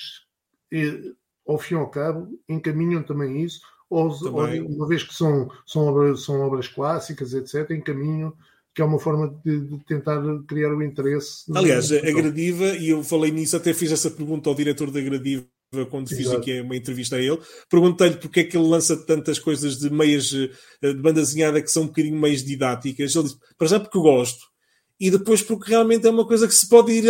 [1.47, 3.59] ao fim e ao cabo, encaminham também isso,
[3.89, 4.61] ou, também.
[4.61, 8.31] uma vez que são, são, obras, são obras clássicas, etc., encaminham
[8.75, 11.51] que é uma forma de, de tentar criar o interesse.
[11.55, 15.43] Aliás, a Gradiva, e eu falei nisso, até fiz essa pergunta ao diretor da Gradiva
[15.89, 17.39] quando fiz aqui uma entrevista a ele,
[17.69, 21.69] perguntei-lhe porque é que ele lança tantas coisas de meias eh, de banda desenhada que
[21.69, 23.15] são um bocadinho meias didáticas.
[23.15, 24.49] Ele disse, para já porque gosto,
[24.99, 27.09] e depois porque realmente é uma coisa que se pode ir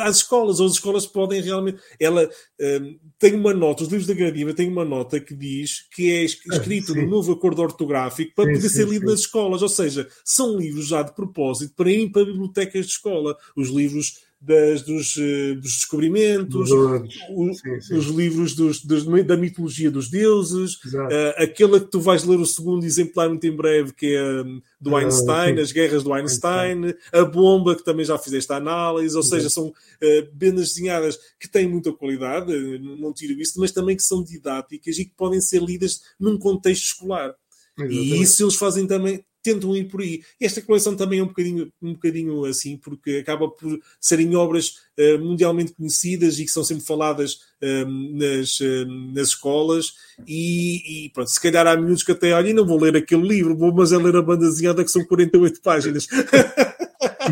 [0.00, 1.78] às escolas, ou as escolas podem realmente.
[2.00, 6.10] Ela um, tem uma nota, os livros da Gradiva têm uma nota que diz que
[6.10, 9.10] é escrito no novo acordo ortográfico para sim, poder sim, ser lido sim.
[9.10, 13.36] nas escolas, ou seja, são livros já de propósito para irem para bibliotecas de escola.
[13.54, 17.94] Os livros das, dos, uh, dos descobrimentos, o, sim, sim.
[17.96, 22.46] os livros dos, dos, da mitologia dos deuses, uh, aquela que tu vais ler o
[22.46, 26.94] segundo exemplar muito em breve, que é um, do ah, Einstein, as guerras do Einstein,
[27.12, 31.68] a bomba, que também já fizeste a análise, ou seja, são uh, desenhadas que têm
[31.68, 36.00] muita qualidade, não tiro isso, mas também que são didáticas e que podem ser lidas
[36.18, 37.34] num contexto escolar.
[37.76, 38.18] Exatamente.
[38.18, 40.22] E isso eles fazem também, tentam ir por aí.
[40.40, 45.18] Esta coleção também é um bocadinho, um bocadinho assim, porque acaba por serem obras uh,
[45.18, 49.94] mundialmente conhecidas e que são sempre faladas uh, nas, uh, nas escolas.
[50.26, 53.56] E, e, pronto, se calhar há minutos que até, olha, não vou ler aquele livro,
[53.56, 56.06] vou mas é ler a banda desenhada que são 48 páginas.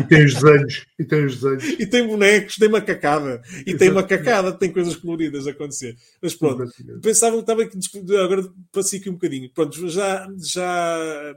[0.07, 0.85] E tem os desenhos.
[0.97, 1.79] E tem os desenhos.
[1.79, 3.41] E tem bonecos, tem macacada.
[3.45, 3.77] E Exato.
[3.77, 5.95] tem macacada, tem coisas coloridas a acontecer.
[6.21, 7.01] Mas pronto, Exatamente.
[7.01, 7.77] pensava que estava aqui,
[8.17, 9.51] agora passei aqui um bocadinho.
[9.53, 11.35] Pronto, já, já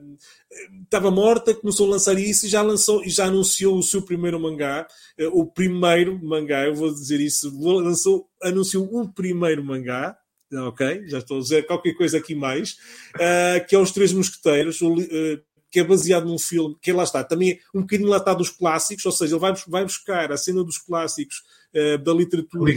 [0.82, 4.38] estava morta, começou a lançar isso e já lançou e já anunciou o seu primeiro
[4.40, 4.86] mangá.
[5.18, 10.16] Eh, o primeiro mangá, eu vou dizer isso, lançou, anunciou o primeiro mangá.
[10.52, 12.72] Ok, já estou a dizer qualquer coisa aqui mais,
[13.14, 15.40] uh, que é Os Três Mosqueteiros, o, uh,
[15.70, 19.06] que é baseado num filme que lá está, também um bocadinho lá está dos clássicos,
[19.06, 21.42] ou seja, ele vai, vai buscar a cena dos clássicos
[21.74, 22.74] uh, da literatura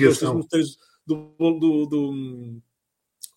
[1.05, 2.61] do, do, do,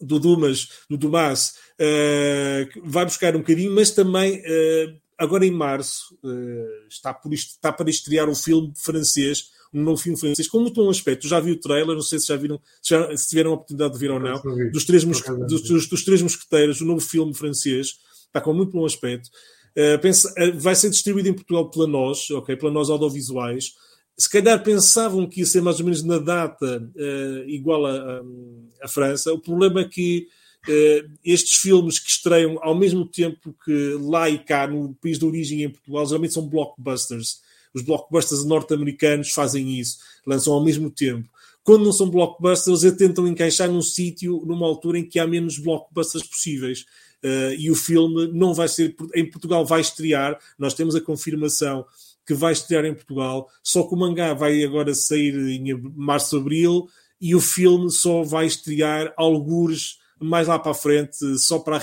[0.00, 6.18] do Dumas, do Dumas, uh, vai buscar um bocadinho, mas também uh, agora em março
[6.88, 10.88] está, por, está para estrear um filme francês um novo filme francês com muito bom
[10.88, 11.28] aspecto.
[11.28, 13.92] Já vi o trailer, não sei se já viram, se, já, se tiveram a oportunidade
[13.92, 15.20] de ver ou não, dos três, dos,
[15.62, 17.98] dos, dos, Três Mosqueteiros, o novo filme francês
[18.28, 19.28] está com muito bom aspecto.
[19.76, 23.74] Uh, pensa, uh, vai ser distribuído em Portugal pela nós, ok, pela nós audiovisuais.
[24.16, 28.22] Se calhar pensavam que ia ser mais ou menos na data uh, igual a,
[28.88, 29.32] França.
[29.32, 30.28] O problema é que
[31.24, 35.62] estes filmes que estreiam ao mesmo tempo que lá e cá, no país de origem
[35.62, 37.40] em Portugal, geralmente são blockbusters.
[37.72, 41.28] Os blockbusters norte-americanos fazem isso, lançam ao mesmo tempo.
[41.62, 45.58] Quando não são blockbusters, eles tentam encaixar num sítio, numa altura em que há menos
[45.58, 46.86] blockbusters possíveis.
[47.24, 51.86] Uh, e o filme não vai ser em Portugal vai estrear nós temos a confirmação
[52.26, 56.86] que vai estrear em Portugal só que o mangá vai agora sair em março abril
[57.18, 61.80] e o filme só vai estrear algures mais lá para a frente só para a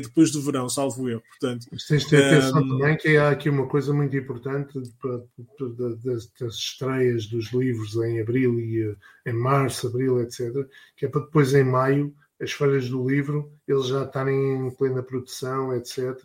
[0.00, 2.68] depois do verão salvo eu portanto tens de ter atenção um...
[2.68, 8.58] também que há aqui uma coisa muito importante das, das estreias dos livros em abril
[8.60, 10.52] e eh, em março abril etc
[10.96, 15.02] que é para depois em maio as feiras do livro, eles já estarem em plena
[15.02, 16.16] produção, etc.,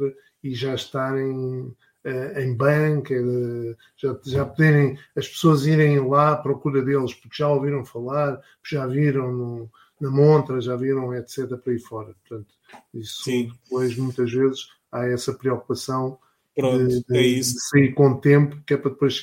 [0.44, 1.76] e já estarem
[2.06, 7.38] uh, em banca, uh, já, já poderem as pessoas irem lá à procura deles, porque
[7.38, 12.16] já ouviram falar, já viram no, na montra, já viram, etc., para aí fora.
[12.28, 12.54] Portanto,
[12.94, 13.52] isso Sim.
[13.64, 16.18] depois, muitas vezes, há essa preocupação
[16.56, 19.22] Pronto, de, de, é de, sair com tempo, que é para depois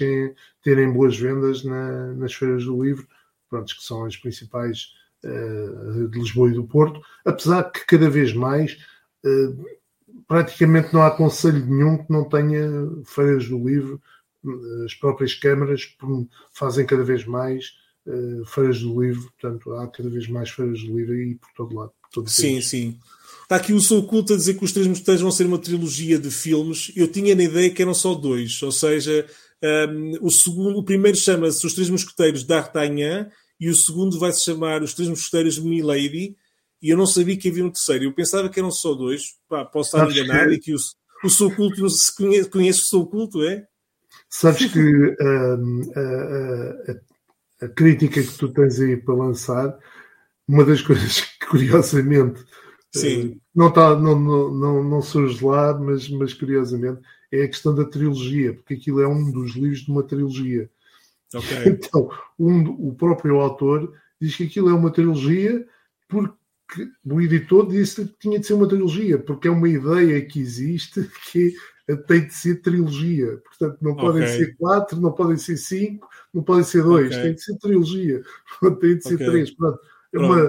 [0.62, 3.06] terem boas vendas na, nas feiras do livro,
[3.50, 8.78] pronto, que são as principais de Lisboa e do Porto, apesar que cada vez mais
[9.24, 9.52] eh,
[10.26, 12.68] praticamente não há conselho nenhum que não tenha
[13.04, 14.00] feiras do livro,
[14.84, 15.96] as próprias câmaras
[16.52, 17.72] fazem cada vez mais
[18.46, 21.92] feiras do livro, portanto há cada vez mais feiras do livro aí por todo lado.
[22.00, 22.98] Por todo sim, sim.
[23.42, 26.18] Está aqui o Sou Culto a dizer que os Três Mosteiros vão ser uma trilogia
[26.18, 26.92] de filmes.
[26.94, 29.26] Eu tinha na ideia que eram só dois, ou seja,
[29.62, 34.32] um, ehm, o, segundo, o primeiro chama-se Os Três Mosqueteiros d'Artagnan e o segundo vai
[34.32, 36.36] se chamar Os Três Mosqueteiros de Milady,
[36.80, 38.04] e eu não sabia que havia um terceiro.
[38.04, 40.78] Eu pensava que eram só dois, Pá, posso estar enganado, e que o,
[41.24, 43.66] o Sou Culto, se conhece, conhece o Sou Culto, é?
[44.30, 49.76] Sabes que um, a, a, a, crítica que tu tens aí para lançar,
[50.46, 52.44] uma das coisas que curiosamente
[52.94, 53.26] Sim.
[53.26, 57.74] Uh, não, tá, não, não, não, não surge lá, mas, mas curiosamente é a questão
[57.74, 60.70] da trilogia, porque aquilo é um dos livros de uma trilogia.
[61.34, 61.78] Okay.
[61.78, 65.66] Então, um, o próprio autor diz que aquilo é uma trilogia
[66.08, 70.40] porque o editor disse que tinha de ser uma trilogia, porque é uma ideia que
[70.40, 71.54] existe que
[72.06, 73.38] tem de ser trilogia.
[73.38, 74.36] Portanto, não podem okay.
[74.36, 77.22] ser quatro, não podem ser cinco, não podem ser dois, okay.
[77.22, 78.22] tem de ser trilogia,
[78.80, 79.26] tem de ser okay.
[79.26, 79.50] três.
[79.50, 79.80] Portanto,
[80.14, 80.48] é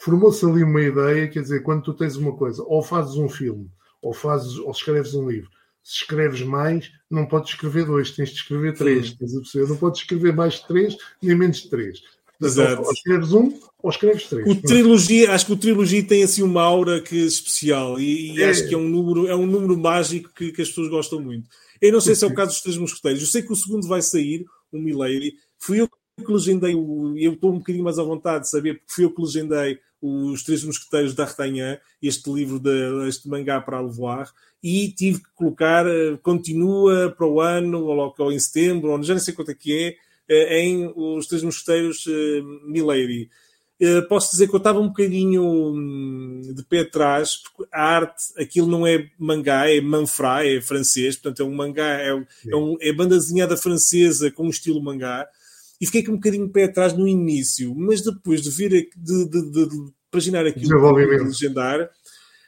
[0.00, 3.68] formou-se ali uma ideia, quer dizer, quando tu tens uma coisa, ou fazes um filme,
[4.00, 5.50] ou fazes, ou escreves um livro,
[5.88, 9.06] se escreves mais, não podes escrever dois, tens de escrever três.
[9.06, 9.68] Estás a perceber?
[9.70, 12.02] Não podes escrever mais de três, nem menos de três.
[12.38, 12.82] Exato.
[12.82, 14.46] Ou escreves um, ou escreves três.
[14.46, 18.50] O trilogia, acho que o trilogia tem assim uma aura que, especial e, e é.
[18.50, 21.48] acho que é um número, é um número mágico que, que as pessoas gostam muito.
[21.80, 23.22] Eu não sei se é o caso dos Três Mosqueteiros.
[23.22, 25.36] Eu sei que o segundo vai sair, o Milady.
[25.58, 29.04] Fui eu que legendei, eu estou um bocadinho mais à vontade de saber, porque fui
[29.06, 34.92] eu que legendei os Três Mosqueteiros d'Artagnan, este livro, de, este mangá para Alvoar, e
[34.92, 39.20] tive que colocar, eh, continua para o ano, ou, ou em setembro, ou já não
[39.20, 39.96] sei quanto é que
[40.28, 42.04] é, em Os Três Mosqueteiros
[42.66, 43.30] Milady.
[44.08, 48.66] Posso dizer que eu estava um bocadinho hum, de pé atrás, porque a arte, aquilo
[48.66, 52.08] não é mangá, é manfra, é francês, portanto é um mangá, é,
[52.48, 55.28] é, um, é banda desenhada francesa com um estilo mangá,
[55.80, 59.50] e fiquei com um bocadinho pé atrás no início, mas depois de vir, de, de,
[59.50, 61.90] de, de paginar aquilo, de legendar,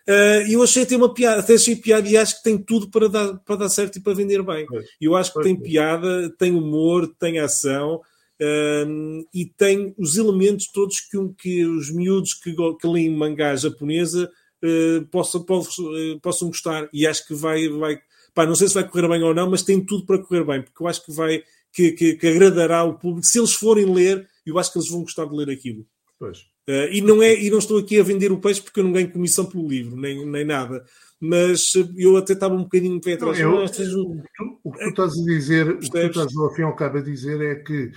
[0.08, 3.08] Uh, eu achei ter uma piada, até achei piada e acho que tem tudo para
[3.08, 4.66] dar, para dar certo e para vender bem.
[5.00, 7.96] Eu acho que tem piada, tem humor, tem ação
[8.40, 14.28] uh, e tem os elementos todos que, que os miúdos que, que leem mangá japonesa
[14.64, 15.84] uh, possam, possam,
[16.20, 16.88] possam gostar.
[16.92, 18.00] E acho que vai, vai
[18.34, 20.62] pá, não sei se vai correr bem ou não, mas tem tudo para correr bem,
[20.62, 23.26] porque eu acho que vai que, que, que agradará o público.
[23.26, 25.86] Se eles forem ler, eu acho que eles vão gostar de ler aquilo.
[26.18, 26.38] Pois.
[26.68, 28.92] Uh, e, não é, e não estou aqui a vender o peixe porque eu não
[28.92, 30.84] ganho comissão pelo livro, nem, nem nada.
[31.18, 33.38] Mas eu até estava um bocadinho pé atrás.
[33.38, 34.20] Não, eu, o,
[34.64, 36.98] o, que tu estás a dizer, o que tu estás ao fim e ao cabo
[36.98, 37.90] a dizer é que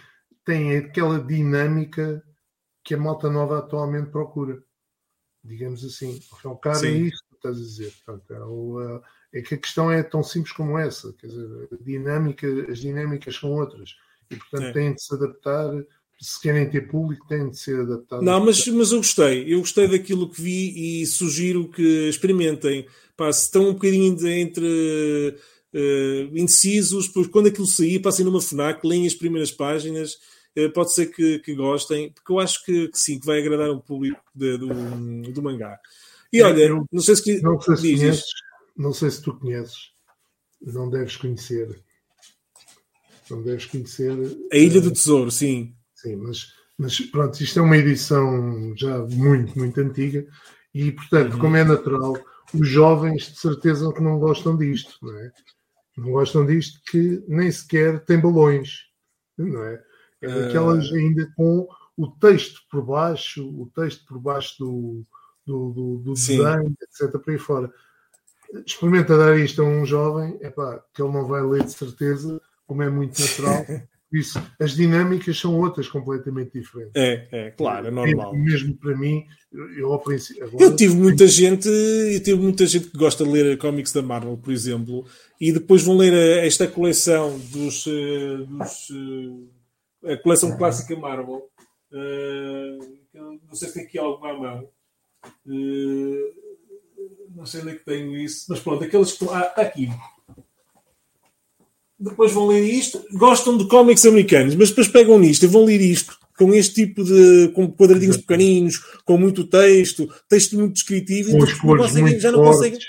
[0.43, 2.23] tem aquela dinâmica
[2.83, 4.61] que a malta nova atualmente procura.
[5.43, 6.19] Digamos assim.
[6.31, 7.93] Ao fim e ao cabo é isso que tu estás a dizer.
[8.05, 9.01] Portanto, é, o,
[9.33, 11.13] é, que a questão é tão simples como essa.
[11.19, 13.95] Quer dizer, dinâmica, as dinâmicas são outras.
[14.29, 14.71] E, portanto, é.
[14.71, 15.73] têm de se adaptar
[16.23, 18.25] se querem ter público, têm de ser adaptados.
[18.25, 19.53] Não, mas, mas eu gostei.
[19.53, 22.87] Eu gostei daquilo que vi e sugiro que experimentem.
[23.17, 25.35] Pá, se estão um bocadinho de, entre
[25.73, 30.17] uh, indecisos, porque quando aquilo sair, passem numa FNAC, leem as primeiras páginas.
[30.57, 33.69] Uh, pode ser que, que, gostem, porque eu acho que, que, sim, que vai agradar
[33.69, 34.69] o público de, do,
[35.31, 35.77] do mangá.
[36.31, 38.23] E olha, eu, não sei se, não sei se
[38.75, 39.91] não sei se tu conheces,
[40.61, 41.81] não deves conhecer.
[43.29, 44.11] Não deves conhecer.
[44.51, 45.75] A Ilha do Tesouro, sim.
[45.95, 50.27] Sim, mas, mas pronto, isto é uma edição já muito, muito antiga
[50.73, 51.39] e, portanto, uhum.
[51.39, 52.13] como é natural,
[52.53, 55.31] os jovens de certeza que não gostam disto, não é?
[55.97, 58.87] Não gostam disto que nem sequer tem balões,
[59.37, 59.81] não é?
[60.21, 60.95] É daquelas uh...
[60.95, 65.05] ainda com o texto por baixo, o texto por baixo do,
[65.45, 67.11] do, do, do desenho, etc.
[67.19, 67.71] Por aí fora.
[68.65, 72.39] Experimenta dar isto a um jovem, é pá, que ele não vai ler de certeza,
[72.67, 73.65] como é muito natural,
[74.13, 76.93] isso, as dinâmicas são outras completamente diferentes.
[76.95, 78.35] É, é, claro, é normal.
[78.35, 79.25] Mesmo para mim,
[79.75, 80.45] eu ao princípio.
[80.45, 84.03] Agora, eu tive muita gente, eu tive muita gente que gosta de ler cómics da
[84.03, 85.05] Marvel, por exemplo,
[85.41, 86.13] e depois vão ler
[86.45, 88.89] esta coleção dos, eh, dos
[90.03, 90.57] eh, a coleção uhum.
[90.57, 91.49] clássica Marvel.
[91.91, 93.03] Uh,
[93.47, 94.67] não sei se tem aqui algo à mão.
[95.45, 96.42] Uh,
[97.35, 99.35] não sei onde é que tenho isso, mas pronto, aqueles que estão.
[99.35, 99.89] Ah, está aqui
[101.99, 105.79] depois vão ler isto, gostam de cómics americanos, mas depois pegam nisto e vão ler
[105.79, 111.33] isto com este tipo de com quadradinhos pequeninos, com muito texto, texto muito descritivo, e
[111.33, 112.79] não conseguem, já, não conseguem,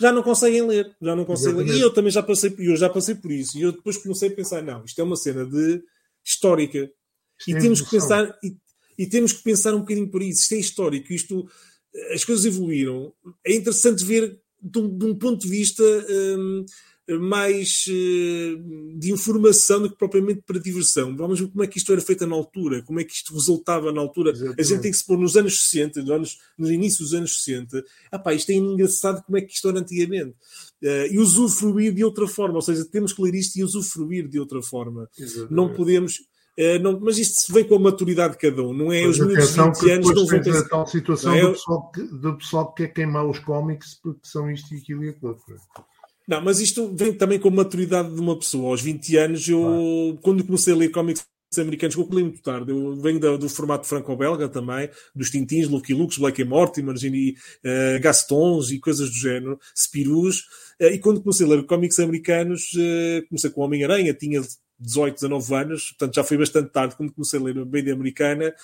[0.00, 1.76] já não conseguem ler, já não conseguem ler.
[1.76, 3.58] E eu também já passei, eu já passei por isso.
[3.58, 5.82] E eu depois comecei a pensar, não, isto é uma cena de
[6.24, 6.90] histórica.
[7.38, 8.56] Isto e é temos que pensar e,
[8.98, 10.42] e, temos que pensar um bocadinho por isso.
[10.42, 11.48] Isto é histórico, isto
[12.12, 13.12] as coisas evoluíram.
[13.44, 15.82] É interessante ver de um, de um ponto de vista
[16.38, 16.64] hum,
[17.20, 18.56] mais eh,
[18.98, 21.16] de informação do que propriamente para diversão.
[21.16, 23.92] Vamos ver como é que isto era feito na altura, como é que isto resultava
[23.92, 24.30] na altura.
[24.30, 24.60] Exatamente.
[24.60, 27.44] A gente tem que se pôr nos anos 60, nos, anos, no início dos anos
[27.44, 27.84] 60.
[28.10, 30.34] Ah pá, isto é engraçado como é que isto era antigamente.
[30.82, 34.40] Uh, e usufruir de outra forma, ou seja, temos que ler isto e usufruir de
[34.40, 35.08] outra forma.
[35.16, 35.54] Exatamente.
[35.54, 36.20] Não podemos.
[36.58, 39.06] Uh, não, mas isto vem com a maturidade de cada um, não é?
[39.06, 40.56] Mas os meus 20 anos não vão ter...
[40.56, 41.42] a tal situação é?
[41.42, 45.04] do, pessoal que, do pessoal que quer queimar os cómics porque são isto e aquilo
[45.04, 45.36] e aquilo.
[46.26, 48.70] Não, mas isto vem também com a maturidade de uma pessoa.
[48.70, 50.18] Aos 20 anos, eu, ah.
[50.22, 51.24] quando comecei a ler cómics
[51.56, 55.68] americanos, que eu li muito tarde, eu venho do, do formato franco-belga também, dos Tintins,
[55.68, 60.40] Lucky Lux, Black and Mortimer, e, uh, Gastons e coisas do género, Spirus.
[60.80, 64.42] Uh, e quando comecei a ler cómics americanos, uh, comecei com Homem-Aranha, tinha
[64.78, 68.54] 18, 19 anos, portanto já foi bastante tarde quando comecei a ler a BD americana.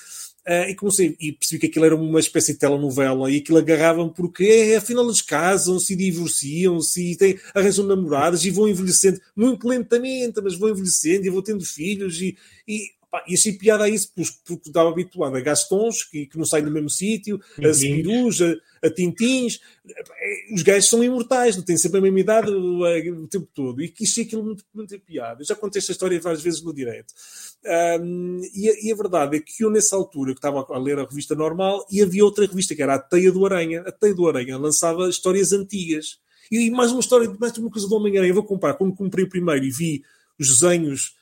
[0.44, 4.08] Uh, e comecei e percebi que aquilo era uma espécie de telenovela e aquilo agarravam
[4.08, 9.68] porque é, afinal eles casam-se e divorciam-se e têm, arranjam namoradas e vão envelhecendo muito
[9.68, 12.36] lentamente, mas vão envelhecendo e vão tendo filhos e,
[12.66, 16.46] e Pá, e achei piada a isso, porque estava habituado a Gastons, que, que não
[16.46, 19.60] saem do mesmo sítio, a Spirus, a, a, Tintins.
[20.54, 23.82] Os gajos são imortais, não têm sempre a mesma idade o, tempo todo.
[23.82, 25.42] E que achei aquilo muito, muito piada.
[25.42, 27.12] Eu já contei esta história várias vezes no direto.
[28.00, 31.04] Um, e, e, a verdade é que eu, nessa altura, que estava a ler a
[31.04, 33.82] revista normal, e havia outra revista que era a Teia do Aranha.
[33.82, 36.18] A Teia do Aranha lançava histórias antigas.
[36.50, 38.30] E mais uma história, mais uma coisa do Homem-Aranha.
[38.30, 40.02] Eu vou comprar, quando comprei o primeiro e vi
[40.40, 41.20] os desenhos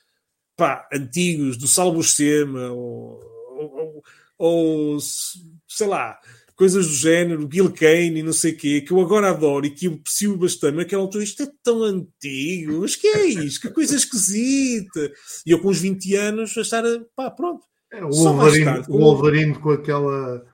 [0.61, 3.19] pá, antigos do Salvo Sema ou,
[3.57, 4.03] ou,
[4.37, 6.19] ou, sei lá,
[6.55, 9.70] coisas do género, Bill Kane e não sei o quê, que eu agora adoro e
[9.70, 13.62] que eu aprecio bastante, naquela altura, isto é tão antigo, mas que é isto?
[13.62, 15.11] Que coisa esquisita!
[15.47, 16.85] E eu com uns 20 anos achar,
[17.16, 17.65] pá, pronto.
[17.91, 20.45] É, o Wolverine, tarde, o Wolverine com aquela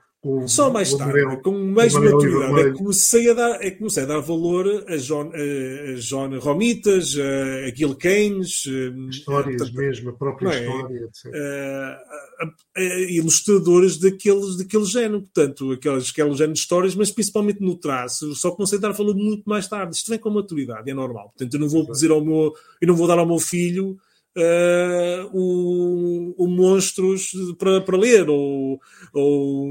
[0.47, 4.05] só mais tarde, amarelo, com mais maturidade, é que comecei a dar, é comecei a
[4.05, 8.65] dar valor a John, a, John Romitas, a, a Gil Keynes,
[9.09, 11.33] histórias a, mesmo, a própria é, história, etc.
[11.33, 12.79] A,
[13.09, 18.51] ilustradores daqueles, daquele género, portanto, aqueles, aquele género de histórias, mas principalmente no traço, só
[18.51, 19.95] comecei a dar valor muito mais tarde.
[19.95, 21.29] Isto vem com maturidade, é normal.
[21.29, 23.97] Portanto, eu não vou dizer ao meu, eu não vou dar ao meu filho
[24.37, 28.79] uh, o, o Monstros para, para ler, ou,
[29.13, 29.67] ou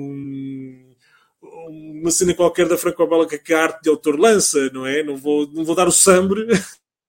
[1.68, 5.02] uma cena qualquer da Franco-Belga que a arte de autor lança, não é?
[5.02, 6.46] Não vou, não vou dar o sambre.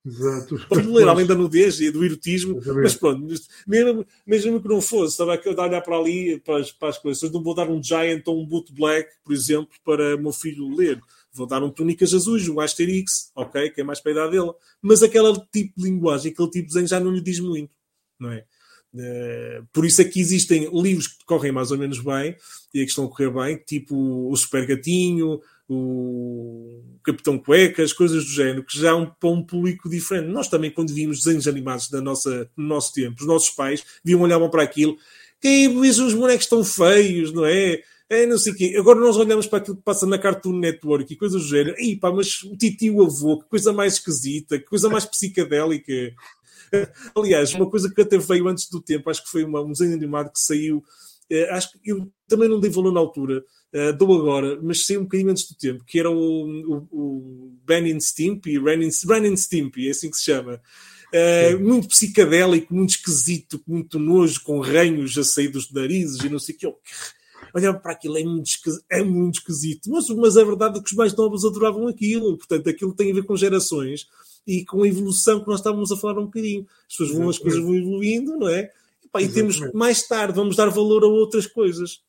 [0.06, 0.58] Exato.
[0.70, 3.28] Para ler, além da nudez e do erotismo, mas pronto,
[3.68, 7.32] mesmo, mesmo que não fosse, estava a olhar para ali, para as, para as coleções,
[7.32, 10.74] não vou dar um Giant ou um Boot Black, por exemplo, para o meu filho
[10.74, 11.02] ler
[11.38, 14.52] um Túnicas Azuis, um Asterix, ok, que é mais para a idade dele.
[14.82, 17.72] Mas aquele tipo de linguagem, aquele tipo de desenho já não lhe diz muito,
[18.20, 18.46] não é?
[18.94, 22.36] Uh, por isso é que existem livros que correm mais ou menos bem
[22.74, 23.96] e que estão a correr bem, tipo
[24.30, 29.44] o Super Gatinho, o Capitão Cuecas, coisas do género, que já é um, para um
[29.44, 30.30] público diferente.
[30.30, 34.22] Nós também, quando vimos desenhos animados da nossa, no nosso tempo, os nossos pais viam,
[34.22, 34.98] olhavam para aquilo,
[35.42, 37.82] que aí os bonecos tão feios, não é?
[38.10, 38.76] É não sei o quê.
[38.78, 41.76] Agora nós olhamos para aquilo que passa na Cartoon Network e coisas do género.
[41.80, 45.94] Ih, pá, mas o titio avô, que coisa mais esquisita, que coisa mais psicadélica.
[47.16, 49.94] Aliás, uma coisa que até veio antes do tempo, acho que foi uma, um desenho
[49.94, 50.84] animado que saiu.
[51.30, 53.44] Eh, acho que eu também não dei valor na altura,
[53.74, 57.54] uh, dou agora, mas saiu um bocadinho antes do tempo, que era o, o, o
[57.66, 60.62] Ben and Stimpy, Ren and, Ren and Stimpy, é assim que se chama.
[61.08, 66.40] Uh, muito psicadélico, muito esquisito, muito nojo, com ranhos a sair dos narizes e não
[66.40, 66.68] sei o que
[67.58, 68.50] olhava para aquilo, é muito,
[68.90, 69.90] é muito esquisito.
[69.90, 72.38] Mas, mas a verdade é que os mais novos adoravam aquilo.
[72.38, 74.08] Portanto, aquilo tem a ver com gerações
[74.46, 76.66] e com a evolução que nós estávamos a falar um bocadinho.
[76.90, 78.72] As, pessoas vão, as coisas vão evoluindo, não é?
[79.04, 82.02] E, pá, e temos mais tarde, vamos dar valor a outras coisas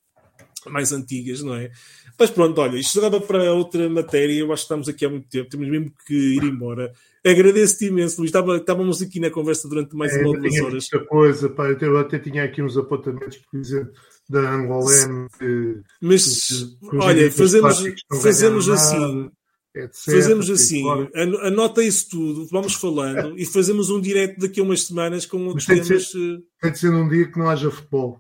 [0.67, 1.71] mais antigas, não é?
[2.19, 5.29] Mas pronto, olha, isto dava para outra matéria, eu acho que estamos aqui há muito
[5.29, 6.93] tempo, temos mesmo que ir embora.
[7.25, 8.29] Agradeço-te imenso, Luís.
[8.29, 10.89] Estava, estávamos aqui na conversa durante mais é, uma ou duas horas.
[10.93, 11.69] Muita coisa, pá.
[11.69, 13.93] Eu até tinha aqui uns apontamentos, por exemplo,
[14.29, 15.29] da Angolem.
[15.39, 17.85] Que, Mas, que, que olha, fazemos,
[18.23, 19.31] fazemos assim.
[19.75, 21.09] Etc, fazemos assim, claro.
[21.47, 25.67] anota isso tudo, vamos falando e fazemos um direto daqui a umas semanas com outros
[25.67, 26.05] tem temas.
[26.05, 28.19] De ser, tem de ser num dia que não haja futebol.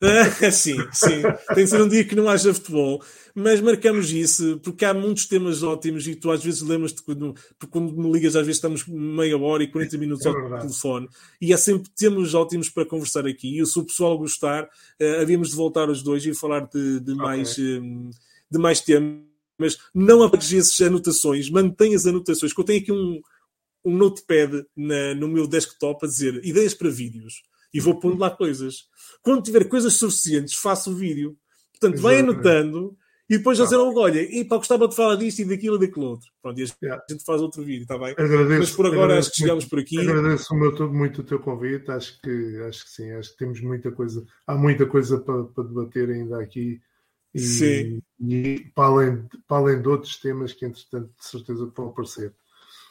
[0.52, 1.22] sim, sim.
[1.54, 3.02] Tem de ser um dia que não haja futebol.
[3.34, 7.72] Mas marcamos isso, porque há muitos temas ótimos e tu às vezes lembras-te quando, porque
[7.72, 11.08] quando me ligas, às vezes estamos meia hora e 40 minutos é ao telefone.
[11.40, 13.60] E há sempre temas ótimos para conversar aqui.
[13.60, 17.12] E se o pessoal gostar, uh, havíamos de voltar os dois e falar de, de
[17.12, 17.24] okay.
[17.24, 18.10] mais, um,
[18.50, 19.20] de mais temas.
[19.58, 23.20] Mas não apagues essas anotações, mantenha as anotações, que eu tenho aqui um,
[23.84, 28.30] um notepad na, no meu desktop a dizer ideias para vídeos e vou pondo lá
[28.30, 28.88] coisas.
[29.22, 31.36] Quando tiver coisas suficientes, faço o vídeo.
[31.72, 32.96] Portanto, vai anotando
[33.30, 36.06] e depois já disseram, olha, e pá, gostava de falar disto e daquilo e daquilo
[36.06, 36.28] outro.
[36.42, 36.66] Pronto, e a
[37.08, 38.10] gente faz outro vídeo, está bem?
[38.10, 40.00] Agradeço, Mas por agora acho que chegamos muito, por aqui.
[40.00, 43.92] Agradeço muito, muito o teu convite, acho que, acho que sim, acho que temos muita
[43.92, 46.80] coisa, há muita coisa para, para debater ainda aqui.
[47.32, 48.02] E, sim.
[48.20, 52.34] e para, além, para além de outros temas que, entretanto, de certeza vão aparecer.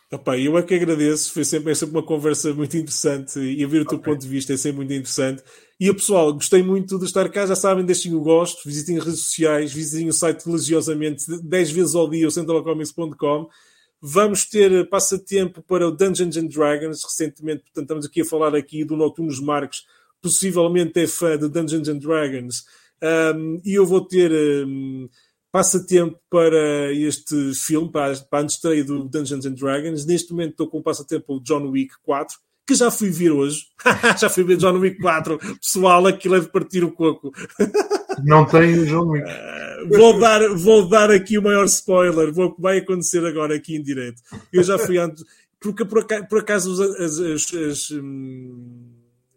[0.10, 3.82] Opa, eu é que agradeço, foi sempre, é sempre uma conversa muito interessante e ouvir
[3.82, 4.14] o teu okay.
[4.14, 5.44] ponto de vista é sempre muito interessante.
[5.80, 9.22] E pessoal, gostei muito de estar cá, já sabem, deixem o gosto, visitem as redes
[9.22, 11.24] sociais, visitem o site religiosamente.
[11.42, 13.48] 10 vezes ao dia, o centralcomics.com.
[14.02, 18.84] Vamos ter passatempo para o Dungeons and Dragons, recentemente, portanto, estamos aqui a falar aqui
[18.84, 19.86] do Notunos Marques,
[20.22, 22.66] possivelmente é fã de Dungeons and Dragons,
[23.36, 24.32] um, e eu vou ter...
[24.32, 25.08] Um,
[25.52, 30.06] passatempo para este filme, para, para a estreia do Dungeons and Dragons.
[30.06, 32.38] Neste momento estou com o passatempo o John Wick 4,
[32.70, 33.66] que já fui ver hoje.
[34.22, 35.40] já fui ver John Wick 4.
[35.60, 37.32] Pessoal, aquilo é de partir o coco.
[38.24, 39.28] Não tem John Wick.
[39.28, 42.32] Uh, vou, dar, vou dar aqui o maior spoiler.
[42.32, 44.22] Vou, vai acontecer agora aqui em direto.
[44.54, 45.26] Eu já fui antes.
[45.60, 48.88] Porque por acaso, por acaso as, as, as, hum,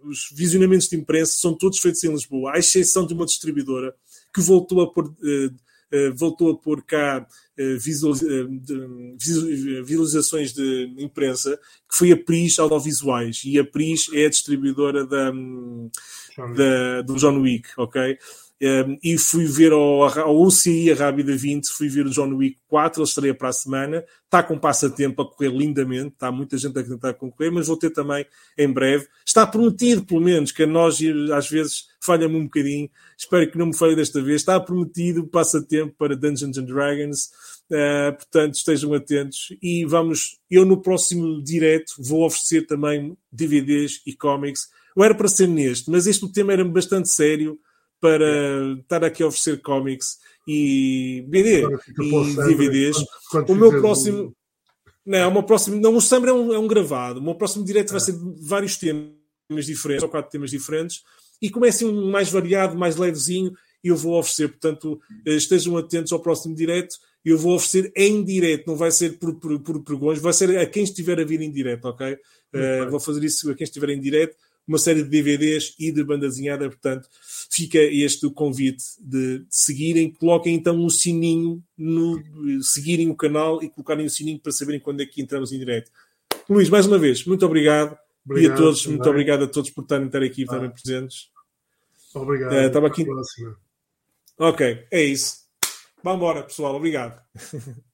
[0.04, 3.94] os visionamentos de imprensa são todos feitos em Lisboa, à exceção de uma distribuidora
[4.32, 5.06] que voltou a pôr.
[5.06, 5.50] Uh,
[6.14, 7.27] voltou a pôr cá
[7.59, 7.77] eh,
[9.85, 11.56] visualizações de imprensa,
[11.89, 15.31] que foi a Pris Audiovisuais, e a Pris é a distribuidora da,
[16.56, 18.19] da, do John Wick, ok?
[18.62, 22.59] Um, e fui ver ao, ao UCI, a Rábida 20, fui ver o John Wick
[22.68, 26.78] 4, ele estreia para a semana, está com passatempo a correr lindamente, está muita gente
[26.78, 28.24] a tentar concorrer, mas vou ter também
[28.56, 29.09] em breve.
[29.26, 31.01] Está prometido, pelo menos, que a nós
[31.34, 35.97] às vezes falha-me um bocadinho, espero que não me falhe desta vez, está prometido passatempo
[35.98, 37.30] para Dungeons and Dragons,
[37.68, 44.14] uh, portanto estejam atentos e vamos, eu no próximo direto vou oferecer também DVDs e
[44.14, 47.59] cómics, ou era para ser neste, mas este tema era bastante sério,
[48.03, 48.73] para é.
[48.81, 52.97] estar aqui a oferecer cómics e BD e DVDs.
[53.31, 54.23] Quando, quando o meu próximo.
[54.24, 54.33] Um...
[55.07, 55.81] Não, o meu próximo.
[55.81, 57.20] Não, o Summer é um, é um gravado.
[57.20, 57.93] O meu próximo direto é.
[57.93, 61.05] vai ser vários temas diferentes, ou quatro temas diferentes,
[61.41, 63.53] e comece um mais variado, mais levezinho,
[63.85, 64.49] eu vou oferecer.
[64.49, 66.97] Portanto, eh, estejam atentos ao próximo direto.
[67.24, 70.66] Eu vou oferecer em direto, não vai ser por, por, por pregões, vai ser a
[70.66, 72.15] quem estiver a vir em direto, ok?
[72.15, 76.05] Uh, vou fazer isso a quem estiver em direto uma série de DVDs e de
[76.05, 77.09] banda desenhada, portanto,
[77.51, 82.22] fica este o convite de seguirem, coloquem então um sininho, no,
[82.62, 85.90] seguirem o canal e colocarem o sininho para saberem quando é que entramos em direto.
[86.48, 88.97] Luís, mais uma vez, muito obrigado, obrigado e a todos, também.
[88.97, 90.52] muito obrigado a todos por estarem, estar aqui ah.
[90.52, 91.30] também presentes.
[92.14, 92.52] Obrigado.
[92.52, 93.06] Uh, estava aqui.
[94.39, 95.43] Ok, é isso.
[96.02, 96.74] Vamos embora, pessoal.
[96.74, 97.20] Obrigado.